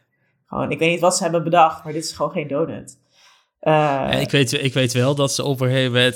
Gewoon, 0.48 0.72
ik 0.72 0.80
weet 0.80 0.90
niet 0.90 1.00
wat 1.00 1.18
ze 1.18 1.24
hebben 1.24 1.44
bedacht, 1.44 1.84
maar 1.84 1.94
dit 1.94 2.04
is 2.04 2.12
gewoon 2.12 2.32
geen 2.32 2.48
donut. 2.48 3.02
Eh, 3.64 4.22
ik, 4.22 4.32
weet, 4.32 4.64
ik 4.64 4.74
weet 4.74 4.94
wel 4.94 5.16
dat 5.16 5.34
ze 5.34 5.44
op 5.44 5.62
een 5.62 5.70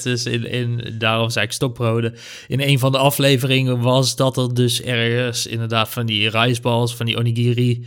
dus 0.03 0.25
in, 0.25 0.49
in, 0.49 0.95
daarom 0.97 1.29
zei 1.29 1.45
ik 1.45 1.51
stokbroden, 1.51 2.15
in 2.47 2.62
een 2.62 2.79
van 2.79 2.91
de 2.91 2.97
afleveringen 2.97 3.81
was 3.81 4.15
dat 4.15 4.38
er 4.38 4.53
dus 4.53 4.81
ergens 4.81 5.47
inderdaad 5.47 5.89
van 5.89 6.05
die 6.05 6.29
riceballs, 6.29 6.95
van 6.95 7.05
die 7.05 7.17
onigiri, 7.17 7.86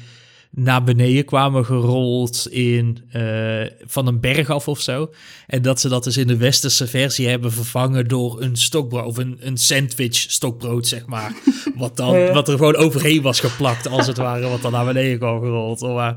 naar 0.50 0.84
beneden 0.84 1.24
kwamen 1.24 1.64
gerold 1.64 2.46
in, 2.50 3.04
eh, 3.10 3.66
van 3.84 4.06
een 4.06 4.20
berg 4.20 4.50
af 4.50 4.68
of 4.68 4.80
zo. 4.80 5.10
En 5.46 5.62
dat 5.62 5.80
ze 5.80 5.88
dat 5.88 6.04
dus 6.04 6.16
in 6.16 6.26
de 6.26 6.36
westerse 6.36 6.86
versie 6.86 7.28
hebben 7.28 7.52
vervangen 7.52 8.08
door 8.08 8.42
een 8.42 8.56
stokbrood 8.56 9.04
of 9.04 9.16
een, 9.16 9.38
een 9.40 9.56
sandwich 9.56 10.16
stokbrood, 10.16 10.86
zeg 10.86 11.06
maar. 11.06 11.32
Wat, 11.76 11.96
dan, 11.96 12.32
wat 12.32 12.48
er 12.48 12.56
gewoon 12.56 12.76
overheen 12.76 13.22
was 13.22 13.40
geplakt, 13.40 13.88
als 13.88 14.06
het 14.06 14.16
ware, 14.16 14.48
wat 14.48 14.62
dan 14.62 14.72
naar 14.72 14.84
beneden 14.84 15.18
kwam 15.18 15.40
gerold. 15.40 15.80
Maar, 15.80 16.16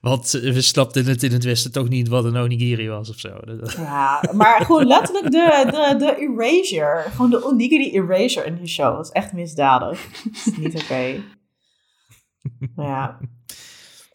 want 0.00 0.30
we 0.30 0.60
snapten 0.60 1.06
het 1.06 1.22
in 1.22 1.32
het 1.32 1.44
westen 1.44 1.72
toch 1.72 1.88
niet 1.88 2.08
wat 2.08 2.24
een 2.24 2.36
onigiri 2.36 2.88
was 2.88 3.10
of 3.10 3.18
zo. 3.18 3.40
Ja, 3.76 4.30
maar 4.32 4.64
gewoon 4.64 4.86
letterlijk 4.96 5.30
de, 5.30 5.64
de, 5.64 5.96
de 5.98 6.16
erasure. 6.18 7.04
Gewoon 7.10 7.30
de 7.30 7.44
onigiri 7.44 7.90
erasure 7.90 8.46
in 8.46 8.54
die 8.54 8.66
show. 8.66 8.96
Dat 8.96 9.04
is 9.04 9.12
echt 9.12 9.32
misdadig. 9.32 10.06
Dat 10.24 10.46
is 10.46 10.58
niet 10.58 10.82
oké. 10.82 11.14
Ja. 12.76 13.18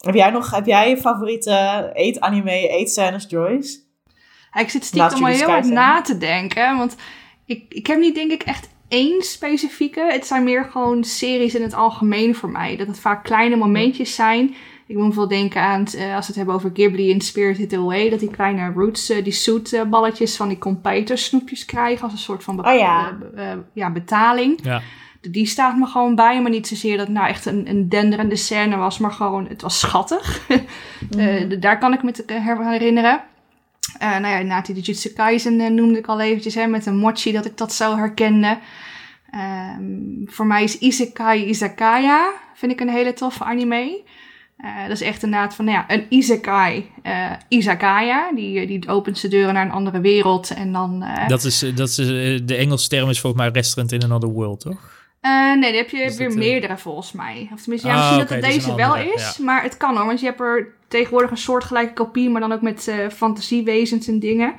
Heb 0.05 0.15
jij 0.15 0.29
nog, 0.29 0.51
heb 0.51 0.65
jij 0.65 0.89
je 0.89 0.97
favoriete 0.97 1.89
eet-anime, 1.93 2.67
eetscènes, 2.69 3.25
Joyce? 3.29 3.83
ik 4.53 4.69
zit 4.69 4.85
stiekem 4.85 5.21
maar 5.21 5.31
heel 5.31 5.49
hard 5.49 5.65
na 5.65 6.01
te 6.01 6.17
denken, 6.17 6.77
want 6.77 6.95
ik, 7.45 7.65
ik 7.69 7.87
heb 7.87 7.99
niet 7.99 8.15
denk 8.15 8.31
ik 8.31 8.43
echt 8.43 8.69
één 8.87 9.21
specifieke. 9.21 10.07
Het 10.11 10.25
zijn 10.25 10.43
meer 10.43 10.65
gewoon 10.65 11.03
series 11.03 11.55
in 11.55 11.61
het 11.61 11.73
algemeen 11.73 12.35
voor 12.35 12.49
mij. 12.49 12.75
Dat 12.75 12.87
het 12.87 12.99
vaak 12.99 13.23
kleine 13.23 13.55
momentjes 13.55 14.15
zijn. 14.15 14.55
Ik 14.87 14.95
moet 14.95 15.13
veel 15.13 15.27
denken 15.27 15.61
aan, 15.61 15.83
uh, 15.95 16.15
als 16.15 16.27
we 16.27 16.27
het 16.27 16.35
hebben 16.35 16.55
over 16.55 16.71
Ghibli 16.73 17.09
in 17.09 17.21
Spirited 17.21 17.73
Away, 17.73 18.09
dat 18.09 18.19
die 18.19 18.31
kleine 18.31 18.71
roots, 18.75 19.09
uh, 19.09 19.23
die 19.23 19.33
zoet 19.33 19.83
balletjes 19.89 20.35
van 20.35 20.47
die 20.47 20.57
competers 20.57 21.25
snoepjes 21.25 21.65
krijgen 21.65 22.03
als 22.03 22.11
een 22.11 22.17
soort 22.17 22.43
van 22.43 22.67
oh, 22.67 22.77
ja. 22.77 23.17
ja, 23.73 23.91
betaling. 23.91 24.59
Ja 24.63 24.81
die 25.31 25.45
staat 25.45 25.77
me 25.77 25.85
gewoon 25.85 26.15
bij. 26.15 26.41
Maar 26.41 26.51
niet 26.51 26.67
zozeer 26.67 26.97
dat 26.97 27.07
het 27.07 27.15
nou 27.15 27.27
echt 27.27 27.45
een, 27.45 27.69
een 27.69 27.89
denderende 27.89 28.35
scène 28.35 28.75
was, 28.75 28.97
maar 28.97 29.11
gewoon, 29.11 29.47
het 29.47 29.61
was 29.61 29.79
schattig. 29.79 30.47
mm. 31.17 31.59
daar 31.59 31.79
kan 31.79 31.93
ik 31.93 32.03
me 32.03 32.11
herinneren. 32.69 33.21
Uh, 34.01 34.17
nou 34.17 34.27
ja, 34.27 34.41
Nati 34.41 34.73
de 34.73 34.79
Jutsu 34.79 35.09
Kaisen 35.09 35.59
uh, 35.59 35.69
noemde 35.69 35.97
ik 35.97 36.07
al 36.07 36.21
eventjes, 36.21 36.55
hè, 36.55 36.67
met 36.67 36.85
een 36.85 36.97
mochi, 36.97 37.31
dat 37.31 37.45
ik 37.45 37.57
dat 37.57 37.73
zo 37.73 37.95
herkende. 37.95 38.57
Um, 39.77 40.23
voor 40.25 40.45
mij 40.45 40.63
is 40.63 40.77
Isekai 40.77 41.45
Izakaya, 41.45 42.31
vind 42.53 42.71
ik 42.71 42.79
een 42.79 42.89
hele 42.89 43.13
toffe 43.13 43.43
anime. 43.43 44.03
Uh, 44.59 44.81
dat 44.81 44.91
is 44.91 45.01
echt 45.01 45.23
inderdaad 45.23 45.55
van, 45.55 45.65
nou 45.65 45.77
ja, 45.77 45.95
een 45.95 46.05
isekai, 46.09 46.91
uh, 47.03 47.31
izakaya. 47.47 48.31
Die, 48.35 48.67
die 48.67 48.88
opent 48.88 49.17
zijn 49.17 49.31
deuren 49.31 49.53
naar 49.53 49.65
een 49.65 49.71
andere 49.71 49.99
wereld 49.99 50.53
en 50.53 50.71
dan... 50.71 51.03
Uh, 51.03 51.27
dat 51.27 51.43
is, 51.43 51.59
dat 51.75 51.88
is, 51.88 51.95
de 52.45 52.55
Engelse 52.55 52.89
term 52.89 53.09
is 53.09 53.19
volgens 53.19 53.41
mij 53.41 53.51
restaurant 53.51 53.91
in 53.91 54.03
another 54.03 54.29
world, 54.29 54.59
toch? 54.59 54.94
Uh, 55.25 55.57
nee, 55.59 55.71
die 55.71 55.81
heb 55.81 55.89
je 55.89 56.15
weer 56.17 56.29
eh, 56.29 56.35
meerdere 56.35 56.77
volgens 56.77 57.11
mij. 57.11 57.49
Of 57.53 57.61
tenminste, 57.61 57.88
ja, 57.88 57.93
ah, 57.93 57.99
misschien 57.99 58.19
dat 58.19 58.29
het 58.29 58.53
deze 58.53 58.75
wel 58.75 58.95
is. 58.95 59.38
Maar 59.38 59.63
het 59.63 59.77
kan 59.77 59.95
hoor, 59.95 60.05
want 60.05 60.19
je 60.19 60.25
hebt 60.25 60.39
er 60.39 60.73
tegenwoordig 60.88 61.31
een 61.31 61.38
soortgelijke 61.38 61.93
kopie, 61.93 62.29
maar 62.29 62.41
dan 62.41 62.51
ook 62.51 62.61
met 62.61 62.88
uh, 62.88 63.09
fantasiewezens 63.09 64.07
en 64.07 64.19
dingen. 64.19 64.53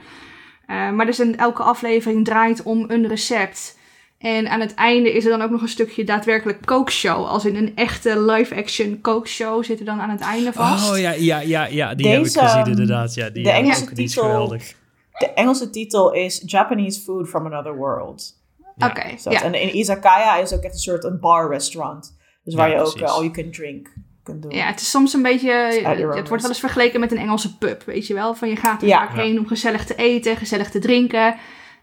Uh, 0.66 0.90
maar 0.90 1.06
dus 1.06 1.18
een, 1.18 1.38
elke 1.38 1.62
aflevering 1.62 2.24
draait 2.24 2.62
om 2.62 2.84
een 2.88 3.08
recept. 3.08 3.78
En 4.18 4.48
aan 4.48 4.60
het 4.60 4.74
einde 4.74 5.12
is 5.12 5.24
er 5.24 5.30
dan 5.30 5.42
ook 5.42 5.50
nog 5.50 5.62
een 5.62 5.68
stukje 5.68 6.04
daadwerkelijk 6.04 6.58
kookshow. 6.64 7.26
Als 7.26 7.44
in 7.44 7.56
een 7.56 7.72
echte 7.76 8.20
live-action 8.20 9.00
kookshow 9.00 9.64
zit 9.64 9.78
er 9.78 9.84
dan 9.84 10.00
aan 10.00 10.10
het 10.10 10.20
einde 10.20 10.52
vast. 10.52 10.90
Oh 10.90 10.98
ja, 10.98 11.10
ja, 11.10 11.40
ja, 11.40 11.66
ja 11.66 11.94
die 11.94 12.08
heb 12.08 12.20
ik 12.20 12.26
gezien 12.26 12.48
ehm, 12.48 12.70
inderdaad. 12.70 13.14
Ja, 13.14 13.30
die 13.30 13.42
de 13.42 13.50
Engelse 13.50 13.82
ook, 13.82 13.90
titel, 13.90 14.22
geweldig. 14.22 14.74
De 15.18 15.32
Engelse 15.32 15.70
titel 15.70 16.12
is 16.12 16.42
Japanese 16.46 17.00
Food 17.00 17.28
from 17.28 17.46
Another 17.46 17.76
World. 17.76 18.35
Oké. 18.78 19.14
ja. 19.30 19.42
En 19.42 19.54
in 19.54 19.76
Izakaya 19.76 20.36
is 20.36 20.52
ook 20.52 20.62
echt 20.62 20.74
een 20.74 20.80
soort 20.80 21.04
een 21.04 21.20
bar-restaurant. 21.20 22.16
Dus 22.44 22.54
waar 22.54 22.70
je 22.70 22.80
ook 22.80 23.00
uh, 23.00 23.08
all 23.08 23.20
you 23.20 23.30
can 23.30 23.50
drink 23.50 23.92
kunt 24.22 24.42
doen. 24.42 24.50
Ja, 24.50 24.66
het 24.66 24.80
is 24.80 24.90
soms 24.90 25.12
een 25.12 25.22
beetje... 25.22 25.52
Het 25.52 26.28
wordt 26.28 26.42
wel 26.42 26.50
eens 26.50 26.60
vergeleken 26.60 27.00
met 27.00 27.12
een 27.12 27.18
Engelse 27.18 27.58
pub, 27.58 27.82
weet 27.82 28.06
je 28.06 28.14
wel. 28.14 28.34
Van 28.34 28.48
je 28.48 28.56
gaat 28.56 28.82
er 28.82 28.88
vaak 28.88 29.14
heen 29.14 29.38
om 29.38 29.46
gezellig 29.46 29.84
te 29.84 29.94
eten, 29.94 30.36
gezellig 30.36 30.70
te 30.70 30.78
drinken. 30.78 31.36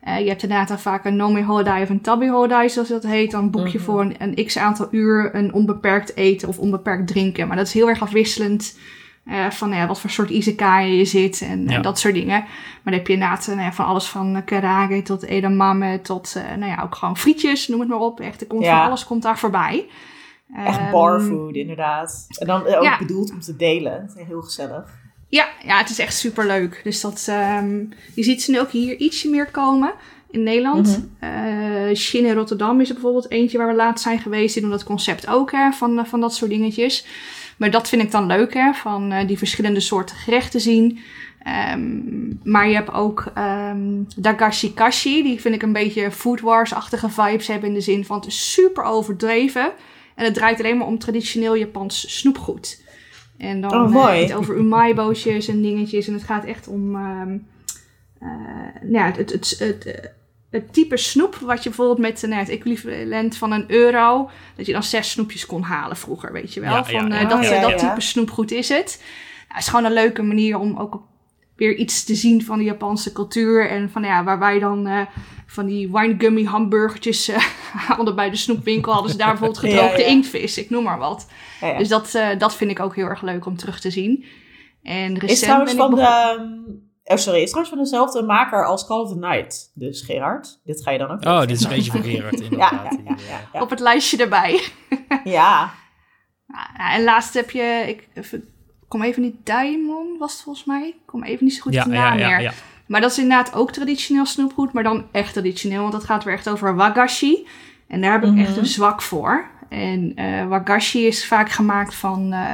Uh, 0.08 0.20
je 0.20 0.28
hebt 0.28 0.44
inderdaad 0.44 0.68
dan 0.68 0.80
vaak 0.80 1.06
een 1.06 1.16
Nomi 1.16 1.44
Holiday 1.44 1.82
of 1.82 1.90
een 1.90 2.02
Tabby 2.02 2.28
Holiday, 2.28 2.70
zoals 2.70 2.88
dat 2.88 3.04
heet. 3.04 3.32
Dan 3.32 3.52
boek 3.52 3.68
je 3.68 3.78
mhm. 3.78 3.86
voor 3.86 4.02
een, 4.02 4.16
een 4.20 4.46
x 4.46 4.58
aantal 4.58 4.88
uur 4.92 5.36
een 5.36 5.54
onbeperkt 5.54 6.16
eten 6.16 6.48
of 6.48 6.60
onbeperkt 6.60 7.08
drinken. 7.08 7.48
Maar 7.48 7.58
dat 7.58 7.68
is 7.68 7.74
heel 7.74 7.90
erg 7.90 8.02
afwisselend 8.02 8.78
uh, 9.26 9.50
van 9.50 9.70
nou 9.70 9.82
ja, 9.82 9.88
wat 9.88 10.00
voor 10.00 10.10
soort 10.10 10.30
isekai 10.30 10.98
je 10.98 11.06
zit 11.06 11.42
en, 11.42 11.68
en, 11.68 11.82
dat 11.82 12.00
soort 12.00 12.14
dingen. 12.14 12.40
Maar 12.40 12.82
dan 12.84 12.94
heb 12.94 13.08
je 13.08 13.14
inderdaad 13.14 13.48
nou 13.48 13.62
ja, 13.62 13.74
van 13.74 13.86
alles 13.86 14.08
van 14.08 14.42
karage 14.46 15.02
tot 15.02 15.24
edamame 15.24 16.02
tot 16.02 16.34
uh, 16.38 16.58
nou 16.58 16.72
ja, 16.72 16.82
ook 16.84 16.96
gewoon 16.96 17.18
frietjes, 17.18 17.68
noem 17.68 17.80
het 17.80 17.90
maar 17.90 18.00
op. 18.00 18.20
Echt, 18.20 18.42
er 18.42 18.48
komt 18.48 18.66
van 18.66 18.82
alles 18.82 19.06
komt 19.06 19.24
daar 19.24 19.40
voorbij. 19.40 19.88
Echt 20.56 20.80
um, 20.80 20.92
barfood, 20.92 21.56
inderdaad. 21.56 22.26
En 22.40 22.48
dan 22.48 22.66
ook 22.66 22.84
ja. 22.84 22.98
bedoeld 22.98 23.32
om 23.32 23.40
te 23.40 23.56
delen. 23.56 24.12
Heel 24.16 24.42
gezellig. 24.42 25.02
Ja, 25.28 25.48
ja, 25.66 25.78
het 25.78 25.90
is 25.90 26.00
echt 26.00 26.16
super 26.16 26.48
leuk. 26.48 26.82
Dus 26.84 27.02
dat, 27.02 27.28
um, 27.30 27.90
je 28.16 28.24
ziet 28.24 28.44
ze 28.44 28.52
nu 28.52 28.60
ook 28.60 28.72
hier 28.72 28.98
ietsje 28.98 29.30
meer 29.30 29.46
komen 29.52 29.94
in 30.30 30.44
Nederland. 30.44 30.88
Mm 30.88 31.12
-hmm. 31.20 31.90
uh, 31.90 31.96
Shin 31.96 32.26
in 32.26 32.34
Rotterdam 32.34 32.82
is 32.82 32.88
er 32.88 32.94
bijvoorbeeld 32.94 33.32
eentje 33.32 33.58
waar 33.58 33.68
we 33.68 33.74
laatst 33.74 34.04
zijn 34.04 34.20
geweest. 34.20 34.54
Die 34.54 34.62
doen 34.62 34.72
dat 34.72 34.84
concept 34.84 35.28
ook 35.28 35.52
hè, 35.52 35.72
van, 35.72 36.06
van 36.06 36.20
dat 36.20 36.36
soort 36.36 36.52
dingetjes. 36.52 37.06
Maar 37.58 37.72
dat 37.72 37.89
vind 37.89 38.02
ik 38.02 38.12
dan 38.12 38.26
leuk, 38.26 38.54
hè, 38.54 38.74
van 38.74 39.13
uh, 39.13 39.28
die 39.28 39.38
verschillende 39.38 39.80
soorten 39.80 40.16
gerechten 40.16 40.60
zien. 40.60 41.00
Um, 41.74 42.39
maar 42.44 42.68
je 42.68 42.76
hebt 42.76 42.94
ook 42.94 43.32
um, 43.38 44.08
Dagashi 44.16 44.74
Kashi. 44.74 45.24
Die 45.24 45.42
vind 45.42 45.56
ik 45.56 45.62
een 45.62 45.74
beetje 45.74 46.12
Food 46.12 46.42
Wars-achtige 46.42 47.10
vibes 47.10 47.48
hebben 47.48 47.70
in 47.70 47.76
de 47.76 47.82
zin 47.82 48.06
van 48.06 48.16
het 48.18 48.26
is 48.26 48.54
super 48.54 48.84
overdreven. 48.84 49.72
En 50.16 50.26
het 50.26 50.34
draait 50.34 50.60
alleen 50.60 50.78
maar 50.78 50.88
om 50.88 51.00
traditioneel 51.00 51.56
Japans 51.56 52.20
snoepgoed. 52.20 52.82
En 53.38 53.62
dan 53.62 53.72
oh, 53.72 53.92
mooi. 53.92 54.16
Uh, 54.16 54.22
het 54.22 54.38
over 54.38 54.58
umaibootjes 54.58 55.48
en 55.48 55.62
dingetjes. 55.62 56.08
En 56.08 56.13
het 56.13 56.24
gaat 56.24 56.46
echt 56.46 56.68
om 56.68 56.96
um, 56.96 57.48
uh, 58.22 58.30
nou 58.82 58.94
ja, 58.94 59.06
het, 59.06 59.18
het, 59.18 59.32
het, 59.32 59.84
het 59.84 60.12
het 60.54 60.74
type 60.74 60.98
snoep 60.98 61.36
wat 61.36 61.63
je 61.63 61.70
bijvoorbeeld 61.70 61.98
met 61.98 62.22
nou, 62.22 62.39
het 62.39 62.50
equivalent 62.50 63.38
van 63.38 63.52
een 63.52 63.72
euro, 63.72 64.30
dat 64.56 64.66
je 64.66 64.72
dan 64.72 64.84
zes 64.84 65.12
snoepjes 65.12 65.46
kon 65.46 65.62
halen 65.62 65.98
vroeger, 65.98 66.32
weet 66.32 66.54
je 66.54 66.60
wel. 66.60 66.72
Ja, 66.72 66.84
van, 66.84 67.13
uh, 67.13 67.30
dat, 67.30 67.62
dat 67.62 67.78
type 67.78 68.02
snoepgoed 68.02 68.52
is 68.52 68.70
het. 68.70 68.98
Nou, 68.98 69.48
het 69.48 69.62
is 69.62 69.68
gewoon 69.68 69.86
een 69.86 69.94
leuke 69.94 70.22
manier 70.22 70.58
om 70.58 70.78
ook 70.78 71.02
weer 71.56 71.76
iets 71.76 72.04
te 72.04 72.16
zien 72.16 72.44
van 72.44 72.58
de 72.58 72.63
Japanse 72.63 73.12
cultuur. 73.12 73.70
En 73.70 73.89
van 73.89 74.04
ja, 74.04 74.24
waar 74.24 74.39
wij 74.39 74.60
dan 74.60 74.88
uh, 74.88 75.02
van 75.46 75.66
die 75.66 75.92
winegummy 75.92 76.44
hamburgertjes 76.44 77.30
uh, 77.30 77.38
hadden 77.96 78.16
bij 78.16 78.30
de 78.30 78.36
snoepwinkel, 78.36 78.94
hadden 78.94 79.12
ze 79.12 79.18
daar 79.18 79.32
bijvoorbeeld 79.38 79.60
gedroogde 79.60 80.06
inktvis, 80.06 80.58
ik 80.58 80.70
noem 80.70 80.84
maar 80.84 80.98
wat. 80.98 81.28
Dus 81.78 81.88
dat, 81.88 82.12
dat 82.38 82.56
vind 82.56 82.72
ik 82.72 82.80
ook 82.80 82.96
heel 82.96 83.08
erg 83.08 83.22
leuk 83.22 83.46
om 83.46 83.58
terug 83.58 83.80
te 83.80 83.92
zien. 83.92 84.26
En 84.84 85.13
recent 85.13 85.32
is 85.32 85.39
trouwens 85.39 85.74
van 85.74 85.96
de 85.96 86.93
Oh, 87.06 87.18
sorry, 87.18 87.42
is 87.42 87.50
trouwens 87.50 87.76
van 87.76 87.84
dezelfde 87.84 88.22
maker 88.22 88.66
als 88.66 88.86
Call 88.86 89.00
of 89.00 89.10
the 89.10 89.18
Night. 89.18 89.72
Dus 89.74 90.02
Gerard, 90.02 90.60
dit 90.63 90.84
ga 90.84 90.92
je 90.92 90.98
dan 90.98 91.12
ook 91.12 91.26
Oh, 91.26 91.39
dit 91.39 91.50
is 91.50 91.63
een 91.63 91.70
beetje 91.70 91.92
van 91.92 92.04
Gerard 92.04 92.39
inderdaad. 92.42 92.98
ja, 93.06 93.16
ja, 93.54 93.62
Op 93.62 93.70
het 93.70 93.80
lijstje 93.80 94.18
erbij. 94.18 94.63
ja. 95.24 95.74
En 96.78 97.04
laatst 97.04 97.34
heb 97.34 97.50
je, 97.50 97.84
ik 97.88 98.08
even, 98.13 98.50
kom 98.88 99.02
even 99.02 99.22
niet, 99.22 99.46
Diamond 99.46 100.20
was 100.20 100.34
het 100.34 100.42
volgens 100.42 100.66
mij. 100.66 100.88
Ik 100.88 100.96
kom 101.06 101.24
even 101.24 101.46
niet 101.46 101.54
zo 101.54 101.62
goed 101.62 101.74
ja, 101.74 101.84
de 101.84 101.89
naam 101.89 102.16
meer. 102.16 102.54
Maar 102.86 103.02
dat 103.02 103.12
is 103.12 103.18
inderdaad 103.18 103.54
ook 103.54 103.72
traditioneel 103.72 104.26
snoepgoed, 104.26 104.74
maar 104.74 104.84
dan 104.84 105.06
echt 105.12 105.34
traditioneel. 105.34 105.82
Want 105.82 105.92
dat 105.94 106.04
gaat 106.04 106.24
weer 106.24 106.34
echt 106.34 106.50
over 106.50 106.76
wagashi. 106.76 107.48
En 107.88 108.02
daar 108.02 108.12
heb 108.12 108.24
ik 108.24 108.38
echt 108.38 108.50
mhm. 108.50 108.60
een 108.60 108.66
zwak 108.66 109.02
voor. 109.02 109.50
En 109.74 110.14
uh, 110.16 110.48
wagashi 110.48 111.08
is 111.08 111.26
vaak 111.26 111.50
gemaakt 111.50 111.96
van 111.96 112.34
uh, 112.34 112.52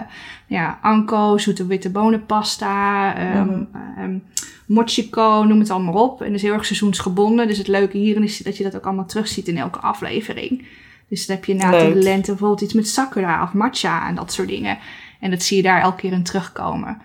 ja, 0.47 0.79
anko, 0.81 1.37
zoete 1.37 1.65
witte 1.65 1.89
bonenpasta, 1.89 3.15
um, 3.39 3.67
um, 3.99 4.23
mochiko, 4.65 5.43
noem 5.43 5.59
het 5.59 5.69
allemaal 5.69 6.03
op. 6.03 6.21
En 6.21 6.27
dat 6.27 6.35
is 6.35 6.41
heel 6.41 6.53
erg 6.53 6.65
seizoensgebonden. 6.65 7.47
Dus 7.47 7.57
het 7.57 7.67
leuke 7.67 7.97
hierin 7.97 8.23
is 8.23 8.37
dat 8.37 8.57
je 8.57 8.63
dat 8.63 8.75
ook 8.75 8.85
allemaal 8.85 9.05
terugziet 9.05 9.47
in 9.47 9.57
elke 9.57 9.79
aflevering. 9.79 10.65
Dus 11.09 11.25
dan 11.25 11.35
heb 11.35 11.45
je 11.45 11.53
na 11.53 11.71
de 11.71 11.95
lente 11.95 12.31
bijvoorbeeld 12.31 12.61
iets 12.61 12.73
met 12.73 12.87
sakura 12.87 13.43
of 13.43 13.53
matcha 13.53 14.07
en 14.07 14.15
dat 14.15 14.31
soort 14.31 14.47
dingen. 14.47 14.77
En 15.19 15.29
dat 15.29 15.43
zie 15.43 15.57
je 15.57 15.63
daar 15.63 15.81
elke 15.81 15.97
keer 15.97 16.11
in 16.11 16.23
terugkomen. 16.23 17.01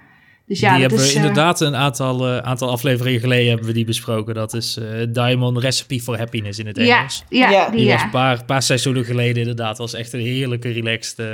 Dus 0.47 0.61
ja, 0.61 0.73
die 0.73 0.81
hebben 0.81 0.99
we 0.99 1.13
inderdaad 1.13 1.61
een 1.61 1.77
aantal, 1.77 2.29
uh, 2.29 2.39
aantal 2.39 2.71
afleveringen 2.71 3.21
geleden 3.21 3.49
hebben 3.49 3.67
we 3.67 3.73
die 3.73 3.85
besproken. 3.85 4.35
Dat 4.35 4.55
is 4.55 4.79
uh, 4.79 5.07
Diamond 5.09 5.59
Recipe 5.59 6.01
for 6.01 6.19
Happiness 6.19 6.59
in 6.59 6.67
het 6.67 6.79
Engels. 6.79 7.25
Ja, 7.29 7.51
ja 7.51 7.71
die, 7.71 7.93
was 7.93 8.03
een 8.03 8.11
paar, 8.11 8.45
paar 8.45 8.63
seizoenen 8.63 9.05
geleden 9.05 9.37
inderdaad. 9.37 9.79
was 9.79 9.95
echt 9.95 10.13
een 10.13 10.21
heerlijke, 10.21 10.71
relaxed... 10.71 11.19
Uh, 11.19 11.27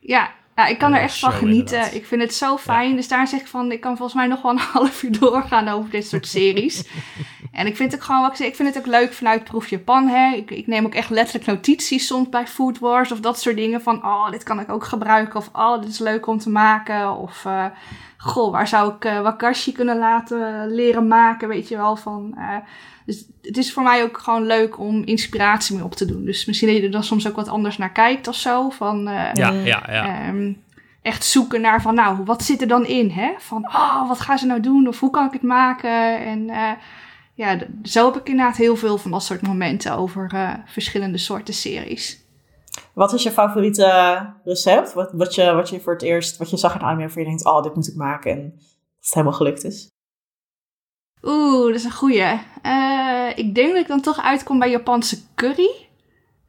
ja, 0.00 0.30
ja, 0.54 0.66
ik 0.66 0.78
kan 0.78 0.94
er 0.94 1.00
echt 1.00 1.18
van 1.18 1.32
genieten. 1.32 1.94
Ik 1.94 2.06
vind 2.06 2.22
het 2.22 2.34
zo 2.34 2.56
fijn. 2.56 2.96
Dus 2.96 3.08
daar 3.08 3.26
zeg 3.26 3.40
ik 3.40 3.46
van, 3.46 3.72
ik 3.72 3.80
kan 3.80 3.96
volgens 3.96 4.18
mij 4.18 4.26
nog 4.26 4.42
wel 4.42 4.52
een 4.52 4.58
half 4.72 5.02
uur 5.02 5.18
doorgaan 5.18 5.68
over 5.68 5.90
dit 5.90 6.06
soort 6.06 6.26
series. 6.26 6.88
en 7.52 7.66
ik 7.66 7.76
vind 7.76 7.92
het 7.92 8.00
ook 8.00 8.06
gewoon, 8.06 8.22
wat 8.22 8.30
ik 8.30 8.36
zeg, 8.36 8.46
ik 8.46 8.56
vind 8.56 8.68
het 8.68 8.78
ook 8.78 8.86
leuk 8.86 9.12
vanuit 9.12 9.44
Proef 9.44 9.68
Japan. 9.68 10.08
Hè. 10.08 10.34
Ik, 10.34 10.50
ik 10.50 10.66
neem 10.66 10.84
ook 10.84 10.94
echt 10.94 11.10
letterlijk 11.10 11.46
notities 11.46 12.06
soms 12.06 12.28
bij 12.28 12.46
Food 12.46 12.78
Wars 12.78 13.12
of 13.12 13.20
dat 13.20 13.40
soort 13.40 13.56
dingen. 13.56 13.82
Van, 13.82 14.04
oh, 14.04 14.30
dit 14.30 14.42
kan 14.42 14.60
ik 14.60 14.70
ook 14.70 14.84
gebruiken. 14.84 15.36
Of, 15.36 15.50
oh, 15.52 15.80
dit 15.80 15.90
is 15.90 15.98
leuk 15.98 16.26
om 16.26 16.38
te 16.38 16.50
maken. 16.50 17.16
Of, 17.16 17.44
uh, 17.46 17.64
goh, 18.16 18.52
waar 18.52 18.68
zou 18.68 18.94
ik 18.94 19.04
uh, 19.04 19.20
wakashi 19.20 19.72
kunnen 19.72 19.98
laten 19.98 20.66
leren 20.68 21.08
maken, 21.08 21.48
weet 21.48 21.68
je 21.68 21.76
wel. 21.76 21.96
Van, 21.96 22.34
uh, 22.36 22.56
dus 23.06 23.26
het 23.42 23.56
is 23.56 23.72
voor 23.72 23.82
mij 23.82 24.02
ook 24.02 24.18
gewoon 24.18 24.46
leuk 24.46 24.78
om 24.78 25.04
inspiratie 25.04 25.76
mee 25.76 25.84
op 25.84 25.94
te 25.94 26.04
doen. 26.04 26.24
Dus 26.24 26.44
misschien 26.44 26.68
dat 26.68 26.76
je 26.76 26.82
er 26.82 26.90
dan 26.90 27.04
soms 27.04 27.28
ook 27.28 27.36
wat 27.36 27.48
anders 27.48 27.78
naar 27.78 27.92
kijkt 27.92 28.28
of 28.28 28.34
zo. 28.34 28.70
Van, 28.70 29.08
uh, 29.08 29.32
ja, 29.32 29.50
ja, 29.50 29.82
ja. 29.86 30.28
Um, 30.28 30.62
echt 31.02 31.24
zoeken 31.24 31.60
naar 31.60 31.82
van, 31.82 31.94
nou, 31.94 32.24
wat 32.24 32.42
zit 32.42 32.60
er 32.60 32.68
dan 32.68 32.86
in? 32.86 33.10
Hè? 33.10 33.32
Van, 33.38 33.66
oh, 33.66 34.08
wat 34.08 34.20
gaan 34.20 34.38
ze 34.38 34.46
nou 34.46 34.60
doen? 34.60 34.88
Of 34.88 35.00
hoe 35.00 35.10
kan 35.10 35.26
ik 35.26 35.32
het 35.32 35.42
maken? 35.42 36.24
En 36.24 36.48
uh, 36.48 36.70
ja, 37.34 37.58
zo 37.82 38.04
heb 38.04 38.20
ik 38.20 38.28
inderdaad 38.28 38.56
heel 38.56 38.76
veel 38.76 38.98
van 38.98 39.10
dat 39.10 39.22
soort 39.22 39.42
momenten 39.42 39.96
over 39.96 40.30
uh, 40.34 40.54
verschillende 40.66 41.18
soorten 41.18 41.54
series. 41.54 42.22
Wat 42.94 43.12
is 43.12 43.22
je 43.22 43.30
favoriete 43.30 44.32
recept? 44.44 44.92
Wat, 44.92 45.12
wat, 45.12 45.34
je, 45.34 45.52
wat 45.52 45.68
je 45.68 45.80
voor 45.80 45.92
het 45.92 46.02
eerst, 46.02 46.36
wat 46.36 46.50
je 46.50 46.56
zag 46.56 46.74
in 46.74 46.80
anime 46.80 47.00
waarvan 47.00 47.22
je 47.22 47.28
denkt, 47.28 47.46
oh, 47.46 47.62
dit 47.62 47.74
moet 47.74 47.88
ik 47.88 47.94
maken 47.94 48.32
en 48.32 48.52
dat 48.54 48.62
het 49.00 49.14
helemaal 49.14 49.36
gelukt 49.36 49.64
is? 49.64 49.93
Oeh, 51.24 51.66
dat 51.66 51.74
is 51.74 51.84
een 51.84 51.92
goeie. 51.92 52.40
Uh, 52.66 53.28
ik 53.34 53.54
denk 53.54 53.72
dat 53.72 53.80
ik 53.80 53.86
dan 53.86 54.00
toch 54.00 54.22
uitkom 54.22 54.58
bij 54.58 54.70
Japanse 54.70 55.18
curry. 55.34 55.70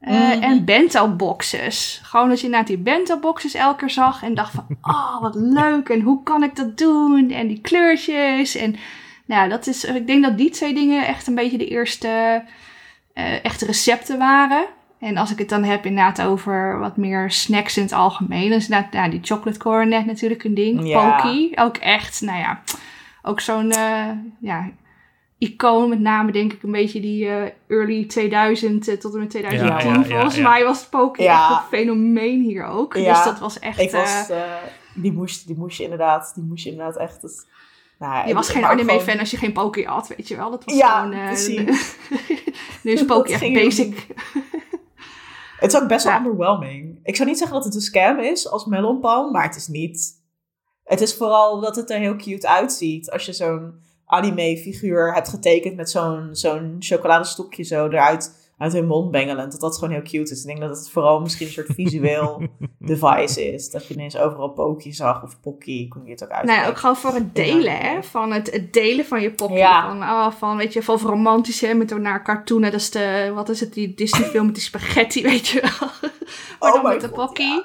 Uh, 0.01 0.35
mm. 0.35 0.41
En 0.41 0.65
bento 0.65 1.07
boxes. 1.07 2.01
Gewoon 2.03 2.29
dat 2.29 2.41
je 2.41 2.49
na 2.49 2.63
die 2.63 2.77
bento 2.77 3.19
boxes 3.19 3.53
elke 3.53 3.77
keer 3.77 3.89
zag 3.89 4.23
en 4.23 4.33
dacht 4.33 4.53
van, 4.53 4.65
oh 4.93 5.21
wat 5.21 5.35
leuk 5.35 5.89
en 5.89 6.01
hoe 6.01 6.23
kan 6.23 6.43
ik 6.43 6.55
dat 6.55 6.77
doen? 6.77 7.31
En 7.31 7.47
die 7.47 7.61
kleurtjes 7.61 8.55
en 8.55 8.75
nou, 9.25 9.49
dat 9.49 9.67
is, 9.67 9.83
ik 9.83 10.07
denk 10.07 10.23
dat 10.23 10.37
die 10.37 10.49
twee 10.49 10.73
dingen 10.73 11.07
echt 11.07 11.27
een 11.27 11.35
beetje 11.35 11.57
de 11.57 11.67
eerste 11.67 12.43
uh, 13.13 13.45
echte 13.45 13.65
recepten 13.65 14.17
waren. 14.17 14.65
En 14.99 15.17
als 15.17 15.31
ik 15.31 15.37
het 15.37 15.49
dan 15.49 15.63
heb 15.63 15.85
inderdaad 15.85 16.21
over 16.21 16.79
wat 16.79 16.97
meer 16.97 17.31
snacks 17.31 17.77
in 17.77 17.83
het 17.83 17.93
algemeen, 17.93 18.51
is 18.51 18.63
inderdaad 18.63 18.91
nou, 18.91 19.09
die 19.09 19.19
chocolate 19.23 19.59
cornet 19.59 20.05
natuurlijk 20.05 20.43
een 20.43 20.53
ding. 20.53 20.87
Ja. 20.87 21.23
Ook 21.55 21.77
echt, 21.77 22.21
nou 22.21 22.39
ja, 22.39 22.61
ook 23.25 23.39
zo'n 23.39 23.65
uh, 23.65 24.09
ja, 24.39 24.71
icoon, 25.37 25.89
met 25.89 25.99
name 25.99 26.31
denk 26.31 26.53
ik 26.53 26.63
een 26.63 26.71
beetje 26.71 26.99
die 26.99 27.25
uh, 27.25 27.43
early 27.67 28.05
2000 28.05 28.87
uh, 28.87 28.95
tot 28.95 29.13
en 29.13 29.19
met 29.19 29.29
2010. 29.29 29.89
Ja, 29.89 29.99
ja, 29.99 30.03
Volgens 30.03 30.37
mij 30.37 30.63
was 30.63 30.89
echt 30.89 31.49
een 31.49 31.77
fenomeen 31.77 32.41
hier 32.41 32.65
ook. 32.65 32.93
Dus 32.93 33.23
dat 33.23 33.39
was 33.39 33.59
echt... 33.59 33.79
Ik 33.79 33.91
was, 33.91 34.31
die, 34.93 35.11
moest, 35.11 35.47
die 35.47 35.57
moest 35.57 35.77
je 35.77 35.83
inderdaad, 35.83 36.31
die 36.35 36.43
moest 36.43 36.63
je 36.63 36.69
inderdaad 36.69 36.97
echt... 36.97 37.21
Het, 37.21 37.47
nou, 37.99 38.27
je 38.27 38.33
was 38.33 38.49
geen 38.49 38.65
anime-fan 38.65 38.99
gewoon... 38.99 39.19
als 39.19 39.31
je 39.31 39.37
geen 39.37 39.53
Poki 39.53 39.85
had, 39.85 40.07
weet 40.07 40.27
je 40.27 40.35
wel. 40.35 40.51
Dat 40.51 40.65
was 40.65 40.75
ja, 40.75 41.01
gewoon... 41.01 41.25
precies. 41.25 41.95
nu 42.83 42.91
is 42.91 43.05
Poki 43.15 43.33
echt 43.33 43.53
basic. 43.53 44.07
het 45.59 45.73
is 45.73 45.81
ook 45.81 45.87
best 45.87 46.05
wel 46.05 46.15
underwhelming. 46.17 46.99
Ik 47.03 47.15
zou 47.15 47.29
niet 47.29 47.37
zeggen 47.37 47.55
dat 47.55 47.65
het 47.65 47.75
een 47.75 47.81
scam 47.81 48.19
is 48.19 48.49
als 48.49 48.65
melonpan, 48.65 49.31
maar 49.31 49.43
het 49.43 49.55
is 49.55 49.67
niet... 49.67 50.23
Het 50.85 51.01
is 51.01 51.13
vooral 51.13 51.59
dat 51.59 51.75
het 51.75 51.89
er 51.89 51.99
heel 51.99 52.15
cute 52.15 52.47
uitziet. 52.47 53.11
Als 53.11 53.25
je 53.25 53.33
zo'n 53.33 53.79
anime-figuur 54.05 55.13
hebt 55.13 55.29
getekend 55.29 55.75
met 55.75 55.89
zo'n 55.89 56.29
zo'n 56.31 56.75
chocoladestokje 56.79 57.63
zo 57.63 57.87
eruit 57.87 58.44
uit 58.57 58.73
hun 58.73 58.87
mond 58.87 59.11
bengelend. 59.11 59.51
Dat 59.51 59.61
dat 59.61 59.77
gewoon 59.77 59.93
heel 59.93 60.03
cute 60.03 60.31
is. 60.31 60.41
Ik 60.41 60.47
denk 60.47 60.59
dat 60.59 60.77
het 60.77 60.89
vooral 60.89 61.19
misschien 61.19 61.47
een 61.47 61.53
soort 61.53 61.71
visueel 61.73 62.47
device 62.79 63.53
is. 63.53 63.69
Dat 63.69 63.87
je 63.87 63.93
ineens 63.93 64.17
overal 64.17 64.49
Poki 64.49 64.93
zag 64.93 65.23
of 65.23 65.39
Pocky, 65.41 65.87
kon 65.87 66.05
je 66.05 66.11
het 66.11 66.23
ook 66.23 66.29
uit. 66.29 66.45
Nou 66.45 66.59
ja, 66.59 66.67
ook 66.67 66.77
gewoon 66.77 66.95
voor 66.95 67.13
het 67.13 67.35
delen, 67.35 67.77
hè. 67.77 68.03
Van 68.03 68.31
het, 68.31 68.51
het 68.51 68.73
delen 68.73 69.05
van 69.05 69.21
je 69.21 69.31
Pocky. 69.31 69.53
Ja. 69.53 69.87
Van, 69.87 70.01
oh, 70.01 70.31
van, 70.31 70.57
weet 70.57 70.73
je, 70.73 70.83
van 70.83 70.97
romantisch, 70.97 71.61
hè, 71.61 71.73
met 71.73 71.97
naar 71.97 72.23
cartoonen. 72.23 72.71
Dat 72.71 72.79
is 72.79 72.91
de, 72.91 73.31
wat 73.33 73.49
is 73.49 73.59
het, 73.59 73.73
die 73.73 73.93
Disney 73.93 74.27
film 74.27 74.45
met 74.45 74.55
die 74.55 74.63
spaghetti, 74.63 75.23
weet 75.31 75.47
je 75.47 75.61
wel. 75.61 75.89
maar 76.59 76.73
oh 76.73 76.83
dan 76.83 76.91
met 76.91 77.01
de 77.01 77.09
Pocky. 77.09 77.43
Ja. 77.43 77.63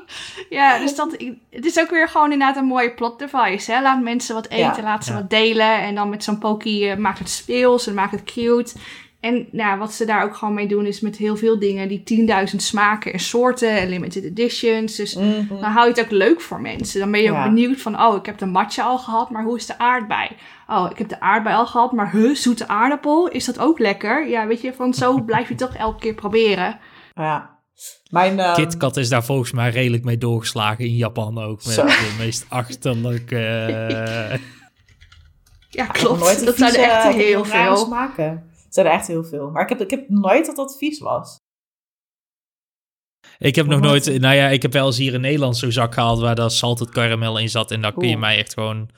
ja. 0.48 0.78
dus 0.78 0.94
dat, 0.94 1.16
het 1.50 1.64
is 1.64 1.78
ook 1.80 1.90
weer 1.90 2.08
gewoon 2.08 2.32
inderdaad 2.32 2.56
een 2.56 2.64
mooie 2.64 2.94
plot 2.94 3.18
device, 3.18 3.72
hè. 3.72 3.82
Laat 3.82 4.02
mensen 4.02 4.34
wat 4.34 4.48
eten, 4.48 4.76
ja. 4.76 4.82
laat 4.82 5.04
ze 5.04 5.12
wat 5.12 5.30
delen. 5.30 5.80
En 5.82 5.94
dan 5.94 6.08
met 6.08 6.24
zo'n 6.24 6.38
Pocky 6.38 6.84
uh, 6.84 6.96
maakt 6.96 7.18
het 7.18 7.30
speels 7.30 7.86
en 7.86 7.94
maakt 7.94 8.12
het 8.12 8.22
cute. 8.24 8.72
En 9.20 9.48
nou, 9.52 9.78
wat 9.78 9.92
ze 9.92 10.04
daar 10.04 10.24
ook 10.24 10.36
gewoon 10.36 10.54
mee 10.54 10.66
doen 10.66 10.86
is 10.86 11.00
met 11.00 11.16
heel 11.16 11.36
veel 11.36 11.58
dingen 11.58 11.88
die 11.88 12.28
10.000 12.50 12.56
smaken 12.56 13.12
en 13.12 13.18
soorten 13.18 13.70
en 13.70 13.88
limited 13.88 14.24
editions. 14.24 14.96
Dus 14.96 15.14
mm 15.14 15.48
dan 15.48 15.70
hou 15.70 15.84
je 15.84 15.92
het 15.94 16.04
ook 16.04 16.10
leuk 16.10 16.40
voor 16.40 16.60
mensen. 16.60 17.00
Dan 17.00 17.10
ben 17.10 17.22
je 17.22 17.32
ook 17.32 17.42
benieuwd 17.42 17.80
van, 17.80 18.02
oh, 18.02 18.16
ik 18.16 18.26
heb 18.26 18.38
de 18.38 18.46
matcha 18.46 18.84
al 18.84 18.98
gehad, 18.98 19.30
maar 19.30 19.44
hoe 19.44 19.56
is 19.56 19.66
de 19.66 19.78
aardbei? 19.78 20.28
Oh, 20.66 20.86
ik 20.90 20.98
heb 20.98 21.08
de 21.08 21.20
aardbei 21.20 21.56
al 21.56 21.66
gehad, 21.66 21.92
maar 21.92 22.12
huh, 22.12 22.34
zoete 22.34 22.68
aardappel, 22.68 23.28
is 23.28 23.44
dat 23.44 23.58
ook 23.58 23.78
lekker? 23.78 24.28
Ja, 24.28 24.46
weet 24.46 24.60
je, 24.60 24.72
van 24.72 24.94
zo 24.94 25.20
blijf 25.24 25.48
je 25.48 25.54
toch 25.54 25.74
elke 25.74 25.98
keer 25.98 26.14
proberen. 26.14 26.78
Ja. 27.14 27.58
Mijn, 28.10 28.38
uh... 28.38 28.54
KitKat 28.54 28.96
is 28.96 29.08
daar 29.08 29.24
volgens 29.24 29.52
mij 29.52 29.70
redelijk 29.70 30.04
mee 30.04 30.18
doorgeslagen 30.18 30.84
in 30.84 30.96
Japan 30.96 31.38
ook. 31.38 31.64
Met 31.64 31.74
de 31.74 32.16
meest 32.18 32.46
achterlijke... 32.48 33.68
Uh... 34.32 34.38
Ja, 35.72 35.86
klopt. 35.86 36.44
Dat 36.44 36.56
zijn 36.56 36.74
er 36.74 36.80
echt 36.80 37.14
heel 37.14 37.44
veel. 37.44 37.88
Maken. 37.88 38.49
Het 38.70 38.78
zijn 38.78 38.86
er 38.88 38.98
echt 38.98 39.06
heel 39.06 39.24
veel. 39.24 39.50
Maar 39.50 39.62
ik 39.62 39.68
heb, 39.68 39.80
ik 39.80 39.90
heb 39.90 40.08
nooit 40.08 40.46
dat 40.46 40.56
dat 40.56 40.76
vies 40.78 40.98
was. 40.98 41.36
Ik 43.38 43.54
heb 43.54 43.66
nog 43.66 43.80
nooit, 43.80 44.20
nou 44.20 44.34
ja, 44.34 44.48
ik 44.48 44.62
heb 44.62 44.72
wel 44.72 44.86
eens 44.86 44.96
hier 44.96 45.14
in 45.14 45.20
Nederland 45.20 45.56
zo'n 45.56 45.72
zak 45.72 45.94
gehaald 45.94 46.20
waar 46.20 46.34
dat 46.34 46.52
salted 46.52 46.88
karamel 46.88 47.38
in 47.38 47.48
zat. 47.48 47.70
En 47.70 47.80
dan 47.80 47.94
kun 47.94 48.08
je 48.08 48.18
mij 48.18 48.38
echt 48.38 48.52
gewoon. 48.52 48.88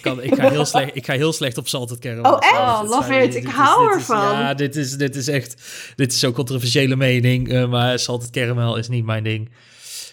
kan, 0.00 0.22
ik, 0.22 0.34
ga 0.34 0.50
heel 0.50 0.64
slecht, 0.64 0.96
ik 0.96 1.04
ga 1.04 1.12
heel 1.12 1.32
slecht 1.32 1.58
op 1.58 1.68
salted 1.68 1.98
caramel. 1.98 2.32
Oh, 2.32 2.38
echt? 2.40 2.54
Oh, 2.54 2.82
love 2.84 3.14
it. 3.14 3.34
ik 3.34 3.46
hou 3.46 3.92
ervan. 3.92 4.18
ja, 4.18 4.54
dit 4.54 4.76
is, 4.76 4.96
dit 4.96 5.16
is 5.16 5.28
echt... 5.28 5.62
Dit 5.96 6.12
is 6.12 6.18
zo'n 6.18 6.32
controversiële 6.32 6.96
mening, 6.96 7.52
uh, 7.52 7.68
maar 7.68 7.98
salted 7.98 8.30
caramel 8.30 8.76
is 8.76 8.88
niet 8.88 9.04
mijn 9.04 9.24
ding. 9.24 9.50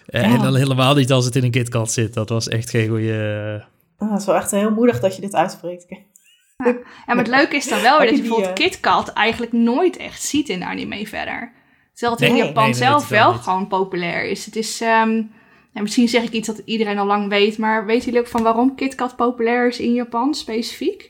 Uh, 0.09 0.23
En 0.23 0.41
dan 0.41 0.55
helemaal 0.55 0.95
niet 0.95 1.11
als 1.11 1.25
het 1.25 1.35
in 1.35 1.43
een 1.43 1.51
KitKat 1.51 1.91
zit. 1.91 2.13
Dat 2.13 2.29
was 2.29 2.47
echt 2.47 2.69
geen 2.69 2.89
goede... 2.89 3.59
Uh... 3.59 4.05
Oh, 4.07 4.11
het 4.11 4.19
is 4.19 4.25
wel 4.25 4.35
echt 4.35 4.51
heel 4.51 4.71
moedig 4.71 4.99
dat 4.99 5.15
je 5.15 5.21
dit 5.21 5.35
uitspreekt. 5.35 5.85
Ja. 6.63 6.75
maar 7.05 7.17
het 7.17 7.27
leuke 7.27 7.55
is 7.55 7.67
dan 7.67 7.81
wel 7.81 7.97
weer 7.97 8.07
dat 8.07 8.15
je 8.15 8.21
bijvoorbeeld 8.21 8.59
uh... 8.59 8.65
KitKat 8.65 9.13
eigenlijk 9.13 9.51
nooit 9.51 9.97
echt 9.97 10.23
ziet 10.23 10.49
in 10.49 10.63
anime 10.63 11.07
verder. 11.07 11.51
Terwijl 11.93 12.19
het 12.19 12.29
in 12.29 12.35
Japan 12.35 12.75
zelf 12.75 13.07
wel, 13.07 13.33
gewoon 13.33 13.67
populair 13.67 14.23
is. 14.23 14.45
Het 14.45 14.55
is, 14.55 14.81
um, 14.81 15.31
misschien 15.73 16.07
zeg 16.07 16.23
ik 16.23 16.31
iets 16.31 16.47
dat 16.47 16.61
iedereen 16.65 16.97
al 16.97 17.05
lang 17.05 17.29
weet, 17.29 17.57
maar 17.57 17.85
weet 17.85 18.03
jullie 18.03 18.19
ook 18.19 18.27
van 18.27 18.43
waarom 18.43 18.75
KitKat 18.75 19.15
populair 19.15 19.67
is 19.67 19.79
in 19.79 19.93
Japan 19.93 20.33
specifiek? 20.33 21.09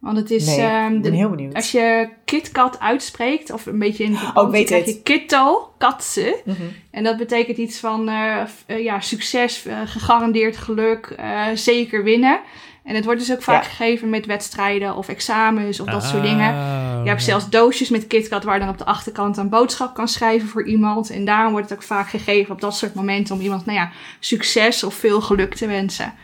Want 0.00 0.16
het 0.16 0.30
is, 0.30 0.46
nee, 0.46 0.84
um, 0.84 1.00
ben 1.00 1.12
heel 1.12 1.30
benieuwd. 1.30 1.54
als 1.54 1.72
je 1.72 2.08
KitKat 2.24 2.80
uitspreekt, 2.80 3.50
of 3.50 3.66
een 3.66 3.78
beetje 3.78 4.04
in 4.04 4.12
Japan, 4.12 4.44
oh, 4.44 4.50
weet 4.50 4.66
krijg 4.66 4.86
je 4.86 5.02
Kitto, 5.02 5.72
katse. 5.78 6.40
Mm 6.44 6.54
-hmm. 6.54 6.68
En 6.90 7.04
dat 7.04 7.16
betekent 7.16 7.56
iets 7.56 7.78
van 7.78 8.08
uh, 8.08 8.40
uh, 8.66 8.82
ja, 8.82 9.00
succes, 9.00 9.66
uh, 9.66 9.80
gegarandeerd 9.84 10.56
geluk, 10.56 11.16
zeker 11.54 12.04
winnen. 12.04 12.40
En 12.84 12.94
het 12.94 13.04
wordt 13.04 13.20
dus 13.20 13.32
ook 13.32 13.42
vaak 13.42 13.64
gegeven 13.64 14.10
met 14.10 14.26
wedstrijden 14.26 14.96
of 14.96 15.08
examens 15.08 15.80
of 15.80 15.86
dat 15.86 16.02
soort 16.02 16.22
dingen. 16.22 16.54
Ah, 16.54 17.00
je 17.02 17.08
hebt 17.08 17.22
zelfs 17.22 17.50
doosjes 17.50 17.88
met 17.88 18.06
KitKat 18.06 18.44
waar 18.44 18.58
dan 18.58 18.68
op 18.68 18.78
de 18.78 18.84
achterkant 18.84 19.36
een 19.36 19.48
boodschap 19.48 19.94
kan 19.94 20.08
schrijven 20.08 20.48
voor 20.48 20.66
iemand. 20.66 21.10
En 21.10 21.24
daarom 21.24 21.52
wordt 21.52 21.68
het 21.68 21.78
ook 21.78 21.84
vaak 21.84 22.08
gegeven 22.08 22.54
op 22.54 22.60
dat 22.60 22.76
soort 22.76 22.94
momenten 22.94 23.34
om 23.34 23.40
iemand, 23.40 23.66
nou 23.66 23.78
ja, 23.78 23.90
succes 24.20 24.84
of 24.84 24.94
veel 24.94 25.20
geluk 25.20 25.54
te 25.54 25.66
wensen. 25.66 26.14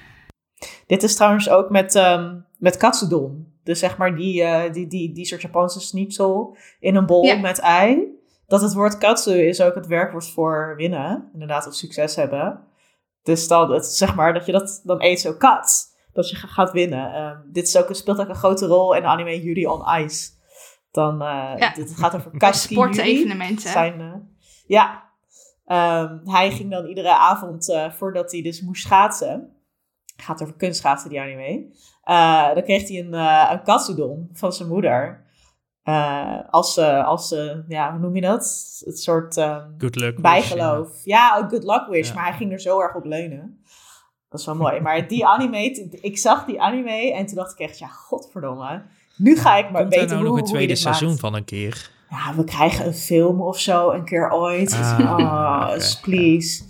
Dit 0.86 1.02
is 1.02 1.16
trouwens 1.16 1.48
ook 1.48 1.70
met, 1.70 1.94
um, 1.94 2.44
met 2.58 2.76
katsudon. 2.76 3.46
Dus 3.64 3.78
zeg 3.78 3.96
maar 3.96 4.16
die, 4.16 4.42
uh, 4.42 4.72
die, 4.72 4.86
die, 4.86 5.12
die 5.12 5.26
soort 5.26 5.42
Japanse 5.42 5.80
schnitzel 5.80 6.56
in 6.80 6.96
een 6.96 7.06
bol 7.06 7.38
met 7.38 7.58
ei. 7.58 8.18
Dat 8.46 8.60
het 8.60 8.74
woord 8.74 8.98
katsu 8.98 9.46
is 9.46 9.60
ook 9.60 9.74
het 9.74 9.86
werkwoord 9.86 10.28
voor 10.28 10.74
winnen. 10.76 11.30
Inderdaad, 11.32 11.66
of 11.66 11.74
succes 11.74 12.16
hebben. 12.16 12.60
Dus 13.22 13.48
dan, 13.48 13.72
het, 13.72 13.86
zeg 13.86 14.14
maar, 14.14 14.34
dat 14.34 14.46
je 14.46 14.52
dat 14.52 14.80
dan 14.84 15.02
eet 15.02 15.20
zo 15.20 15.32
kat 15.32 15.89
dat 16.12 16.30
je 16.30 16.36
gaat 16.36 16.72
winnen. 16.72 17.22
Um, 17.22 17.52
dit 17.52 17.66
is 17.66 17.76
ook, 17.76 17.94
speelt 17.94 18.20
ook 18.20 18.28
een 18.28 18.34
grote 18.34 18.66
rol 18.66 18.94
in 18.94 19.02
de 19.02 19.08
anime 19.08 19.42
Yuri 19.42 19.66
on 19.66 19.82
Ice. 20.00 20.30
Dan, 20.90 21.22
uh, 21.22 21.52
ja. 21.56 21.72
dit 21.74 21.96
gaat 21.96 22.14
over 22.14 22.30
Kaski 22.38 22.74
Sportevenementen. 22.74 23.70
Zijn, 23.70 24.00
uh, 24.00 24.14
ja. 24.66 25.08
Um, 25.66 26.20
hij 26.24 26.50
ging 26.50 26.70
dan 26.70 26.86
iedere 26.86 27.16
avond, 27.16 27.68
uh, 27.68 27.90
voordat 27.90 28.32
hij 28.32 28.42
dus 28.42 28.60
moest 28.60 28.82
schaatsen, 28.82 29.56
gaat 30.16 30.42
over 30.42 30.54
kunstschaatsen 30.54 31.10
die 31.10 31.20
anime, 31.20 31.74
dan 32.54 32.62
kreeg 32.62 32.88
hij 32.88 32.98
een, 32.98 33.12
een 33.52 33.62
katsudon 33.62 34.30
van 34.32 34.52
zijn 34.52 34.68
moeder. 34.68 35.24
als, 36.50 36.78
als 36.78 37.34
ja, 37.68 37.90
hoe 37.90 38.00
noem 38.00 38.14
je 38.14 38.20
dat? 38.20 38.80
Het 38.84 39.00
soort 39.00 39.36
um, 39.36 39.74
good 39.78 39.96
luck 39.96 40.20
bijgeloof. 40.20 40.88
Wish, 40.88 41.04
ja, 41.04 41.36
ja 41.36 41.48
good 41.48 41.64
luck 41.64 41.86
wish. 41.88 42.08
Ja. 42.08 42.14
Maar 42.14 42.24
hij 42.24 42.36
ging 42.36 42.52
er 42.52 42.60
zo 42.60 42.80
erg 42.80 42.94
op 42.94 43.04
leunen. 43.04 43.64
Dat 44.30 44.40
is 44.40 44.46
wel 44.46 44.54
mooi. 44.54 44.80
Maar 44.80 45.08
die 45.08 45.26
anime, 45.26 45.88
ik 46.00 46.18
zag 46.18 46.44
die 46.44 46.60
anime 46.60 47.12
en 47.12 47.26
toen 47.26 47.36
dacht 47.36 47.52
ik 47.52 47.58
echt, 47.58 47.78
ja, 47.78 47.86
godverdomme. 47.86 48.82
Nu 49.16 49.36
ga 49.36 49.56
ik 49.56 49.70
maar 49.70 49.80
Komt 49.80 49.94
weten 49.94 50.08
nou 50.08 50.20
hoe, 50.20 50.28
nog 50.28 50.38
een 50.38 50.44
tweede 50.44 50.76
seizoen 50.76 51.08
maakt. 51.08 51.20
van 51.20 51.34
een 51.34 51.44
keer? 51.44 51.90
Ja, 52.10 52.34
we 52.34 52.44
krijgen 52.44 52.86
een 52.86 52.94
film 52.94 53.40
of 53.40 53.58
zo 53.58 53.90
een 53.90 54.04
keer 54.04 54.30
ooit. 54.30 54.72
Ah, 54.72 54.98
oh, 55.00 55.12
okay. 55.12 55.80
please. 56.02 56.62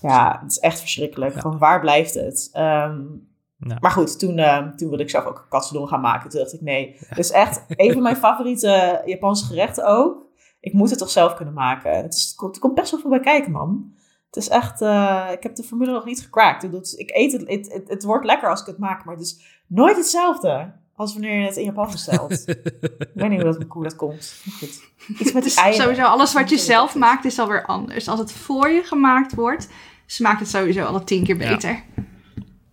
Ja, 0.00 0.38
het 0.42 0.50
is 0.50 0.58
echt 0.58 0.80
verschrikkelijk. 0.80 1.34
Ja. 1.34 1.40
Van 1.40 1.58
waar 1.58 1.80
blijft 1.80 2.14
het? 2.14 2.50
Um, 2.56 3.30
ja. 3.56 3.76
Maar 3.80 3.90
goed, 3.90 4.18
toen, 4.18 4.38
uh, 4.38 4.68
toen 4.68 4.88
wilde 4.88 5.02
ik 5.02 5.10
zelf 5.10 5.24
ook 5.24 5.38
een 5.38 5.48
katsudon 5.48 5.88
gaan 5.88 6.00
maken. 6.00 6.30
Toen 6.30 6.40
dacht 6.40 6.52
ik, 6.52 6.60
nee. 6.60 6.96
Ja. 7.08 7.14
Dus 7.14 7.30
echt 7.30 7.64
een 7.68 7.92
van 7.92 8.02
mijn 8.02 8.16
favoriete 8.16 9.02
Japanse 9.04 9.44
gerechten 9.44 9.86
ook. 9.86 10.26
Ik 10.60 10.72
moet 10.72 10.90
het 10.90 10.98
toch 10.98 11.10
zelf 11.10 11.34
kunnen 11.34 11.54
maken. 11.54 11.96
Het, 11.96 12.14
is, 12.14 12.34
het 12.36 12.58
komt 12.58 12.74
best 12.74 12.90
wel 12.90 13.00
veel 13.00 13.10
bij 13.10 13.20
kijken, 13.20 13.52
man. 13.52 13.92
Het 14.32 14.42
is 14.42 14.48
echt, 14.48 14.80
uh, 14.80 15.28
ik 15.32 15.42
heb 15.42 15.54
de 15.54 15.62
formule 15.62 15.92
nog 15.92 16.04
niet 16.04 16.20
gecrackt. 16.20 16.70
Dus 16.70 16.94
ik 16.94 17.10
eet 17.14 17.32
het, 17.32 17.48
het, 17.48 17.72
het, 17.72 17.88
het, 17.88 18.02
wordt 18.02 18.24
lekker 18.24 18.48
als 18.48 18.60
ik 18.60 18.66
het 18.66 18.78
maak, 18.78 19.04
maar 19.04 19.14
het 19.14 19.24
is 19.24 19.62
nooit 19.66 19.96
hetzelfde 19.96 20.72
als 20.96 21.12
wanneer 21.12 21.38
je 21.38 21.46
het 21.46 21.56
in 21.56 21.64
Japan 21.64 21.90
bestelt. 21.90 22.48
ik 22.48 23.10
weet 23.14 23.28
niet 23.28 23.42
hoe 23.42 23.52
dat, 23.52 23.64
hoe 23.68 23.82
dat 23.82 23.96
komt. 23.96 24.42
Goed. 24.58 24.82
Iets 25.18 25.32
met 25.32 25.42
dus 25.42 25.54
eieren. 25.54 25.82
Sowieso, 25.82 26.02
alles 26.02 26.32
wat 26.32 26.50
je 26.50 26.58
zelf 26.58 26.94
maakt 26.94 27.24
is 27.24 27.38
alweer 27.38 27.64
anders. 27.64 28.08
Als 28.08 28.18
het 28.18 28.32
voor 28.32 28.68
je 28.68 28.82
gemaakt 28.82 29.34
wordt, 29.34 29.68
smaakt 30.06 30.40
het 30.40 30.48
sowieso 30.48 30.84
al 30.84 31.04
tien 31.04 31.24
keer 31.24 31.36
beter. 31.36 31.82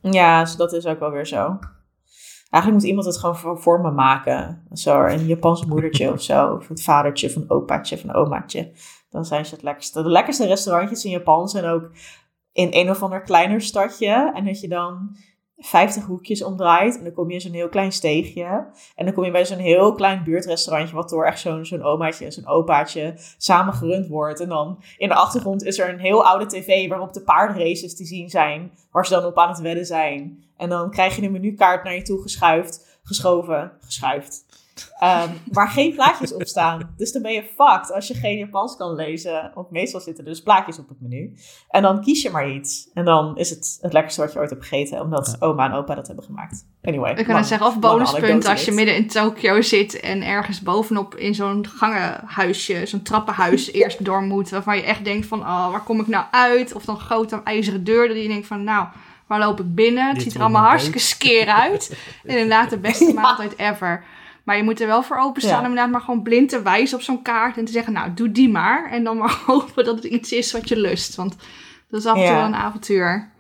Ja, 0.01 0.43
dus 0.43 0.55
dat 0.55 0.74
is 0.74 0.86
ook 0.86 0.99
wel 0.99 1.12
weer 1.12 1.28
zo. 1.28 1.60
Eigenlijk 2.49 2.82
moet 2.82 2.89
iemand 2.89 3.05
het 3.05 3.18
gewoon 3.18 3.38
voor, 3.38 3.60
voor 3.62 3.82
me 3.82 3.91
maken. 3.91 4.64
Zo, 4.74 5.03
een 5.03 5.26
Japans 5.26 5.66
moedertje 5.66 6.12
of 6.12 6.22
zo. 6.22 6.53
Of 6.53 6.68
het 6.68 6.84
vadertje 6.84 7.28
of 7.28 7.36
een 7.36 7.49
opaatje 7.49 7.95
of 7.95 8.03
een 8.03 8.14
omaatje. 8.14 8.72
Dan 9.10 9.26
zijn 9.26 9.45
ze 9.45 9.53
het 9.53 9.64
lekkerste. 9.64 10.03
De 10.03 10.10
lekkerste 10.10 10.45
restaurantjes 10.45 11.05
in 11.05 11.12
Japan 11.12 11.49
zijn 11.49 11.66
ook 11.66 11.91
in 12.51 12.68
een 12.72 12.89
of 12.89 13.03
ander 13.03 13.22
kleiner 13.22 13.62
stadje. 13.62 14.32
En 14.36 14.45
dat 14.45 14.60
je 14.60 14.68
dan 14.68 15.16
50 15.60 16.05
hoekjes 16.05 16.43
omdraait. 16.43 16.97
En 16.97 17.03
dan 17.03 17.14
kom 17.14 17.28
je 17.28 17.34
in 17.34 17.41
zo'n 17.41 17.51
heel 17.51 17.70
klein 17.70 17.91
steegje. 17.91 18.68
En 18.95 19.05
dan 19.05 19.14
kom 19.14 19.24
je 19.24 19.32
bij 19.32 19.45
zo'n 19.45 19.57
heel 19.57 19.93
klein 19.93 20.24
buurtrestaurantje. 20.24 20.95
Wat 20.95 21.10
door 21.10 21.26
echt 21.26 21.39
zo'n 21.39 21.66
zo'n 21.66 21.84
omaatje 21.84 22.26
en 22.26 22.32
zo'n 22.32 22.47
opaatje 22.47 23.14
samen 23.38 23.74
gerund 23.74 24.07
wordt. 24.07 24.39
En 24.39 24.49
dan 24.49 24.84
in 24.97 25.07
de 25.07 25.16
achtergrond 25.16 25.64
is 25.64 25.80
er 25.80 25.89
een 25.89 25.99
heel 25.99 26.26
oude 26.26 26.45
tv 26.45 26.88
waarop 26.88 27.14
de 27.14 27.22
paardenraces 27.22 27.95
te 27.95 28.05
zien 28.05 28.30
zijn. 28.30 28.72
Waar 28.91 29.05
ze 29.05 29.14
dan 29.14 29.26
op 29.26 29.38
aan 29.38 29.49
het 29.49 29.60
wedden 29.60 29.86
zijn. 29.86 30.43
En 30.57 30.70
dan 30.70 30.91
krijg 30.91 31.16
je 31.16 31.22
een 31.22 31.32
menukaart 31.32 31.84
naar 31.84 31.95
je 31.95 32.01
toe 32.01 32.22
geschuift, 32.22 32.99
geschoven, 33.03 33.72
geschuift. 33.80 34.45
Ehm, 34.99 35.30
waar 35.51 35.67
geen 35.69 35.93
plaatjes 35.93 36.34
op 36.34 36.47
staan. 36.47 36.93
Dus 36.97 37.11
dan 37.11 37.21
ben 37.21 37.32
je 37.32 37.43
fucked 37.43 37.93
als 37.93 38.07
je 38.07 38.13
geen 38.13 38.38
Japans 38.38 38.77
kan 38.77 38.95
lezen. 38.95 39.51
Want 39.53 39.71
meestal 39.71 39.99
zitten 39.99 40.23
er 40.23 40.30
dus 40.30 40.41
plaatjes 40.41 40.80
op 40.80 40.89
het 40.89 41.01
menu. 41.01 41.34
En 41.69 41.82
dan 41.82 42.01
kies 42.01 42.21
je 42.21 42.30
maar 42.30 42.49
iets. 42.49 42.89
En 42.93 43.05
dan 43.05 43.38
is 43.38 43.49
het 43.49 43.77
het 43.82 43.93
lekkerste 43.93 44.21
wat 44.21 44.34
je 44.34 44.39
ooit 44.39 44.49
hebt 44.49 44.65
gegeten. 44.65 45.01
Omdat 45.01 45.36
oma 45.39 45.65
en 45.65 45.73
opa 45.73 45.95
dat 45.95 46.07
hebben 46.07 46.25
gemaakt. 46.25 46.65
Anyway. 46.82 47.11
Ik 47.11 47.25
kan 47.25 47.34
lang- 47.34 47.45
zeggen, 47.45 47.67
of 47.67 47.80
bonuspunt 47.80 48.45
als 48.45 48.65
je 48.65 48.71
midden 48.71 48.95
in 48.95 49.07
Tokio 49.07 49.61
zit 49.61 49.99
en 49.99 50.23
ergens 50.23 50.61
bovenop 50.61 51.15
in 51.15 51.36
zo'n 51.36 51.67
gangenhuisje, 51.67 52.86
zo'n 52.86 53.01
trappenhuis 53.01 53.71
eerst 53.71 54.05
door 54.05 54.21
moet. 54.21 54.49
Waarvan 54.49 54.75
je 54.77 54.84
echt 54.84 55.03
denkt 55.03 55.25
van, 55.27 55.39
oh, 55.39 55.71
waar 55.71 55.84
kom 55.84 55.99
ik 55.99 56.07
nou 56.07 56.25
uit? 56.32 56.73
Of 56.73 56.86
dan 56.86 56.99
grote 56.99 57.41
ijzeren 57.43 57.84
deur, 57.84 58.07
dat 58.07 58.17
je 58.21 58.27
denkt 58.27 58.47
van, 58.47 58.63
nou, 58.63 58.88
waar 59.27 59.39
loop 59.39 59.59
ik 59.59 59.75
binnen? 59.75 60.05
Het 60.05 60.13
Dit 60.13 60.23
ziet 60.23 60.36
er 60.36 60.41
allemaal 60.41 60.63
hartstikke 60.63 60.99
skeer 60.99 61.47
uit. 61.47 61.97
Inderdaad, 62.23 62.69
de 62.69 62.77
beste 62.77 63.13
maaltijd 63.13 63.57
ever. 63.57 64.03
Maar 64.49 64.57
je 64.57 64.63
moet 64.63 64.81
er 64.81 64.87
wel 64.87 65.03
voor 65.03 65.17
openstaan 65.17 65.53
Ja. 65.53 65.59
om 65.59 65.65
inderdaad 65.65 65.91
maar 65.91 66.01
gewoon 66.01 66.21
blind 66.23 66.49
te 66.49 66.61
wijzen 66.61 66.97
op 66.97 67.03
zo'n 67.03 67.21
kaart. 67.21 67.57
En 67.57 67.65
te 67.65 67.71
zeggen, 67.71 67.93
nou, 67.93 68.13
doe 68.13 68.31
die 68.31 68.49
maar. 68.49 68.91
En 68.91 69.03
dan 69.03 69.17
maar 69.17 69.41
hopen 69.45 69.85
dat 69.85 69.95
het 69.95 70.03
iets 70.03 70.31
is 70.31 70.51
wat 70.51 70.69
je 70.69 70.77
lust. 70.77 71.15
Want 71.15 71.35
dat 71.89 71.99
is 71.99 72.05
af 72.05 72.17
en 72.17 72.25
toe 72.25 72.33
wel 72.35 72.45
een 72.45 72.55
avontuur. 72.55 73.31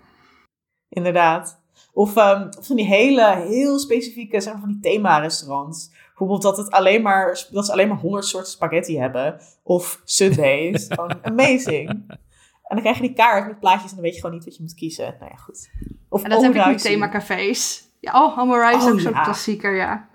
Inderdaad. 0.89 1.61
Of, 1.93 2.15
ehm, 2.15 2.47
van 2.59 2.75
die 2.75 2.85
hele, 2.85 3.35
heel 3.35 3.79
specifieke, 3.79 4.41
zeg 4.41 4.53
maar 4.53 4.61
van 4.61 4.71
die 4.71 4.79
thema-restaurants. 4.79 5.91
Bijvoorbeeld 6.07 6.41
dat, 6.41 6.57
het 6.57 6.71
alleen 6.71 7.01
maar, 7.01 7.45
dat 7.51 7.65
ze 7.65 7.71
alleen 7.71 7.87
maar 7.87 7.97
honderd 7.97 8.25
soorten 8.25 8.51
spaghetti 8.51 8.99
hebben. 8.99 9.41
Of 9.63 10.01
Sundays. 10.03 10.85
Gewoon 10.89 11.19
amazing. 11.21 11.89
En 11.89 12.75
dan 12.75 12.81
krijg 12.81 12.95
je 12.95 13.01
die 13.01 13.13
kaart 13.13 13.47
met 13.47 13.59
plaatjes 13.59 13.89
en 13.89 13.95
dan 13.95 14.05
weet 14.05 14.13
je 14.13 14.19
gewoon 14.21 14.35
niet 14.35 14.45
wat 14.45 14.55
je 14.55 14.61
moet 14.61 14.75
kiezen. 14.75 15.15
Nou 15.19 15.31
ja, 15.31 15.37
goed. 15.37 15.69
Of 16.09 16.23
En 16.23 16.29
dat 16.29 16.41
heb 16.41 16.55
ik 16.55 16.65
met 16.65 16.81
themacafés. 16.81 17.87
Ja, 17.99 18.23
oh, 18.23 18.37
Homo 18.37 18.53
Rise 18.53 18.77
is 18.77 18.83
Oh, 18.83 18.91
ook 18.91 18.99
zo'n 18.99 19.11
ja. 19.11 19.23
klassieker, 19.23 19.75
ja. 19.75 20.07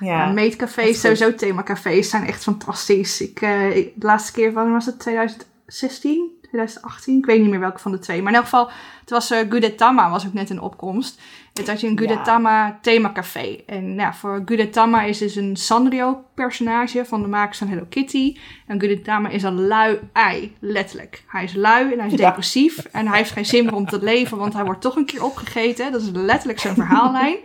Ja. 0.00 0.24
Dat 0.24 0.34
meetcafés, 0.34 1.00
sowieso 1.00 1.34
themacafés 1.34 2.10
zijn 2.10 2.26
echt 2.26 2.42
fantastisch. 2.42 3.20
Ik, 3.20 3.40
eh, 3.40 3.76
ik- 3.76 3.92
de 3.94 4.06
laatste 4.06 4.32
keer, 4.32 4.52
wanneer 4.52 4.72
was 4.72 4.86
het? 4.86 4.98
2016? 5.00 6.30
2018? 6.42 7.18
Ik 7.18 7.26
weet 7.26 7.40
niet 7.40 7.50
meer 7.50 7.60
welke 7.60 7.78
van 7.78 7.92
de 7.92 7.98
twee. 7.98 8.18
Maar 8.22 8.30
in 8.32 8.36
elk 8.38 8.44
geval, 8.48 8.70
het 9.00 9.10
was 9.10 9.30
eh 9.30 9.38
Gudetama, 9.50 10.10
was 10.10 10.26
ook 10.26 10.32
net 10.32 10.50
in 10.50 10.60
opkomst. 10.60 11.20
Toen 11.64 11.68
had 11.74 11.80
je 11.80 11.86
een 11.86 11.92
Ja. 11.92 11.98
Gudetama 12.00 12.78
themacafé. 12.82 13.56
En 13.66 13.94
nou, 13.94 14.14
voor 14.14 14.42
Gudetama 14.44 15.02
is 15.02 15.18
dus 15.18 15.36
een 15.36 15.56
Sanrio-personage 15.56 17.04
van 17.04 17.22
de 17.22 17.28
makers 17.28 17.58
van 17.58 17.68
Hello 17.68 17.84
Kitty. 17.88 18.36
En 18.66 18.80
Gudetama 18.80 19.28
is 19.28 19.42
een 19.42 19.66
lui 19.66 19.98
ei, 20.12 20.52
letterlijk. 20.60 21.22
Hij 21.26 21.44
is 21.44 21.54
lui 21.54 21.92
en 21.92 21.98
hij 21.98 22.06
is 22.06 22.18
Ja. 22.18 22.26
depressief. 22.28 22.84
En 22.92 23.06
hij 23.06 23.16
heeft 23.16 23.30
geen 23.30 23.46
zin 23.46 23.64
meer 23.64 23.74
om 23.74 23.86
te 23.86 24.02
leven, 24.02 24.38
want 24.38 24.52
hij 24.52 24.64
wordt 24.64 24.80
toch 24.80 24.96
een 24.96 25.04
keer 25.06 25.24
opgegeten. 25.24 25.92
Dat 25.92 26.00
is 26.02 26.10
letterlijk 26.12 26.58
zijn 26.60 26.74
verhaallijn. 26.74 27.36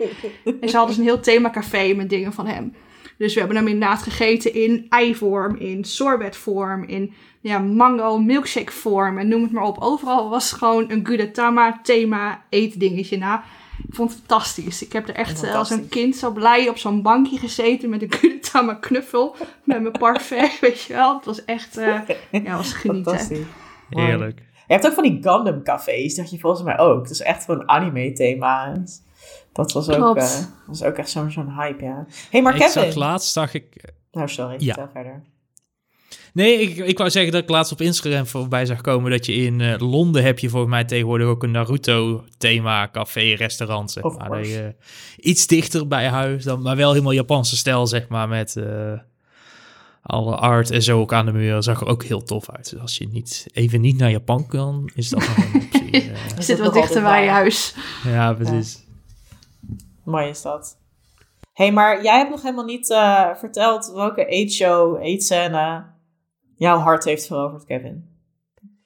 En 0.60 0.68
ze 0.68 0.76
hadden 0.76 0.86
dus 0.86 0.96
een 0.96 1.10
heel 1.10 1.20
themacafé 1.20 1.94
met 1.94 2.10
dingen 2.10 2.32
van 2.32 2.46
hem. 2.46 2.74
Dus 3.18 3.32
we 3.34 3.38
hebben 3.38 3.56
hem 3.56 3.68
inderdaad 3.68 4.02
gegeten 4.02 4.54
in 4.54 4.86
eivorm, 4.88 5.56
in 5.56 5.84
sorbetvorm, 5.84 6.84
in 6.84 7.12
ja, 7.40 7.58
mango 7.58 8.18
milkshake 8.18 8.72
vorm 8.72 9.18
en 9.18 9.28
noem 9.28 9.42
het 9.42 9.52
maar 9.52 9.64
op. 9.64 9.78
Overal 9.80 10.28
was 10.30 10.50
het 10.50 10.58
gewoon 10.58 10.90
een 10.90 11.06
Gudetama 11.06 11.80
thema 11.82 12.42
eetdingetje. 12.48 13.18
Nou, 13.18 13.40
ik 13.88 13.94
vond 13.94 14.10
het 14.10 14.18
fantastisch. 14.18 14.82
Ik 14.84 14.92
heb 14.92 15.08
er 15.08 15.14
echt 15.14 15.42
eh, 15.42 15.54
als 15.54 15.70
een 15.70 15.88
kind 15.88 16.16
zo 16.16 16.30
blij 16.30 16.68
op 16.68 16.76
zo'n 16.78 17.02
bankje 17.02 17.38
gezeten 17.38 17.90
met 17.90 18.02
een 18.02 18.12
Gudetama 18.12 18.74
knuffel 18.74 19.36
met 19.64 19.80
mijn 19.80 19.92
parfait, 19.92 20.60
weet 20.60 20.82
je 20.82 20.92
wel. 20.92 21.16
Het 21.16 21.24
was 21.24 21.44
echt, 21.44 21.76
eh, 21.76 21.98
ja, 22.30 22.56
was 22.56 22.72
genieten. 22.72 23.12
Fantastisch. 23.12 23.46
Heerlijk. 23.88 24.38
Je 24.66 24.72
hebt 24.72 24.86
ook 24.86 24.92
van 24.92 25.02
die 25.02 25.18
Gundam 25.22 25.62
cafés, 25.62 26.14
dat 26.14 26.30
je 26.30 26.38
volgens 26.38 26.62
mij 26.62 26.78
ook. 26.78 27.02
Dat 27.02 27.10
is 27.10 27.20
echt 27.20 27.44
gewoon 27.44 27.68
anime 27.68 28.12
thema. 28.12 28.66
En 28.66 28.86
Dat 29.52 29.72
was 29.72 29.88
ook, 29.90 30.16
eh, 30.16 30.38
was 30.66 30.82
ook 30.82 30.96
echt 30.96 31.10
zo'n 31.10 31.30
zo'n 31.30 31.54
hype, 31.54 31.84
ja. 31.84 32.06
hey, 32.30 32.42
maar 32.42 32.54
ik 32.54 32.60
Kevin. 32.60 32.82
zag 32.82 32.94
laatst, 32.94 33.32
zag 33.32 33.54
ik... 33.54 33.92
Nou, 34.12 34.28
sorry, 34.28 34.54
Ja. 34.58 34.74
vertel 34.74 34.88
verder. 34.92 35.22
Nee, 36.34 36.60
ik, 36.60 36.76
ik 36.76 36.98
wou 36.98 37.10
zeggen 37.10 37.32
dat 37.32 37.42
ik 37.42 37.48
laatst 37.48 37.72
op 37.72 37.80
Instagram 37.80 38.26
voorbij 38.26 38.66
zag 38.66 38.80
komen 38.80 39.10
dat 39.10 39.26
je 39.26 39.34
in 39.34 39.60
eh, 39.60 39.74
Londen 39.90 40.22
heb 40.24 40.38
je 40.38 40.48
volgens 40.48 40.70
mij 40.72 40.84
tegenwoordig 40.84 41.26
ook 41.26 41.42
een 41.42 41.50
Naruto 41.50 42.24
thema 42.38 42.88
café 42.90 43.20
restaurant, 43.34 43.90
zeg 43.90 44.02
maar. 44.02 44.28
Dat 44.42 44.72
iets 45.16 45.46
dichter 45.46 45.88
bij 45.88 46.08
huis, 46.08 46.44
dan, 46.44 46.62
maar 46.62 46.76
wel 46.76 46.90
helemaal 46.90 47.12
Japanse 47.12 47.56
stijl, 47.56 47.86
zeg 47.86 48.08
maar, 48.08 48.28
met 48.28 48.56
eh, 48.56 48.92
alle 50.02 50.36
art 50.36 50.70
en 50.70 50.82
zo 50.82 51.00
ook 51.00 51.12
aan 51.12 51.26
de 51.26 51.32
muur. 51.32 51.62
Zag 51.62 51.80
er 51.80 51.86
ook 51.86 52.04
heel 52.04 52.22
tof 52.22 52.50
uit. 52.50 52.70
Dus 52.70 52.80
als 52.80 52.98
je 52.98 53.08
niet, 53.08 53.46
even 53.52 53.80
niet 53.80 53.96
naar 53.98 54.10
Japan 54.10 54.46
kan, 54.46 54.90
is 54.94 55.08
dat 55.08 55.20
nog 55.20 55.36
een 55.36 55.54
optie. 55.64 55.90
eh. 55.90 56.04
Je 56.04 56.34
Is 56.38 56.46
zit 56.46 56.58
wat 56.58 56.74
dichter 56.74 57.02
bij 57.02 57.24
je 57.24 57.30
huis. 57.30 57.74
ja, 58.04 58.32
precies. 58.32 58.82
Mooi 60.04 60.28
is 60.28 60.42
dat. 60.42 60.76
hey, 61.52 61.72
maar 61.72 62.02
jij 62.02 62.16
hebt 62.18 62.30
nog 62.30 62.42
helemaal 62.42 62.64
niet 62.64 62.90
eh, 62.90 63.28
verteld 63.34 63.92
welke 63.94 64.26
eetshow, 64.26 65.02
eetscène 65.02 65.92
jouw 66.64 66.78
hart 66.78 67.04
heeft 67.04 67.26
veroverd, 67.26 67.64
Kevin. 67.64 68.04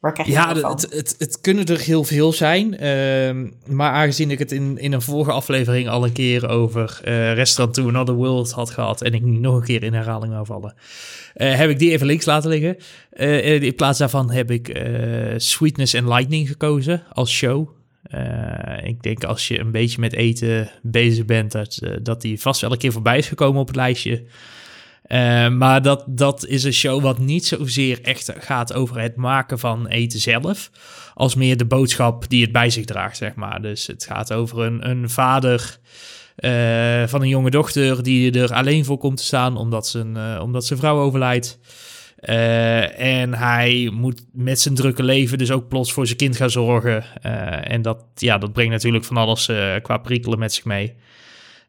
Waar 0.01 0.13
krijg 0.13 0.29
je 0.29 0.35
Ja, 0.35 0.55
het 0.55 0.63
het, 0.63 0.95
het, 0.95 1.15
het 1.19 1.41
kunnen 1.41 1.67
er 1.67 1.81
heel 1.81 2.05
veel 2.05 2.33
zijn. 2.33 2.79
ehm, 2.79 3.51
maar 3.67 3.93
aangezien 3.93 4.31
ik 4.31 4.39
het 4.39 4.53
in, 4.53 4.79
in 4.79 4.93
een 4.93 5.03
vorige 5.03 5.33
aflevering 5.33 5.89
al 5.89 6.05
een 6.05 6.13
keer 6.13 6.49
over 6.49 7.01
eh, 7.05 7.35
Restaurant 7.35 7.77
to 7.77 7.89
Another 7.89 8.15
World 8.15 8.51
had 8.51 8.71
gehad... 8.71 9.03
en 9.03 9.13
ik 9.13 9.25
nog 9.25 9.55
een 9.55 9.65
keer 9.65 9.83
in 9.83 9.95
herhaling 9.95 10.33
wou 10.33 10.47
vallen... 10.47 10.75
eh, 11.35 11.55
heb 11.55 11.71
ik 11.71 11.79
die 11.79 11.91
even 11.91 12.07
links 12.07 12.25
laten 12.25 12.51
liggen. 12.51 12.77
Eh, 13.11 13.63
in 13.63 13.75
plaats 13.75 13.99
daarvan 13.99 14.31
heb 14.31 14.51
ik 14.51 14.83
Sweetness 15.37 15.95
and 15.95 16.09
Lightning 16.09 16.49
gekozen 16.49 17.03
als 17.13 17.31
show. 17.31 17.69
Ik 18.83 19.03
denk 19.03 19.25
als 19.25 19.49
je 19.49 19.59
een 19.59 19.71
beetje 19.71 20.01
met 20.01 20.13
eten 20.13 20.71
bezig 20.83 21.25
bent... 21.25 21.53
dat, 21.53 21.79
dat 22.03 22.21
die 22.21 22.41
vast 22.41 22.61
wel 22.61 22.73
een 22.73 22.79
keer 22.79 22.93
voorbij 22.93 23.19
is 23.19 23.29
gekomen 23.29 23.61
op 23.61 23.67
het 23.67 23.77
lijstje... 23.77 24.25
Eh, 25.09 25.49
maar 25.49 25.83
dat, 25.83 26.05
dat 26.07 26.47
is 26.47 26.65
een 26.65 26.73
show 26.73 27.03
wat 27.03 27.19
niet 27.19 27.47
zozeer 27.47 27.99
echt 28.03 28.33
gaat 28.39 28.73
over 28.73 29.01
het 29.01 29.17
maken 29.17 29.59
van 29.59 29.87
eten 29.87 30.21
zelf, 30.21 30.71
als 31.15 31.35
meer 31.35 31.57
de 31.57 31.65
boodschap 31.65 32.29
die 32.29 32.43
het 32.43 32.53
bij 32.53 32.71
zich 32.71 32.85
draagt, 32.85 33.17
zeg 33.17 33.35
maar. 33.35 33.63
Dus 33.63 33.87
het 33.87 34.05
gaat 34.05 34.33
over 34.33 34.61
een, 34.61 34.89
een 34.89 35.11
vader 35.11 35.79
eh, 36.37 37.07
van 37.07 37.23
een 37.23 37.29
jonge 37.29 37.51
dochter 37.51 38.03
die 38.03 38.41
er 38.41 38.53
alleen 38.53 38.85
voor 38.85 38.99
komt 38.99 39.17
te 39.17 39.25
staan 39.25 39.57
omdat 39.57 39.87
zijn, 39.87 40.17
eh, 40.17 40.41
omdat 40.43 40.67
zijn 40.67 40.79
vrouw 40.79 41.01
overlijdt. 41.01 41.59
En 42.97 43.35
hij 43.35 43.91
moet 43.95 44.25
met 44.33 44.61
zijn 44.61 44.75
drukke 44.75 45.03
leven 45.03 45.39
dus 45.39 45.51
ook 45.51 45.69
plots 45.69 45.93
voor 45.93 46.07
zijn 46.07 46.19
kind 46.19 46.37
gaan 46.37 46.51
zorgen. 46.51 47.23
En 47.65 47.83
dat, 47.83 48.05
ja, 48.15 48.39
dat 48.39 48.53
brengt 48.53 48.73
natuurlijk 48.73 49.05
van 49.05 49.17
alles 49.17 49.51
qua 49.83 49.99
prikkelen 49.99 50.39
met 50.39 50.53
zich 50.53 50.65
mee. 50.65 50.95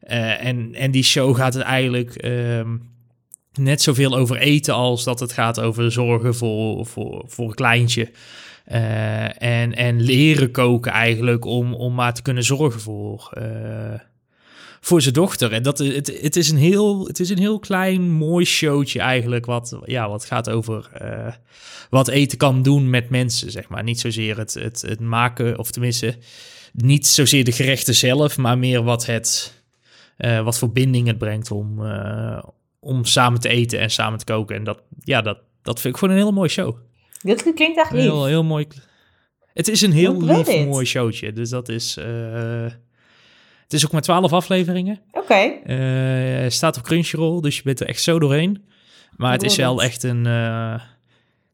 En, 0.00 0.74
en 0.74 0.90
die 0.90 1.02
show 1.02 1.36
gaat 1.36 1.54
het 1.54 1.62
eigenlijk 1.62 2.14
ehm, 2.14 2.76
net 3.54 3.82
zoveel 3.82 4.16
over 4.16 4.36
eten 4.36 4.74
als 4.74 5.04
dat 5.04 5.20
het 5.20 5.32
gaat 5.32 5.60
over 5.60 5.92
zorgen 5.92 6.34
voor, 6.34 6.86
voor, 6.86 7.24
voor 7.26 7.48
een 7.48 7.54
kleintje. 7.54 8.10
Eh, 8.64 9.42
en, 9.42 9.74
en 9.74 10.00
leren 10.00 10.50
koken 10.50 10.92
eigenlijk 10.92 11.44
om, 11.44 11.74
om 11.74 11.94
maar 11.94 12.14
te 12.14 12.22
kunnen 12.22 12.44
zorgen 12.44 12.80
voor, 12.80 13.30
eh, 13.32 14.00
voor 14.80 15.02
zijn 15.02 15.14
dochter. 15.14 15.52
En 15.52 15.62
dat, 15.62 15.78
het, 15.78 16.20
het, 16.22 16.36
is 16.36 16.50
een 16.50 16.56
heel, 16.56 17.06
het 17.06 17.20
is 17.20 17.30
een 17.30 17.38
heel 17.38 17.58
klein, 17.58 18.10
mooi 18.10 18.44
showtje 18.44 19.00
eigenlijk, 19.00 19.46
wat, 19.46 19.78
ja, 19.84 20.08
wat 20.08 20.24
gaat 20.24 20.50
over 20.50 20.90
eh, 20.92 21.32
wat 21.90 22.08
eten 22.08 22.38
kan 22.38 22.62
doen 22.62 22.90
met 22.90 23.10
mensen, 23.10 23.50
zeg 23.50 23.68
maar. 23.68 23.82
Niet 23.82 24.00
zozeer 24.00 24.38
het, 24.38 24.54
het, 24.54 24.82
het 24.82 25.00
maken, 25.00 25.58
of 25.58 25.70
tenminste, 25.70 26.16
niet 26.72 27.06
zozeer 27.06 27.44
de 27.44 27.52
gerechten 27.52 27.94
zelf, 27.94 28.36
maar 28.36 28.58
meer 28.58 28.82
wat 28.82 29.06
het, 29.06 29.54
wat 30.16 30.58
voor 30.58 30.72
binding 30.72 31.06
het 31.06 31.18
brengt 31.18 31.50
om, 31.50 31.80
om 32.80 33.04
samen 33.04 33.40
te 33.40 33.48
eten 33.48 33.78
en 33.78 33.90
samen 33.90 34.18
te 34.18 34.24
koken. 34.24 34.56
En 34.56 34.64
dat, 34.64 34.82
ja, 35.00 35.20
dat, 35.22 35.38
dat 35.62 35.80
vind 35.80 35.94
ik 35.94 36.00
gewoon 36.00 36.14
een 36.16 36.20
heel 36.22 36.32
mooie 36.32 36.48
show. 36.48 36.76
Dit 37.22 37.42
klinkt 37.54 37.78
echt 37.78 37.90
lief. 37.90 38.00
heel, 38.00 38.24
heel 38.24 38.44
mooi. 38.44 38.66
Het 39.54 39.68
is 39.68 39.80
een 39.82 39.92
heel 39.92 40.22
lief, 40.22 40.64
mooi 40.66 40.84
showtje. 40.86 41.32
Dus 41.32 41.50
dat 41.50 41.68
is. 41.68 41.96
eh, 41.96 42.64
het 43.62 43.72
is 43.72 43.84
ook 43.86 43.92
maar 43.92 44.00
twaalf 44.02 44.32
afleveringen. 44.32 45.00
Oké. 45.12 45.34
Eh 45.64 46.50
staat 46.50 46.76
op 46.76 46.82
Crunchyroll, 46.82 47.40
dus 47.40 47.56
je 47.56 47.62
bent 47.62 47.80
er 47.80 47.86
echt 47.86 48.02
zo 48.02 48.18
doorheen. 48.18 48.64
Maar 49.16 49.32
het 49.32 49.42
is 49.42 49.56
wel 49.56 49.82
echt 49.82 50.02
een. 50.02 50.26
eh, 50.26 50.80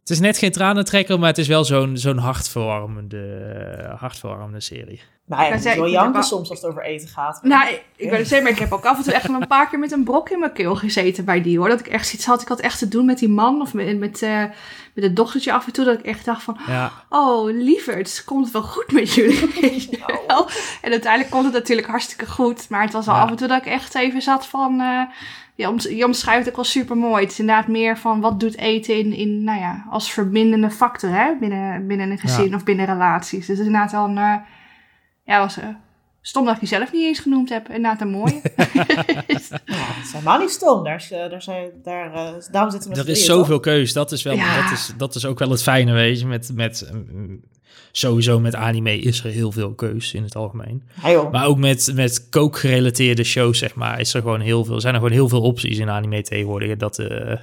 Het 0.01 0.11
is 0.11 0.21
net 0.21 0.39
geen 0.39 0.53
tranentrekker, 0.53 1.19
maar 1.19 1.29
het 1.29 1.39
is 1.39 1.49
wel 1.49 1.65
zo'n 1.65 1.97
zo'n 1.97 2.19
hartverwarmende, 2.19 3.95
hartverwarmende 3.99 4.61
serie. 4.61 5.01
Nou 5.27 5.43
ja, 5.43 5.49
Ik 5.55 5.61
zei, 5.61 5.75
moet 5.75 5.85
wel 5.85 5.93
janken 5.93 6.23
soms 6.23 6.51
als 6.51 6.61
het 6.61 6.71
over 6.71 6.83
eten 6.83 7.09
gaat. 7.09 7.41
Nou, 7.43 7.69
ik, 7.69 7.83
ik 7.97 8.11
ben 8.11 8.19
het 8.19 8.29
zeker, 8.29 8.43
maar 8.45 8.53
ik 8.53 8.59
heb 8.59 8.73
ook 8.73 8.85
af 8.85 8.97
en 8.97 9.05
toe 9.05 9.13
echt 9.13 9.29
een 9.29 9.47
paar 9.47 9.69
keer 9.69 9.79
met 9.79 9.93
een 9.93 10.05
brok 10.05 10.31
in 10.31 10.39
mijn 10.39 10.53
keel 10.53 10.75
gezeten 10.77 11.25
bij 11.25 11.43
die 11.43 11.59
hoor. 11.59 11.69
Dat 11.69 11.81
ik 11.81 11.87
echt 11.87 12.07
zoiets 12.09 12.27
had, 12.27 12.43
ik 12.43 12.49
had 12.49 12.61
echt 12.61 12.79
te 12.79 12.89
doen 12.89 13.05
met 13.07 13.19
die 13.19 13.29
man 13.29 13.61
of 13.61 13.75
met, 13.75 13.99
met, 13.99 14.23
eh, 14.23 14.39
met 14.95 15.05
het 15.05 15.17
dochtertje 15.17 15.53
af 15.53 15.67
en 15.67 15.73
toe. 15.73 15.85
Dat 15.85 15.99
ik 15.99 16.05
echt 16.05 16.25
dacht 16.25 16.43
van, 16.43 16.57
Ja, 16.67 16.93
oh 17.09 17.45
lieverd, 17.51 18.23
komt 18.25 18.45
het 18.45 18.53
wel 18.53 18.63
goed 18.63 18.93
met 18.93 19.15
jullie? 19.15 19.89
Wel? 20.27 20.49
En 20.83 20.91
uiteindelijk 20.91 21.31
komt 21.31 21.45
het 21.45 21.53
natuurlijk 21.53 21.89
hartstikke 21.89 22.27
goed. 22.27 22.69
Maar 22.69 22.83
het 22.83 22.93
was 22.93 23.09
al 23.09 23.15
Ja. 23.15 23.21
af 23.21 23.31
en 23.31 23.37
toe 23.37 23.49
dat 23.49 23.59
ik 23.59 23.67
echt 23.73 23.95
even 23.95 24.23
zat 24.23 24.47
van, 24.47 24.81
eh, 24.81 25.01
je, 25.55 25.69
om, 25.69 25.77
je 25.81 26.05
omschrijft 26.05 26.41
het 26.41 26.49
ook 26.49 26.57
wel 26.57 26.65
super 26.65 26.97
mooi. 26.97 27.23
Het 27.23 27.33
is 27.33 27.39
inderdaad 27.39 27.69
meer 27.69 27.99
van, 27.99 28.21
wat 28.21 28.41
doet 28.41 28.59
eten 28.59 28.99
in, 28.99 29.13
in 29.13 29.45
nou 29.45 29.61
ja, 29.61 29.85
als 29.91 30.13
verbindende 30.13 30.71
factor 30.71 31.11
hè? 31.11 31.35
Binnen, 31.41 31.87
binnen 31.87 32.11
een 32.11 32.19
gezin 32.19 32.55
of 32.55 32.65
binnen 32.65 32.87
relaties. 32.87 33.39
Dus 33.39 33.49
het 33.49 33.59
is 33.59 33.67
inderdaad 33.67 33.93
wel 33.93 34.05
een, 34.05 34.19
eh, 34.19 34.35
ja, 35.27 35.39
was... 35.39 35.57
eh, 35.59 35.65
Stom 36.21 36.45
dat 36.45 36.55
ik 36.55 36.61
die 36.61 36.69
zelf 36.69 36.93
niet 36.93 37.03
eens 37.05 37.19
genoemd 37.19 37.49
heb. 37.49 37.67
Inderdaad 37.69 38.01
een 38.01 38.11
mooie. 38.11 38.41
Ja, 39.65 39.77
het 39.77 40.05
is 40.05 40.13
helemaal 40.13 40.39
niet 40.39 40.51
stom. 40.51 40.85
Daar 40.85 40.97
is, 40.97 41.11
eh, 41.11 41.31
daar 41.31 41.43
zijn, 41.43 41.71
daar, 41.83 42.15
eh, 42.15 42.33
daarom 42.51 42.71
zitten 42.71 42.91
we 42.91 42.97
met 42.97 43.07
er 43.07 43.13
is 43.13 43.25
zoveel 43.25 43.61
keus. 43.61 43.93
Dat 43.93 44.13
is, 44.13 44.23
wel, 44.23 44.35
Ja. 44.35 44.63
dat, 44.63 44.73
is, 44.73 44.93
dat 44.97 45.15
is 45.15 45.25
ook 45.25 45.39
wel 45.39 45.51
het 45.51 45.63
fijne, 45.63 45.93
weet 45.93 46.21
je. 46.21 46.27
Met, 46.27 46.51
met, 46.55 46.91
mm, 46.93 47.41
sowieso 47.93 48.41
met 48.41 48.55
anime 48.55 48.99
is 48.99 49.25
er 49.25 49.31
heel 49.31 49.53
veel 49.53 49.75
keus 49.75 50.15
in 50.15 50.23
het 50.23 50.37
algemeen. 50.37 50.83
Ja. 51.05 51.23
Maar 51.23 51.47
ook 51.47 51.59
met, 51.59 51.91
met 51.95 52.29
kookgerelateerde 52.29 53.25
shows, 53.25 53.59
zeg 53.59 53.75
maar, 53.75 54.01
is 54.01 54.15
er 54.15 54.21
gewoon 54.21 54.41
heel 54.41 54.65
veel, 54.65 54.81
zijn 54.81 54.95
er 54.95 55.01
gewoon 55.01 55.15
heel 55.17 55.29
veel 55.29 55.43
opties 55.43 55.79
in 55.79 55.91
anime 55.91 56.23
tegenwoordig. 56.23 56.71
En 56.71 56.79
Dat, 56.79 56.99
eh, 56.99 57.37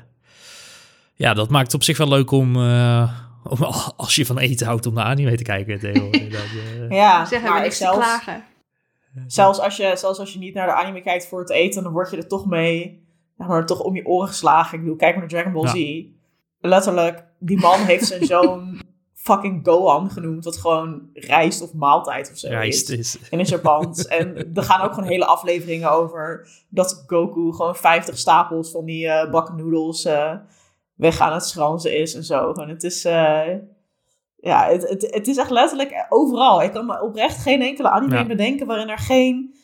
ja, 1.15 1.34
dat 1.34 1.49
maakt 1.49 1.65
het 1.65 1.75
op 1.75 1.84
zich 1.84 1.97
wel 1.97 2.07
leuk 2.09 2.31
om, 2.31 2.55
eh, 2.55 2.61
om 2.61 3.13
als 3.97 4.15
je 4.15 4.25
van 4.25 4.37
eten 4.37 4.67
houdt, 4.67 4.85
om 4.85 4.93
naar 4.93 5.05
anime 5.05 5.35
te 5.37 5.43
kijken 5.43 5.79
tegenwoordig. 5.79 6.29
Dat, 6.31 6.41
eh, 6.89 6.97
Ja, 6.97 7.25
Zeggen 7.25 7.49
maar 7.49 7.63
ik 7.65 7.71
te 7.71 7.77
zelfs, 7.77 7.97
klagen. 7.97 8.43
zelfs, 9.27 9.59
als 9.59 9.77
je, 9.77 9.93
zelfs 9.95 10.19
als 10.19 10.33
je 10.33 10.39
niet 10.39 10.53
naar 10.53 10.67
de 10.67 10.73
anime 10.73 11.01
kijkt 11.01 11.27
voor 11.27 11.39
het 11.39 11.49
eten, 11.49 11.83
dan 11.83 11.91
word 11.91 12.11
je 12.11 12.17
er 12.17 12.27
toch 12.27 12.45
mee, 12.45 13.03
zeg 13.37 13.47
maar, 13.47 13.65
toch 13.65 13.79
om 13.79 13.95
je 13.95 14.05
oren 14.05 14.27
geslagen. 14.27 14.73
Ik 14.73 14.79
bedoel, 14.83 14.95
kijk 14.97 15.11
maar 15.11 15.19
naar 15.19 15.29
Dragon 15.43 15.53
Ball 15.53 15.63
Ja. 15.63 16.01
Z. 16.01 16.03
Letterlijk, 16.59 17.23
die 17.39 17.57
man 17.59 17.79
heeft 17.79 18.05
zijn 18.05 18.25
zoon 18.35 18.81
fucking 19.13 19.59
Gohan 19.67 20.11
genoemd, 20.11 20.45
wat 20.45 20.57
gewoon 20.57 21.01
rijst 21.13 21.61
of 21.61 21.73
maaltijd 21.73 22.31
of 22.31 22.37
zo 22.37 22.47
rijst 22.47 22.89
is. 22.89 22.97
is. 23.19 23.29
in 23.29 23.39
het 23.39 23.49
Japans. 23.49 24.05
en 24.17 24.51
er 24.53 24.63
gaan 24.63 24.81
ook 24.81 24.93
gewoon 24.93 25.09
hele 25.09 25.25
afleveringen 25.25 25.91
over 25.91 26.47
dat 26.69 27.03
Goku 27.07 27.51
gewoon 27.53 27.75
50 27.75 28.17
stapels 28.17 28.71
van 28.71 28.85
die 28.85 29.07
eh 29.07 29.31
bakken 29.31 29.55
noedels 29.55 30.05
eh, 30.05 30.33
weg 30.95 31.19
aan 31.19 31.33
het 31.33 31.45
schranzen 31.45 31.97
is 31.97 32.15
en 32.15 32.23
zo. 32.23 32.53
Gewoon, 32.53 32.69
het 32.69 32.83
is, 32.83 33.05
eh, 33.05 33.55
ja, 34.35 34.67
het, 34.67 34.89
het, 34.89 35.07
het 35.15 35.27
is 35.27 35.37
echt 35.37 35.49
letterlijk 35.49 36.05
overal. 36.09 36.61
Ik 36.61 36.71
kan 36.71 36.85
me 36.85 37.01
oprecht 37.01 37.37
geen 37.41 37.61
enkele 37.61 37.89
anime 37.89 38.15
Ja. 38.15 38.25
bedenken 38.25 38.67
waarin 38.67 38.89
er 38.89 38.97
geen, 38.97 39.55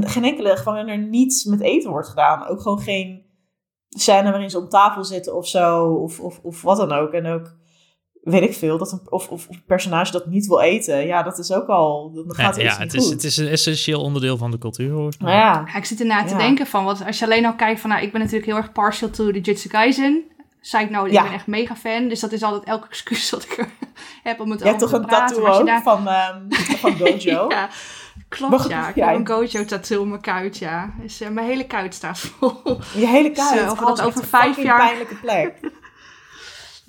geen 0.00 0.24
enkele, 0.24 0.60
waarin 0.64 0.88
er 0.88 0.98
niets 0.98 1.44
met 1.44 1.60
eten 1.60 1.90
wordt 1.90 2.08
gedaan. 2.08 2.46
Ook 2.46 2.60
gewoon 2.60 2.80
geen 2.80 3.26
scène 3.88 4.30
waarin 4.30 4.50
ze 4.50 4.58
om 4.58 4.68
tafel 4.68 5.04
zitten 5.04 5.36
of 5.36 5.46
zo, 5.46 5.94
of, 5.94 6.20
of, 6.20 6.40
of 6.42 6.62
wat 6.62 6.76
dan 6.76 6.92
ook. 6.92 7.12
En 7.12 7.26
ook, 7.26 7.56
weet 8.22 8.42
ik 8.42 8.54
veel, 8.54 8.78
dat 8.78 8.92
een, 8.92 9.00
of, 9.08 9.28
of, 9.28 9.48
of 9.48 9.48
een 9.48 9.62
personage 9.66 10.12
dat 10.12 10.26
niet 10.26 10.46
wil 10.46 10.60
eten. 10.60 11.06
Ja, 11.06 11.22
dat 11.22 11.38
is 11.38 11.52
ook 11.52 11.66
al, 11.68 12.12
dan 12.14 12.34
gaat 12.34 12.56
ja, 12.56 12.62
iets 12.62 12.72
het 12.78 12.82
niet 12.82 12.94
is, 12.94 13.02
goed. 13.04 13.12
het 13.12 13.24
is 13.24 13.36
een 13.36 13.48
essentieel 13.48 14.00
onderdeel 14.02 14.36
van 14.36 14.50
de 14.50 14.58
cultuur, 14.58 14.90
hoor. 14.92 15.12
Ja, 15.18 15.28
Ja, 15.30 15.76
ik 15.76 15.84
zit 15.84 16.00
erna 16.00 16.24
te 16.24 16.32
Ja. 16.32 16.38
denken 16.38 16.66
van, 16.66 16.84
wat, 16.84 17.04
als 17.06 17.18
je 17.18 17.24
alleen 17.24 17.46
al 17.46 17.54
kijkt 17.54 17.80
van, 17.80 17.90
nou, 17.90 18.02
ik 18.02 18.12
ben 18.12 18.20
natuurlijk 18.20 18.46
heel 18.46 18.56
erg 18.56 18.72
partial 18.72 19.10
to 19.10 19.26
the 19.26 19.32
Jujutsu 19.40 19.68
Kaisen. 19.68 20.24
Zei 20.60 20.84
ik 20.84 20.90
nou, 20.90 21.06
ik 21.06 21.12
Ja. 21.12 21.22
ben 21.22 21.32
echt 21.32 21.46
mega 21.46 21.76
fan. 21.76 22.08
Dus 22.08 22.20
dat 22.20 22.32
is 22.32 22.42
altijd 22.42 22.64
elke 22.64 22.86
excuus 22.88 23.30
dat 23.30 23.42
ik 23.42 23.68
heb 24.22 24.40
om 24.40 24.50
het 24.50 24.60
je 24.60 24.66
hebt 24.66 24.84
over 24.84 24.98
toch 24.98 25.06
te 25.08 25.14
een 25.14 25.18
praten. 25.18 25.26
tattoo 25.26 25.42
Maar 25.42 25.50
als 25.50 25.60
ook 25.60 25.66
je 25.66 25.72
daar- 25.72 25.82
van, 25.82 26.08
ehm, 26.08 26.76
van 26.82 26.96
Gojo? 26.96 27.46
Ja, 27.48 27.68
klopt 28.28 28.68
ja. 28.68 28.88
Ik 28.88 28.94
ja, 28.94 29.06
heb 29.06 29.14
een 29.14 29.20
ik- 29.20 29.28
Gojo 29.28 29.64
tattoo 29.64 30.00
op 30.00 30.06
mijn 30.06 30.20
kuit, 30.20 30.58
ja. 30.58 30.94
Dus 31.02 31.20
eh, 31.20 31.28
mijn 31.28 31.46
hele 31.46 31.66
kuit 31.66 31.94
staat 31.94 32.18
vol. 32.18 32.52
Je 32.94 33.06
hele 33.06 33.30
kuit. 33.30 33.58
Zo, 33.58 33.70
of 33.70 33.80
Oh, 33.80 33.86
dat 33.86 33.98
echt 33.98 34.06
over 34.08 34.20
een 34.20 34.26
vijf 34.26 34.62
jaar- 34.62 34.78
pijnlijke 34.86 35.14
plek. 35.14 35.54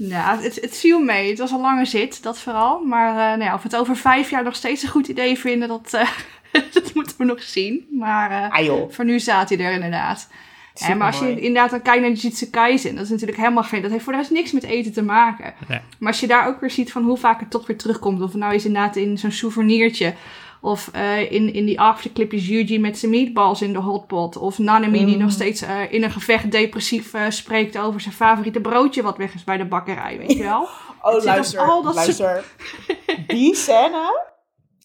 Ja, 0.10 0.38
het, 0.40 0.62
het 0.62 0.78
viel 0.78 1.00
mee. 1.00 1.30
Het 1.30 1.40
was 1.40 1.52
een 1.52 1.60
lange 1.60 1.86
zit, 1.86 2.24
dat 2.24 2.40
vooral. 2.40 2.80
Maar 2.80 3.10
eh, 3.10 3.16
nou 3.16 3.44
ja, 3.44 3.54
of 3.54 3.62
we 3.62 3.68
het 3.68 3.78
over 3.78 3.96
vijf 3.96 4.30
jaar 4.30 4.44
nog 4.44 4.56
steeds 4.56 4.84
een 4.84 4.90
goed 4.90 5.08
idee 5.08 5.38
vinden, 5.38 5.68
dat, 5.68 5.94
eh, 5.94 6.10
dat 6.74 6.94
moeten 6.94 7.18
we 7.18 7.24
nog 7.24 7.44
zien. 7.44 7.88
Maar 7.92 8.32
eh, 8.32 8.72
Ah 8.72 8.92
voor 8.94 9.06
nu 9.06 9.20
staat 9.20 9.50
hij 9.50 9.60
er 9.60 9.74
inderdaad. 9.74 10.30
Ja, 10.74 10.96
maar 10.96 11.08
als 11.08 11.20
je 11.20 11.40
inderdaad 11.40 11.70
dan 11.70 11.82
kijkt 11.82 12.02
naar 12.02 12.12
Jujutsu 12.12 12.46
Kaisen, 12.46 12.96
dat 12.96 13.04
is 13.04 13.10
natuurlijk 13.10 13.38
helemaal 13.38 13.64
geen... 13.64 13.82
Dat 13.82 13.92
heeft 13.92 14.04
voor 14.04 14.14
de 14.14 14.20
rest 14.20 14.32
niks 14.32 14.52
met 14.52 14.64
eten 14.64 14.92
te 14.92 15.02
maken. 15.02 15.54
Nee. 15.68 15.80
Maar 16.00 16.12
als 16.12 16.20
je 16.20 16.28
daar 16.28 16.48
ook 16.48 16.60
weer 16.60 16.72
ziet 16.72 16.92
van 16.92 17.04
hoe 17.04 17.18
vaak 17.18 17.40
het 17.40 17.50
toch 17.50 17.68
weer 17.68 17.78
terugkomt. 17.78 18.22
Of 18.22 18.34
nou 18.34 18.54
is 18.54 18.66
inderdaad 18.66 18.96
in 18.96 19.18
zo'n 19.18 19.32
souvenirtje. 19.32 20.14
Of 20.62 20.90
eh, 20.94 21.32
in, 21.32 21.54
in 21.54 21.66
die 21.66 21.80
afterclipjes 21.80 22.48
Yuji 22.48 22.80
met 22.80 22.98
zijn 22.98 23.12
meatballs 23.12 23.62
in 23.62 23.74
de 23.74 23.80
hotpot. 23.80 24.38
Of 24.38 24.58
Nanami 24.58 25.06
die 25.06 25.16
Mm. 25.16 25.22
nog 25.22 25.32
steeds 25.32 25.62
eh, 25.62 25.94
in 25.94 26.04
een 26.04 26.12
gevecht 26.12 26.52
depressief 26.52 27.14
eh, 27.14 27.30
spreekt 27.30 27.78
over 27.78 28.02
zijn 28.02 28.14
favoriete 28.14 28.62
broodje 28.62 29.02
wat 29.02 29.18
weg 29.18 29.34
is 29.34 29.44
bij 29.44 29.58
de 29.58 29.66
bakkerij, 29.66 30.18
weet 30.18 30.32
je 30.32 30.44
wel? 30.44 30.68
Oh, 31.04 31.24
luister, 31.24 31.60
al 31.60 31.82
dat 31.82 31.96
luister. 31.96 32.46
Die 33.28 33.56
scène, 33.56 34.30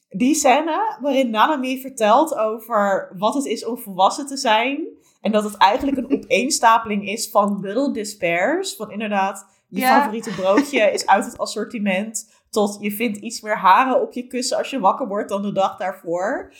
die 0.08 0.34
scène 0.34 0.96
waarin 1.00 1.30
Nanami 1.30 1.80
vertelt 1.80 2.36
over 2.36 3.14
wat 3.18 3.34
het 3.34 3.44
is 3.44 3.64
om 3.66 3.78
volwassen 3.78 4.26
te 4.26 4.36
zijn. 4.36 4.86
En 5.20 5.32
dat 5.32 5.44
het 5.44 5.56
eigenlijk 5.56 5.96
een 5.96 6.10
opeenstapeling 6.22 7.08
is 7.08 7.28
van 7.30 7.58
little 7.60 7.92
despairs. 7.92 8.74
Van 8.76 8.90
inderdaad, 8.90 9.46
je 9.68 9.80
favoriete 9.82 10.30
broodje 10.30 10.80
is 10.92 11.06
uit 11.06 11.24
het 11.24 11.38
assortiment. 11.38 12.32
Tot 12.50 12.76
je 12.80 12.90
vindt 12.90 13.18
iets 13.18 13.40
meer 13.40 13.56
haren 13.58 14.00
op 14.02 14.12
je 14.12 14.26
kussen 14.26 14.56
als 14.58 14.70
je 14.70 14.80
wakker 14.80 15.08
wordt 15.08 15.28
dan 15.28 15.42
de 15.42 15.52
dag 15.52 15.76
daarvoor. 15.76 16.52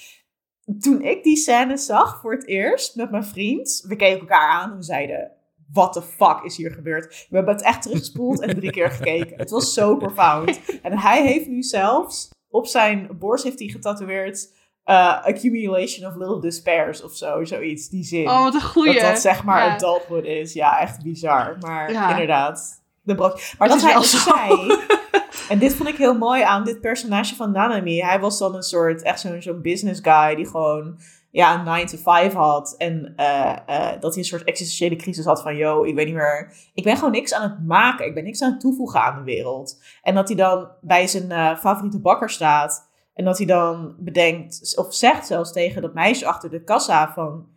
Toen 0.81 1.03
ik 1.03 1.23
die 1.23 1.37
scène 1.37 1.77
zag 1.77 2.21
voor 2.21 2.33
het 2.33 2.47
eerst 2.47 2.97
met 2.97 3.11
mijn 3.11 3.25
vriend. 3.25 3.85
We 3.89 3.97
keken 3.97 4.21
elkaar 4.21 4.49
aan 4.51 4.71
en 4.71 4.77
we 4.77 4.83
zeiden... 4.83 5.31
What 5.73 5.93
the 5.93 6.03
fuck 6.03 6.41
is 6.45 6.57
hier 6.57 6.71
gebeurd? 6.71 7.27
We 7.31 7.37
hebben 7.37 7.55
het 7.55 7.65
echt 7.65 7.83
teruggespoeld 7.83 8.41
en 8.41 8.55
drie 8.55 8.71
keer 8.71 8.91
gekeken. 8.91 9.39
Het 9.39 9.51
was 9.51 9.73
zo 9.75 9.97
profound. 9.97 10.61
En 10.83 10.99
hij 10.99 11.27
heeft 11.27 11.47
nu 11.47 11.63
zelfs 11.63 12.31
op 12.49 12.67
zijn 12.67 13.09
borst 13.19 13.45
heeft 13.45 13.59
hij 13.59 13.69
getatoeëerd... 13.69 14.53
uh, 14.85 15.25
accumulation 15.25 16.11
of 16.11 16.17
little 16.17 16.41
despairs 16.41 17.03
of 17.03 17.17
zo, 17.17 17.45
zoiets, 17.45 17.89
die 17.89 18.05
zin. 18.05 18.29
Oh, 18.29 18.43
wat 18.43 18.55
een 18.55 18.63
goeie. 18.63 18.93
dat 18.93 19.03
dat 19.03 19.21
zeg 19.21 19.45
maar 19.45 19.65
Ja. 19.67 19.75
adulthood 19.75 20.25
is. 20.25 20.53
Ja, 20.53 20.81
echt 20.81 21.03
bizar. 21.03 21.57
Maar 21.61 21.93
Ja. 21.93 22.11
inderdaad, 22.11 22.85
de 23.07 23.15
brood. 23.15 23.55
Maar 23.59 23.69
dat 23.69 23.77
is 23.77 23.83
hij 23.83 24.03
zei... 24.03 24.77
En 25.49 25.59
dit 25.59 25.75
vond 25.75 25.89
ik 25.89 25.97
heel 25.97 26.19
mooi 26.19 26.43
aan 26.43 26.65
dit 26.65 26.81
personage 26.81 27.35
van 27.35 27.53
Nanami. 27.53 28.01
Hij 28.01 28.21
was 28.21 28.39
dan 28.39 28.55
een 28.55 28.63
soort, 28.63 29.03
echt 29.03 29.21
zo'n 29.21 29.43
zo'n 29.43 29.63
business 29.63 30.01
guy 30.03 30.35
die 30.35 30.47
gewoon 30.47 30.99
ja, 31.31 31.59
een 31.59 31.65
9 31.65 31.87
to 31.87 31.97
5 31.97 32.33
had. 32.33 32.75
En 32.79 33.13
eh, 33.17 33.57
eh, 33.67 34.01
dat 34.01 34.15
hij 34.15 34.23
een 34.23 34.29
soort 34.29 34.45
existentiële 34.45 34.97
crisis 34.97 35.25
had 35.25 35.43
van, 35.43 35.57
yo, 35.57 35.85
ik 35.85 35.95
weet 35.95 36.07
niet 36.07 36.15
meer... 36.15 36.53
Ik 36.75 36.85
ben 36.85 36.97
gewoon 36.97 37.11
niks 37.11 37.35
aan 37.35 37.51
het 37.51 37.67
maken. 37.67 38.07
Ik 38.07 38.15
ben 38.15 38.25
niks 38.25 38.43
aan 38.43 38.51
het 38.51 38.61
toevoegen 38.61 39.03
aan 39.03 39.17
de 39.17 39.25
wereld. 39.25 39.83
En 40.03 40.15
dat 40.15 40.29
hij 40.29 40.37
dan 40.37 40.69
bij 40.81 41.07
zijn 41.07 41.31
eh, 41.31 41.57
favoriete 41.57 42.01
bakker 42.01 42.31
staat. 42.31 42.91
En 43.15 43.25
dat 43.25 43.37
hij 43.37 43.47
dan 43.47 43.95
bedenkt, 43.99 44.73
of 44.77 44.95
zegt 44.95 45.27
zelfs 45.27 45.53
tegen 45.53 45.83
dat 45.83 45.95
meisje 45.95 46.27
achter 46.27 46.51
de 46.51 46.65
kassa 46.65 47.13
van... 47.13 47.55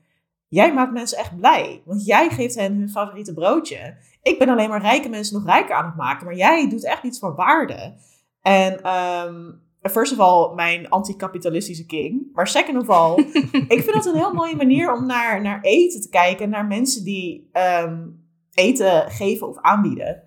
Jij 0.47 0.73
maakt 0.73 0.91
mensen 0.93 1.17
echt 1.17 1.37
blij, 1.37 1.81
want 1.85 2.05
jij 2.05 2.29
geeft 2.29 2.55
hen 2.55 2.75
hun 2.75 2.89
favoriete 2.89 3.33
broodje. 3.33 3.97
Ik 4.29 4.39
ben 4.39 4.49
alleen 4.49 4.69
maar 4.69 4.81
rijke 4.81 5.09
mensen 5.09 5.35
nog 5.35 5.45
rijker 5.45 5.75
aan 5.75 5.85
het 5.85 5.95
maken, 5.95 6.25
maar 6.25 6.35
jij 6.35 6.69
doet 6.69 6.85
echt 6.85 7.03
iets 7.03 7.19
van 7.19 7.35
waarde. 7.35 7.93
En 8.41 8.81
ehm, 8.81 9.51
first 9.81 10.11
of 10.13 10.19
all, 10.19 10.55
mijn 10.55 10.89
anticapitalistische 10.89 11.85
king. 11.85 12.29
Maar 12.33 12.47
second 12.47 12.77
of 12.77 12.89
all, 12.89 13.17
ik 13.75 13.83
vind 13.83 13.93
dat 13.93 14.05
een 14.05 14.15
heel 14.15 14.33
mooie 14.33 14.55
manier 14.55 14.93
om 14.93 15.05
naar, 15.05 15.41
naar 15.41 15.61
eten 15.61 16.01
te 16.01 16.09
kijken. 16.09 16.49
Naar 16.49 16.65
mensen 16.65 17.03
die 17.03 17.49
ehm, 17.51 18.07
eten 18.53 19.11
geven 19.11 19.47
of 19.47 19.57
aanbieden. 19.61 20.23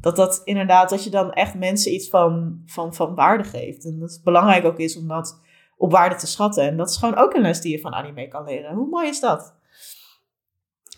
Dat 0.00 0.16
dat 0.16 0.40
inderdaad, 0.44 0.90
dat 0.90 1.04
je 1.04 1.10
dan 1.10 1.32
echt 1.32 1.54
mensen 1.54 1.94
iets 1.94 2.08
van, 2.08 2.62
van, 2.66 2.94
van 2.94 3.14
waarde 3.14 3.44
geeft. 3.44 3.84
En 3.84 3.98
dat 3.98 4.12
het 4.12 4.24
belangrijk 4.24 4.64
ook 4.64 4.78
is 4.78 4.96
om 4.96 5.08
dat 5.08 5.40
op 5.76 5.90
waarde 5.90 6.16
te 6.16 6.26
schatten. 6.26 6.64
En 6.64 6.76
dat 6.76 6.90
is 6.90 6.96
gewoon 6.96 7.16
ook 7.16 7.34
een 7.34 7.42
les 7.42 7.60
die 7.60 7.72
je 7.72 7.80
van 7.80 7.94
anime 7.94 8.28
kan 8.28 8.44
leren. 8.44 8.74
Hoe 8.74 8.88
mooi 8.88 9.08
is 9.08 9.20
dat? 9.20 9.54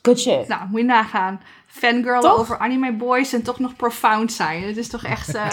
Good 0.07 0.21
shit. 0.21 0.49
Nou, 0.49 0.61
moet 0.71 0.81
je 0.81 0.87
nagaan. 0.87 1.41
Fangirl 1.67 2.21
Toch? 2.21 2.39
over 2.39 2.59
anime 2.59 2.93
boys 2.93 3.33
en 3.33 3.43
toch 3.43 3.59
nog 3.59 3.77
profound 3.77 4.33
zijn. 4.33 4.63
Het 4.63 4.77
is 4.77 4.89
toch 4.89 5.05
echt... 5.05 5.35
eh, 5.35 5.49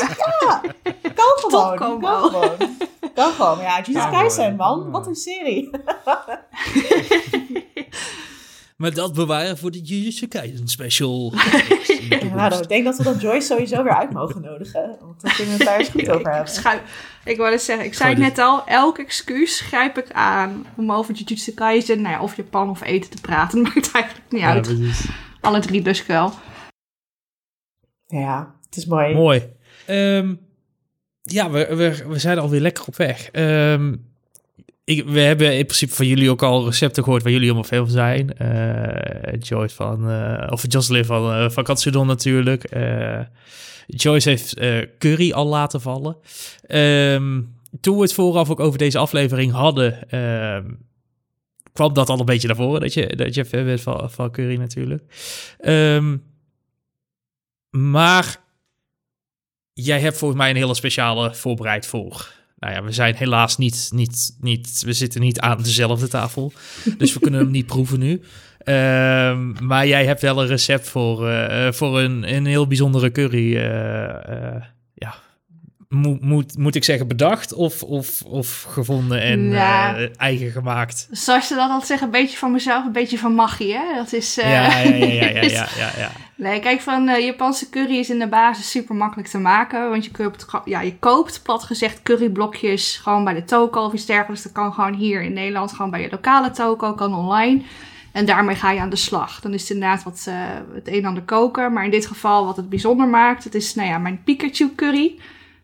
Kan 1.16 1.34
gewoon. 1.36 1.76
Kan 1.76 2.02
gewoon. 2.02 2.56
Kan 3.14 3.32
gewoon. 3.32 3.60
Ja, 3.60 3.78
Jesus 3.78 4.04
Ja, 4.04 4.10
Kaisen, 4.10 4.44
mooi. 4.44 4.56
man. 4.56 4.84
Ja. 4.86 4.90
Wat 4.92 5.08
een 5.08 5.16
serie. 5.16 5.70
Maar 8.78 8.94
dat 8.94 9.14
bewaren 9.14 9.58
voor 9.58 9.72
de 9.72 9.82
Jujutsu 9.82 10.28
Kaisen 10.28 10.68
special. 10.68 11.34
Ja, 12.10 12.50
nou, 12.50 12.62
ik 12.62 12.68
denk 12.70 12.86
dat 12.86 12.98
we 12.98 13.04
dan 13.04 13.18
Joyce 13.18 13.48
sowieso 13.48 13.84
weer 13.84 13.98
uit 13.98 14.12
mogen 14.12 14.42
nodigen. 14.42 14.98
Want 15.02 15.22
dan 15.22 15.32
kunnen 15.34 15.58
we 15.58 15.64
het 15.64 15.66
daar 15.68 15.80
eens 15.80 15.90
goed 15.90 16.10
over 16.10 16.32
hebben. 16.32 16.54
schuif, 16.60 16.82
ik 17.26 17.38
wou 17.38 17.52
eens 17.52 17.66
zeggen, 17.66 17.86
ik 17.86 17.94
zei 17.94 18.10
het 18.10 18.20
net 18.20 18.38
al, 18.40 18.66
elk 18.66 18.98
excuus 18.98 19.60
grijp 19.60 19.98
ik 19.98 20.12
aan 20.12 20.66
om 20.76 20.92
over 20.92 21.14
Jujutsu 21.14 21.52
Kaisen, 21.52 22.02
nou 22.02 22.16
ja, 22.16 22.22
of 22.22 22.36
Japan 22.36 22.70
of 22.70 22.84
eten 22.84 23.10
te 23.10 23.22
praten. 23.22 23.62
Maakt 23.62 23.92
eigenlijk 23.92 24.26
niet 24.30 24.42
uit. 24.42 24.76
Alle 25.42 25.60
drie 25.60 25.82
dus 25.82 26.06
wel. 26.06 26.34
Ja, 28.06 28.56
het 28.66 28.76
is 28.76 28.86
mooi. 28.86 29.14
Mooi. 29.14 29.54
Ehm, 29.86 30.36
ja, 31.22 31.50
we, 31.50 31.76
we, 31.76 32.08
we 32.08 32.20
zijn 32.20 32.40
alweer 32.40 32.62
lekker 32.62 32.86
op 32.88 32.96
weg. 32.96 33.30
Ehm, 33.32 33.96
ik, 34.84 35.06
we 35.06 35.20
hebben 35.20 35.58
in 35.58 35.66
principe 35.66 35.96
van 35.96 36.08
jullie 36.08 36.30
ook 36.30 36.44
al 36.44 36.66
recepten 36.66 37.04
gehoord 37.04 37.24
waar 37.24 37.32
jullie 37.32 37.48
allemaal 37.48 37.68
veel 37.68 37.84
van 37.84 37.94
zijn. 37.94 38.38
Eh, 38.38 39.34
Joyce 39.40 39.76
van, 39.76 40.10
eh, 40.10 40.48
of 40.50 40.66
Jocelyn 40.68 41.06
van, 41.06 41.34
eh 41.34 41.50
van 41.50 42.08
natuurlijk. 42.08 42.70
Joyce 43.88 44.30
heeft 44.30 44.60
curry 44.98 45.32
al 45.32 45.46
laten 45.46 45.82
vallen. 45.82 46.18
Ehm, 46.68 47.42
toen 47.82 47.96
we 47.96 48.02
het 48.02 48.14
vooraf 48.14 48.50
ook 48.50 48.60
over 48.60 48.78
deze 48.78 48.98
aflevering 48.98 49.52
hadden, 49.52 50.10
ehm, 50.10 50.72
kwam 51.74 51.94
dat 51.94 52.10
al 52.10 52.20
een 52.20 52.26
beetje 52.26 52.48
naar 52.48 52.56
voren. 52.56 52.82
Dat 52.82 52.94
je, 52.94 53.16
dat 53.16 53.34
je 53.34 53.46
fan 53.46 53.66
bent 53.66 53.82
van, 53.82 54.12
van 54.12 54.32
curry 54.32 54.56
natuurlijk. 54.58 55.04
Ehm, 55.60 56.18
maar 57.70 58.42
jij 59.74 60.00
hebt 60.00 60.18
volgens 60.18 60.40
mij 60.40 60.50
een 60.50 60.56
hele 60.56 60.76
speciale 60.76 61.36
voorbereid 61.36 61.88
voor. 61.88 62.43
Nou 62.64 62.76
ja, 62.76 62.84
we 62.84 62.92
zijn 62.92 63.16
helaas 63.16 63.58
niet, 63.58 63.90
niet, 63.94 64.36
niet, 64.40 64.82
we 64.86 64.94
zitten 64.94 65.22
niet 65.22 65.40
aan 65.40 65.58
dezelfde 65.62 66.08
tafel. 66.08 66.54
Dus 66.98 67.14
we 67.14 67.20
kunnen 67.20 67.40
hem 67.40 67.52
niet 67.52 67.66
proeven 67.66 68.00
nu. 68.00 68.22
Ehm, 68.58 69.66
maar 69.66 69.88
jij 69.88 70.06
hebt 70.06 70.22
wel 70.22 70.42
een 70.42 70.48
recept 70.48 70.88
voor, 70.90 71.30
eh, 71.30 71.72
voor 71.72 72.00
een, 72.00 72.34
een 72.36 72.46
heel 72.46 72.68
bijzondere 72.68 73.12
curry. 73.12 73.56
eh, 73.58 74.54
eh, 74.56 74.62
ja, 74.94 75.14
moet, 75.90 76.22
moet, 76.22 76.58
moet 76.58 76.76
ik 76.76 76.84
zeggen 76.84 77.08
bedacht 77.08 77.54
of, 77.54 77.84
of, 77.84 78.22
of 78.22 78.62
gevonden 78.70 79.22
en 79.22 79.50
Ja. 79.50 79.96
eh, 79.98 80.08
eigen 80.18 80.52
gemaakt? 80.52 81.08
Zoals 81.12 81.48
ze 81.48 81.56
dat 81.56 81.70
altijd 81.70 81.88
zeggen, 81.88 82.06
een 82.08 82.12
beetje 82.22 82.38
van 82.38 82.52
mezelf, 82.52 82.86
een 82.86 82.92
beetje 82.92 83.18
van 83.18 83.34
magie, 83.36 83.74
hè? 83.74 83.94
Dat 83.96 84.14
is... 84.14 84.38
eh, 84.38 84.52
Ja, 84.52 84.80
ja, 84.80 84.96
ja, 84.96 85.06
ja, 85.06 85.28
ja, 85.28 85.42
ja, 85.42 85.68
ja, 85.78 85.92
ja. 85.98 86.12
Nee, 86.36 86.60
kijk, 86.60 86.82
van 86.82 87.08
eh, 87.08 87.26
Japanse 87.26 87.70
curry 87.70 87.98
is 87.98 88.10
in 88.10 88.20
de 88.20 88.28
basis 88.28 88.70
super 88.70 88.96
makkelijk 88.96 89.28
te 89.28 89.38
maken. 89.38 89.90
Want 89.90 90.06
je 90.06 90.12
koopt, 90.12 90.46
ja, 90.66 90.82
je 90.82 90.98
koopt 90.98 91.44
plat 91.44 91.64
gezegd 91.64 92.04
curryblokjes 92.04 92.98
gewoon 92.98 93.24
bij 93.24 93.34
de 93.34 93.44
toko 93.44 93.86
of 93.86 93.94
iets 93.94 94.06
dergelijks. 94.06 94.44
Dat 94.44 94.52
kan 94.52 94.74
gewoon 94.74 94.94
hier 94.94 95.22
in 95.22 95.34
Nederland, 95.34 95.72
gewoon 95.72 95.92
bij 95.92 96.02
je 96.02 96.10
lokale 96.12 96.52
toko, 96.52 96.94
kan 96.94 97.16
online. 97.16 97.62
En 98.12 98.26
daarmee 98.26 98.56
ga 98.56 98.72
je 98.72 98.80
aan 98.80 98.90
de 98.90 98.96
slag. 98.96 99.40
Dan 99.40 99.54
is 99.54 99.62
het 99.62 99.70
inderdaad 99.70 100.04
wat, 100.04 100.26
eh, 100.28 100.36
het 100.74 100.88
een 100.88 100.94
en 100.94 101.06
ander 101.06 101.24
koken. 101.24 101.74
Maar 101.74 101.86
in 101.86 101.92
dit 101.92 102.06
geval 102.06 102.46
wat 102.46 102.58
het 102.58 102.70
bijzonder 102.70 103.08
maakt, 103.08 103.44
het 103.44 103.56
is 103.56 103.76
nou 103.76 103.88
ja, 103.90 103.98
mijn 103.98 104.24
Pikachu 104.24 104.76
curry. 104.76 105.20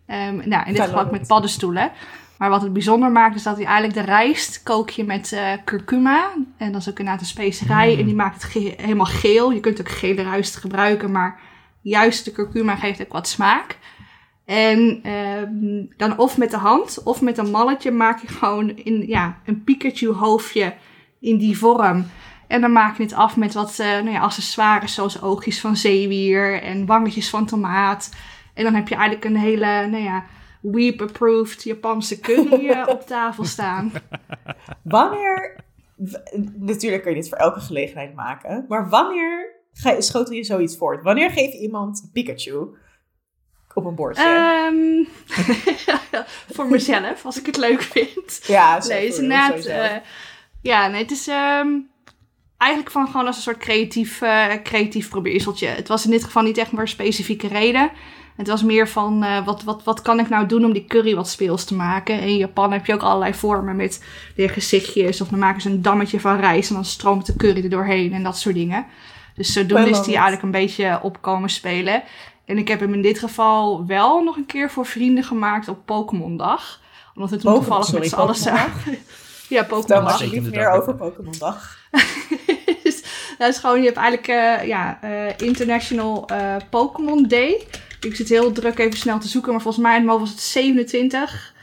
Ehm, 0.06 0.50
nou, 0.50 0.68
in 0.68 0.74
dit 0.74 0.82
geval 0.82 1.08
met 1.12 1.28
paddenstoelen. 1.28 1.92
Maar 2.40 2.50
wat 2.50 2.62
het 2.62 2.74
bijzonder 2.74 3.12
maakt, 3.12 3.36
is 3.36 3.44
dat 3.44 3.56
hij 3.56 3.66
eigenlijk 3.66 4.00
de 4.00 4.12
rijst 4.12 4.64
kook 4.64 4.90
je 4.90 5.04
met 5.04 5.32
eh 5.34 5.52
curcuma. 5.66 6.30
En 6.58 6.72
dat 6.72 6.82
is 6.82 6.90
ook 6.90 7.00
inderdaad 7.00 7.22
een 7.22 7.28
specerij. 7.28 7.98
En 8.00 8.06
die 8.06 8.16
maakt 8.16 8.34
het 8.44 8.52
ge- 8.52 8.74
helemaal 8.78 9.06
geel. 9.06 9.52
Je 9.52 9.60
kunt 9.60 9.80
ook 9.80 9.90
gele 9.90 10.22
rijst 10.22 10.56
gebruiken, 10.56 11.12
maar 11.12 11.40
juist 11.82 12.26
de 12.26 12.32
curcuma 12.32 12.76
geeft 12.76 13.02
ook 13.02 13.12
wat 13.14 13.28
smaak. 13.28 13.78
En 14.46 15.00
ehm, 15.04 15.86
dan 15.98 16.18
of 16.18 16.38
met 16.38 16.52
de 16.52 16.58
hand 16.58 17.02
of 17.04 17.22
met 17.22 17.38
een 17.38 17.52
malletje 17.52 17.92
maak 17.92 18.20
je 18.22 18.28
gewoon 18.28 18.70
in, 18.70 19.08
ja, 19.08 19.38
een 19.46 19.64
Pikachu 19.64 20.08
hoofdje 20.14 20.74
in 21.20 21.38
die 21.38 21.58
vorm. 21.58 22.06
En 22.48 22.62
dan 22.62 22.72
maak 22.72 22.98
je 22.98 23.04
het 23.04 23.14
af 23.14 23.38
met 23.38 23.54
wat 23.54 23.80
eh, 23.80 23.88
nou 23.88 24.10
ja, 24.12 24.20
accessoires 24.20 24.94
zoals 24.94 25.22
oogjes 25.22 25.60
van 25.60 25.76
zeewier 25.78 26.62
en 26.62 26.86
wangetjes 26.86 27.30
van 27.30 27.46
tomaat. 27.46 28.16
En 28.54 28.64
dan 28.64 28.74
heb 28.76 28.88
je 28.88 28.96
eigenlijk 28.96 29.26
een 29.26 29.38
hele, 29.42 29.88
nou 29.88 30.04
ja, 30.04 30.24
Weep-approved 30.62 31.64
Japanse 31.64 32.20
curry 32.20 32.72
op 32.94 33.02
tafel 33.08 33.44
staan. 33.46 33.92
Wanneer, 34.84 35.56
natuurlijk 36.58 37.02
kun 37.02 37.12
je 37.12 37.18
dit 37.20 37.30
voor 37.30 37.38
elke 37.38 37.60
gelegenheid 37.60 38.16
maken, 38.16 38.66
maar 38.68 38.90
wanneer 38.90 39.56
ga 39.74 39.92
je, 39.92 40.02
schotel 40.02 40.34
je 40.34 40.44
zoiets 40.44 40.78
voort? 40.78 41.04
Wanneer 41.04 41.30
geef 41.30 41.52
je 41.52 41.60
iemand 41.60 42.10
Pikachu 42.14 42.68
op 43.74 43.86
een 43.86 43.96
bordje? 43.96 44.24
Ehm, 44.24 45.04
voor 46.56 46.68
mezelf, 46.68 47.26
als 47.26 47.40
ik 47.40 47.46
het 47.46 47.58
leuk 47.58 47.82
vind. 47.82 48.40
ja, 48.48 48.72
Nee, 48.88 49.00
het 49.00 49.04
is 49.08 49.14
voor- 49.16 49.24
inderdaad... 49.24 49.66
eh, 49.66 49.96
ja, 50.62 50.88
nee, 50.88 51.02
het 51.02 51.12
is 51.12 51.28
ehm, 51.28 51.68
eigenlijk 52.58 52.92
van 52.92 53.06
gewoon 53.08 53.26
als 53.26 53.36
een 53.36 53.42
soort 53.42 53.58
creatief, 53.58 54.22
eh, 54.22 54.54
creatief 54.64 55.10
probeerseltje. 55.10 55.68
Het 55.68 55.88
was 55.88 56.06
in 56.06 56.12
dit 56.12 56.24
geval 56.24 56.44
niet 56.44 56.58
echt 56.58 56.72
maar 56.72 56.82
een 56.82 56.88
specifieke 56.88 57.48
reden. 57.48 57.92
Het 58.40 58.48
was 58.48 58.64
meer 58.64 58.88
van, 58.88 59.24
eh, 59.24 59.46
wat, 59.46 59.64
wat, 59.64 59.84
wat 59.84 60.02
kan 60.02 60.20
ik 60.20 60.30
nou 60.30 60.46
doen 60.46 60.66
om 60.66 60.74
die 60.74 60.86
curry 60.86 61.16
wat 61.16 61.30
speels 61.30 61.64
te 61.64 61.76
maken? 61.76 62.20
In 62.20 62.38
Japan 62.38 62.72
heb 62.72 62.86
je 62.86 62.94
ook 62.94 63.02
allerlei 63.02 63.34
vormen 63.34 63.76
met 63.76 64.04
de 64.36 64.48
gezichtjes. 64.48 65.22
Of 65.22 65.28
dan 65.28 65.40
maken 65.40 65.62
ze 65.62 65.70
een 65.70 65.82
dammetje 65.82 66.20
van 66.20 66.40
rijst 66.40 66.70
en 66.70 66.76
dan 66.76 66.86
stroomt 66.86 67.26
de 67.26 67.36
curry 67.36 67.64
er 67.64 67.70
doorheen 67.70 68.14
en 68.14 68.24
dat 68.24 68.38
soort 68.38 68.56
dingen. 68.56 68.86
Dus 69.36 69.54
zodoende 69.54 69.90
is 69.90 70.02
die 70.02 70.14
eigenlijk 70.14 70.44
een 70.44 70.52
beetje 70.52 71.00
opkomen 71.02 71.50
spelen. 71.50 72.04
En 72.46 72.58
ik 72.58 72.68
heb 72.68 72.80
hem 72.80 72.94
in 72.94 73.02
dit 73.02 73.20
geval 73.20 73.86
wel 73.86 74.24
nog 74.24 74.38
een 74.38 74.46
keer 74.46 74.70
voor 74.70 74.86
vrienden 74.86 75.24
gemaakt 75.24 75.68
op 75.68 75.86
Pokémon-dag. 75.86 76.80
Omdat 77.16 77.30
we 77.30 77.38
toen 77.38 77.54
Pokémon- 77.54 77.82
toevallig 77.82 77.86
sorry, 77.86 78.02
met 78.02 78.10
z'n 78.10 78.16
allen 78.16 78.36
Pokémon-dag? 78.36 78.84
zagen. 78.84 78.98
Ja, 79.50 79.64
Pokémon-dag. 79.64 80.18
Zeker 80.18 80.42
meer 80.42 80.52
dag, 80.52 80.74
over 80.74 80.94
ja. 80.94 80.98
Pokémon 80.98 81.34
Dag. 81.40 81.78
Dus 82.84 83.04
dat 83.38 83.50
is 83.50 83.58
gewoon, 83.58 83.80
je 83.80 83.86
hebt 83.86 83.98
eigenlijk 83.98 84.28
eh, 84.28 84.68
ja, 84.68 85.00
eh, 85.02 85.48
International 85.48 86.28
eh, 86.28 86.56
Pokémon 86.70 87.24
Day. 87.28 87.68
Ik 88.02 88.16
zit 88.16 88.30
heel 88.30 88.52
druk 88.52 88.80
even 88.80 88.98
snel 88.98 89.20
te 89.20 89.28
zoeken, 89.28 89.52
maar 89.52 89.62
volgens 89.62 89.84
mij 89.84 90.04
was 90.04 90.30
het 90.30 90.40
27 90.40 91.54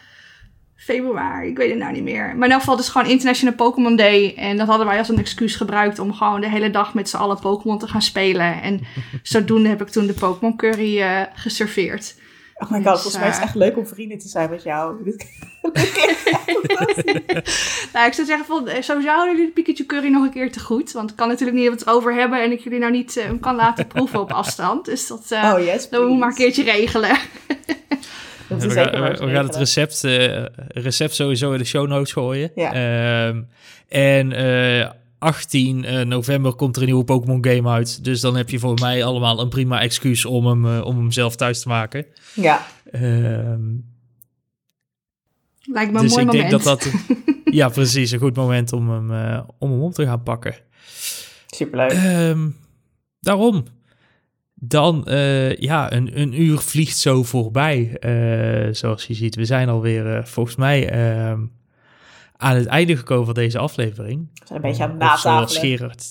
februari. 0.76 1.49
Ik 1.49 1.57
weet 1.57 1.70
het 1.70 1.78
nou 1.78 1.93
niet 1.93 2.03
meer. 2.03 2.37
Maar 2.37 2.47
in 2.47 2.53
elk 2.53 2.61
geval, 2.61 2.76
het 2.76 2.84
is 2.84 2.91
gewoon 2.91 3.09
International 3.09 3.55
Pokémon 3.55 3.97
Day. 3.97 4.34
En 4.37 4.57
dat 4.57 4.66
hadden 4.66 4.87
wij 4.87 4.99
als 4.99 5.09
een 5.09 5.18
excuus 5.18 5.57
gebruikt 5.57 5.99
om 5.99 6.12
gewoon 6.12 6.41
de 6.41 6.49
hele 6.49 6.70
dag 6.70 6.95
met 6.95 7.09
z'n 7.09 7.16
allen 7.16 7.39
Pokémon 7.39 7.78
te 7.78 7.89
gaan 7.89 8.03
spelen. 8.03 8.62
En 8.62 8.80
zodoende 9.22 9.68
heb 9.68 9.80
ik 9.80 9.89
toen 9.89 10.07
de 10.07 10.12
Pokémon 10.12 10.57
Curry 10.57 11.01
eh, 11.01 11.22
geserveerd. 11.34 12.14
Oh 12.59 12.70
my 12.70 12.82
god, 12.82 12.92
Dus, 12.92 13.02
volgens 13.02 13.18
mij 13.18 13.28
is 13.28 13.34
het 13.34 13.42
eh, 13.42 13.48
echt 13.48 13.54
leuk 13.54 13.76
om 13.76 13.86
vrienden 13.86 14.18
te 14.18 14.28
zijn 14.28 14.50
met 14.50 14.62
jou. 14.62 14.96
Dit- 15.04 15.26
Nou, 17.92 18.07
ik 18.07 18.12
zou 18.12 18.26
zeggen, 18.26 18.46
van, 18.46 18.68
eh, 18.68 18.82
sowieso 18.82 19.09
houden 19.11 19.36
jullie 19.36 19.52
de 19.54 19.62
Pikachu 19.62 19.86
Curry 19.86 20.09
nog 20.09 20.24
een 20.24 20.30
keer 20.30 20.52
te 20.52 20.61
goed. 20.61 20.92
Want 20.92 21.11
het 21.11 21.18
kan 21.18 21.28
natuurlijk 21.28 21.59
niet 21.59 21.70
het 21.70 21.88
over 21.88 22.14
hebben 22.14 22.42
en 22.42 22.52
ik 22.52 22.61
jullie 22.61 22.78
nou 22.78 22.92
niet 22.92 23.14
hem 23.14 23.40
kan 23.40 23.54
laten 23.54 23.86
proeven 23.94 24.20
op 24.20 24.32
afstand. 24.32 24.84
Dus 24.84 25.07
dat, 25.07 25.26
eh 25.30 25.52
oh 25.57 25.64
yes, 25.64 25.88
dat 25.88 25.90
moeten 25.90 26.09
we 26.09 26.14
maar 26.16 26.28
een 26.28 26.34
keertje 26.34 26.62
regelen. 26.62 27.18
Dat 28.48 28.62
We 28.62 28.68
is 28.68 28.74
gaan, 28.74 28.90
we 29.26 29.32
gaan 29.32 29.46
het 29.46 29.57
recept, 29.57 30.04
eh, 30.04 30.44
recept 30.68 31.14
sowieso 31.14 31.52
in 31.52 31.59
de 31.59 31.64
show 31.64 31.88
notes 31.88 32.12
gooien. 32.12 32.50
Ja. 32.54 32.72
Ehm, 32.72 33.42
en 33.88 34.32
eh, 34.32 34.90
18 35.27 35.85
eh, 35.85 36.05
november 36.05 36.55
komt 36.55 36.77
er 36.77 36.83
een 36.83 36.89
nieuwe 36.89 37.05
Pokémon 37.05 37.45
game 37.45 37.68
uit. 37.70 38.05
Dus 38.05 38.20
dan 38.20 38.37
heb 38.37 38.51
je 38.51 38.59
voor 38.59 38.74
mij 38.81 39.05
allemaal 39.05 39.41
een 39.41 39.49
prima 39.49 39.81
excuus 39.81 40.24
om 40.24 40.47
hem, 40.47 40.66
eh, 40.66 40.85
om 40.85 40.97
hem 40.97 41.12
zelf 41.12 41.37
thuis 41.37 41.61
te 41.62 41.68
maken. 41.68 42.07
Ja, 42.35 42.66
Ehm, 42.91 43.61
Lijkt 45.68 45.93
me 45.93 45.99
een 45.99 46.05
dus 46.05 46.14
mooi 46.14 46.24
ik 46.27 46.33
moment. 46.33 46.51
denk 46.51 46.51
dat 46.51 46.62
dat... 46.62 46.93
ja, 47.61 47.68
precies. 47.68 48.11
Een 48.11 48.18
goed 48.18 48.37
moment 48.37 48.72
om 48.72 48.91
hem, 48.91 49.11
eh, 49.12 49.41
om 49.59 49.70
hem 49.70 49.81
op 49.83 49.93
te 49.95 50.05
gaan 50.05 50.22
pakken. 50.22 50.55
superleuk. 51.47 51.91
Ehm, 51.93 52.49
daarom. 53.20 53.64
Dan, 54.55 55.07
eh, 55.07 55.57
ja, 55.57 55.93
een, 55.93 56.20
een 56.20 56.41
uur 56.43 56.59
vliegt 56.59 56.99
zo 56.99 57.22
voorbij, 57.22 57.97
eh, 58.01 58.72
zoals 58.74 59.07
je 59.07 59.14
ziet. 59.14 59.35
We 59.35 59.45
zijn 59.45 59.68
alweer, 59.68 60.27
volgens 60.27 60.57
mij, 60.57 60.89
ehm, 60.91 61.41
aan 62.37 62.57
het 62.57 62.66
einde 62.66 62.97
gekomen 62.97 63.24
van 63.24 63.34
deze 63.34 63.59
aflevering. 63.59 64.28
We 64.34 64.47
zijn 64.47 64.64
een 64.64 64.70
beetje 64.70 64.82
aan 64.84 64.91
het 64.91 65.03
Of 65.03 65.20
zoals 65.20 65.55
natafelen. 65.55 65.78
Gerard... 65.78 66.05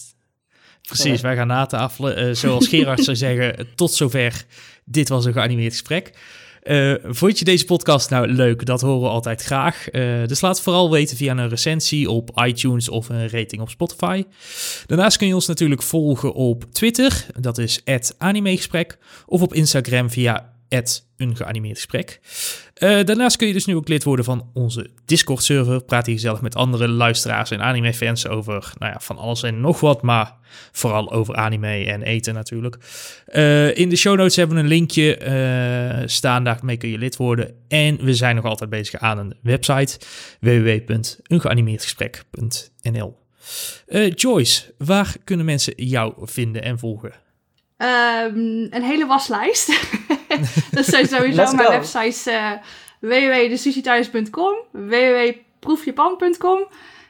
Precies, 0.82 1.21
wij 1.21 1.36
gaan 1.36 1.47
natafelen. 1.47 2.15
Eh, 2.15 2.34
zoals 2.34 2.67
Gerard 2.67 3.03
zou 3.03 3.17
zeggen, 3.26 3.67
tot 3.76 3.93
zover. 3.93 4.45
Dit 4.84 5.09
was 5.09 5.26
een 5.26 5.34
geanimeerd 5.34 5.71
gesprek. 5.71 6.13
Eh, 6.61 6.93
vond 7.03 7.39
je 7.39 7.45
deze 7.45 7.65
podcast 7.65 8.09
nou 8.09 8.28
leuk? 8.28 8.65
Dat 8.65 8.82
horen 8.82 9.01
we 9.01 9.07
altijd 9.07 9.41
graag. 9.41 9.89
Eh, 9.89 10.26
dus 10.26 10.41
laat 10.41 10.61
vooral 10.61 10.91
weten 10.91 11.17
via 11.17 11.32
een 11.32 11.49
recensie 11.49 12.09
op 12.09 12.41
iTunes 12.45 12.89
of 12.89 13.09
een 13.09 13.30
rating 13.30 13.61
op 13.61 13.69
Spotify. 13.69 14.23
Daarnaast 14.86 15.17
kun 15.17 15.28
je 15.28 15.34
ons 15.34 15.47
natuurlijk 15.47 15.82
volgen 15.82 16.34
op 16.34 16.65
Twitter. 16.71 17.26
Dat 17.39 17.57
is 17.57 17.82
@animegesprek 18.17 18.97
of 19.26 19.41
op 19.41 19.53
Instagram 19.53 20.09
via 20.09 20.55
een 21.18 21.36
geanimeerd 21.36 21.76
gesprek. 21.76 22.20
Eh, 22.74 23.03
daarnaast 23.03 23.38
kun 23.38 23.47
je 23.47 23.53
dus 23.53 23.66
nu 23.66 23.76
ook 23.76 23.88
lid 23.88 24.03
worden 24.03 24.26
van 24.26 24.49
onze 24.53 24.89
Discord-server. 25.05 25.84
Praat 25.84 26.05
hier 26.05 26.16
gezellig 26.16 26.41
met 26.41 26.55
andere 26.55 26.88
luisteraars 26.88 27.51
en 27.51 27.61
anime-fans 27.61 28.28
over 28.28 28.74
nou 28.78 28.91
ja, 28.91 28.99
van 28.99 29.18
alles 29.18 29.43
en 29.43 29.61
nog 29.61 29.80
wat, 29.80 30.01
maar 30.01 30.34
vooral 30.72 31.11
over 31.11 31.36
anime 31.36 31.86
en 31.86 32.01
eten 32.01 32.34
natuurlijk. 32.34 32.78
Eh, 33.26 33.78
in 33.78 33.89
de 33.89 33.95
show 33.95 34.18
notes 34.18 34.36
hebben 34.36 34.55
we 34.55 34.61
een 34.61 34.70
linkje 34.70 35.18
eh, 35.18 36.03
staan, 36.05 36.43
daarmee 36.43 36.78
kun 36.78 36.89
je 36.89 36.97
lid 36.97 37.16
worden. 37.16 37.55
En 37.68 38.03
we 38.03 38.13
zijn 38.13 38.36
nog 38.36 38.45
altijd 38.45 38.70
bezig 38.70 38.99
aan 38.99 39.18
een 39.18 39.36
website, 39.41 39.99
www.ungeanimeerdgesprek.nl. 40.39 43.24
Joyce, 44.16 44.74
waar 44.78 45.16
kunnen 45.24 45.45
mensen 45.45 45.74
jou 45.76 46.13
vinden 46.18 46.63
en 46.63 46.80
volgen? 46.80 47.11
Ehm, 47.78 48.38
een 48.70 48.84
hele 48.84 49.05
waslijst. 49.05 49.70
dat 50.71 50.86
zijn 50.86 51.07
sowieso 51.07 51.36
Let's 51.41 51.53
mijn 51.53 51.65
go. 51.67 51.71
websites 51.73 52.27
uh, 52.27 52.51
www.desushithuis.com, 52.99 54.55
www.proefjapan.com 54.71 56.67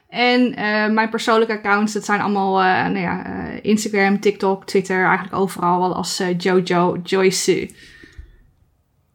En 0.10 0.56
eh, 0.56 0.90
mijn 0.90 1.10
persoonlijke 1.10 1.54
accounts, 1.54 1.94
dat 1.94 2.06
zijn 2.06 2.22
allemaal 2.22 2.60
eh, 2.60 2.66
nou 2.66 2.98
ja, 3.00 3.26
eh, 3.26 3.60
Instagram, 3.62 4.20
TikTok, 4.20 4.66
Twitter, 4.66 5.06
eigenlijk 5.06 5.36
overal 5.36 5.80
wel 5.80 5.96
als 5.96 6.20
eh, 6.20 6.38
Jojo 6.38 6.98
Joyce. 7.04 7.70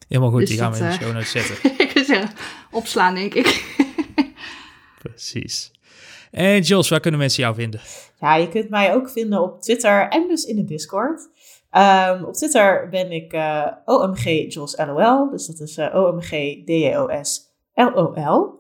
Helemaal 0.09 0.31
goed, 0.31 0.41
Dus 0.41 0.49
die 0.49 0.59
gaan 0.59 0.73
we 0.73 0.79
in 0.79 0.85
de 0.85 0.91
eh, 0.91 1.01
show 1.01 1.13
notes 1.13 1.31
zetten. 1.31 1.57
ik 1.87 1.91
zeggen, 2.07 2.31
opslaan 2.71 3.15
denk 3.15 3.35
ik. 3.35 3.65
Precies. 5.03 5.71
En 6.31 6.61
Jos, 6.61 6.89
waar 6.89 7.01
kunnen 7.01 7.21
mensen 7.21 7.43
jou 7.43 7.55
vinden? 7.55 7.81
Ja, 8.21 8.35
je 8.37 8.49
kunt 8.49 8.71
mij 8.71 8.95
ook 8.95 9.11
vinden 9.11 9.43
op 9.43 9.63
Twitter 9.63 10.09
en 10.09 10.29
dus 10.29 10.45
in 10.45 10.57
de 10.57 10.65
Discord. 10.65 11.29
Ehm, 11.71 12.25
op 12.25 12.33
Twitter 12.35 12.89
ben 12.89 13.13
ik 13.13 13.33
eh 13.33 13.67
OMG 13.85 14.53
Jos 14.55 14.77
LOL. 14.77 15.31
Dus 15.31 15.47
dat 15.47 15.61
is 15.61 15.77
eh, 15.77 15.95
OMG 15.95 16.65
DJOS 16.65 17.41
LOL. 17.75 18.59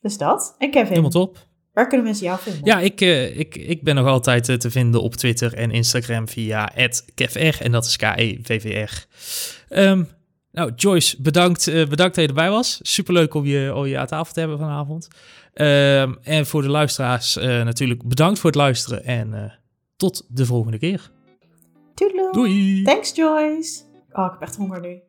Dus 0.00 0.18
dat. 0.18 0.54
En 0.58 0.70
Kevin, 0.70 0.88
Helemaal 0.88 1.10
top. 1.10 1.38
waar 1.72 1.86
kunnen 1.88 2.06
mensen 2.06 2.26
jou 2.26 2.38
vinden? 2.38 2.64
Ja, 2.64 2.80
ik, 2.80 3.00
eh, 3.00 3.38
ik, 3.38 3.56
ik 3.56 3.82
ben 3.82 3.94
nog 3.94 4.06
altijd 4.06 4.60
te 4.60 4.70
vinden 4.70 5.02
op 5.02 5.14
Twitter 5.14 5.54
en 5.54 5.70
Instagram 5.70 6.28
via 6.28 6.70
@kevr 7.14 7.62
en 7.62 7.72
dat 7.72 7.84
is 7.84 7.96
K-E-V-V-R. 7.96 9.06
Ehm, 9.68 10.04
nou, 10.50 10.72
Joyce, 10.76 11.22
bedankt, 11.22 11.64
bedankt 11.64 12.14
dat 12.14 12.24
je 12.24 12.26
erbij 12.28 12.50
was. 12.50 12.78
Superleuk 12.82 13.34
om 13.34 13.44
je, 13.44 13.74
om 13.74 13.86
je 13.86 13.98
aan 13.98 14.06
tafel 14.06 14.32
te 14.34 14.40
hebben 14.40 14.58
vanavond. 14.58 15.08
Ehm, 15.52 16.14
en 16.22 16.46
voor 16.46 16.62
de 16.62 16.68
luisteraars 16.68 17.34
natuurlijk 17.34 18.08
bedankt 18.08 18.38
voor 18.38 18.50
het 18.50 18.58
luisteren 18.58 19.04
en 19.04 19.58
tot 19.96 20.26
de 20.28 20.46
volgende 20.46 20.78
keer. 20.78 21.12
Toedeloe. 21.94 22.32
Doei! 22.32 22.82
Thanks 22.82 23.14
Joyce. 23.14 23.82
Oh, 24.12 24.24
ik 24.24 24.30
heb 24.30 24.40
echt 24.40 24.56
honger 24.56 24.80
nu. 24.80 24.88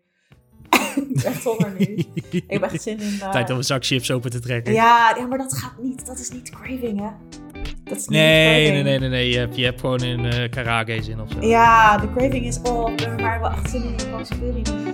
ik 1.09 1.15
heb 1.15 1.23
echt 1.33 1.43
honger 1.43 1.73
nu. 1.77 1.86
Ik 2.29 2.43
heb 2.47 2.61
echt 2.61 2.81
zin 2.81 2.99
in... 2.99 3.17
eh, 3.21 3.29
Tijd 3.29 3.49
om 3.49 3.57
een 3.57 3.63
zak 3.63 3.86
chips 3.86 4.11
open 4.11 4.31
te 4.31 4.39
trekken. 4.39 4.73
ja, 4.73 5.15
ja, 5.17 5.25
maar 5.27 5.38
dat 5.38 5.57
gaat 5.57 5.73
niet. 5.81 6.05
Dat 6.05 6.19
is 6.19 6.29
niet 6.29 6.49
craving, 6.49 6.99
hè? 6.99 7.09
Dat 7.83 7.97
is 7.97 8.07
niet 8.07 8.09
Nee, 8.09 8.65
craving. 8.65 8.73
nee, 8.73 8.83
nee, 8.83 8.99
nee, 8.99 9.09
nee. 9.09 9.29
Je 9.29 9.38
hebt, 9.38 9.55
je 9.55 9.63
hebt 9.63 9.79
gewoon 9.79 10.01
een 10.01 10.25
uh, 10.25 10.49
karage 10.49 11.03
zin 11.03 11.21
of 11.21 11.31
zo. 11.31 11.47
Ja, 11.47 11.97
de 11.97 12.11
craving 12.13 12.45
is 12.45 12.57
op. 12.57 12.65
Maar 12.88 13.15
we 13.15 13.21
hebben 13.23 13.39
wel 13.41 13.51
echt 13.51 13.69
zin 13.69 13.83
in 13.83 13.95
nu. 14.83 14.93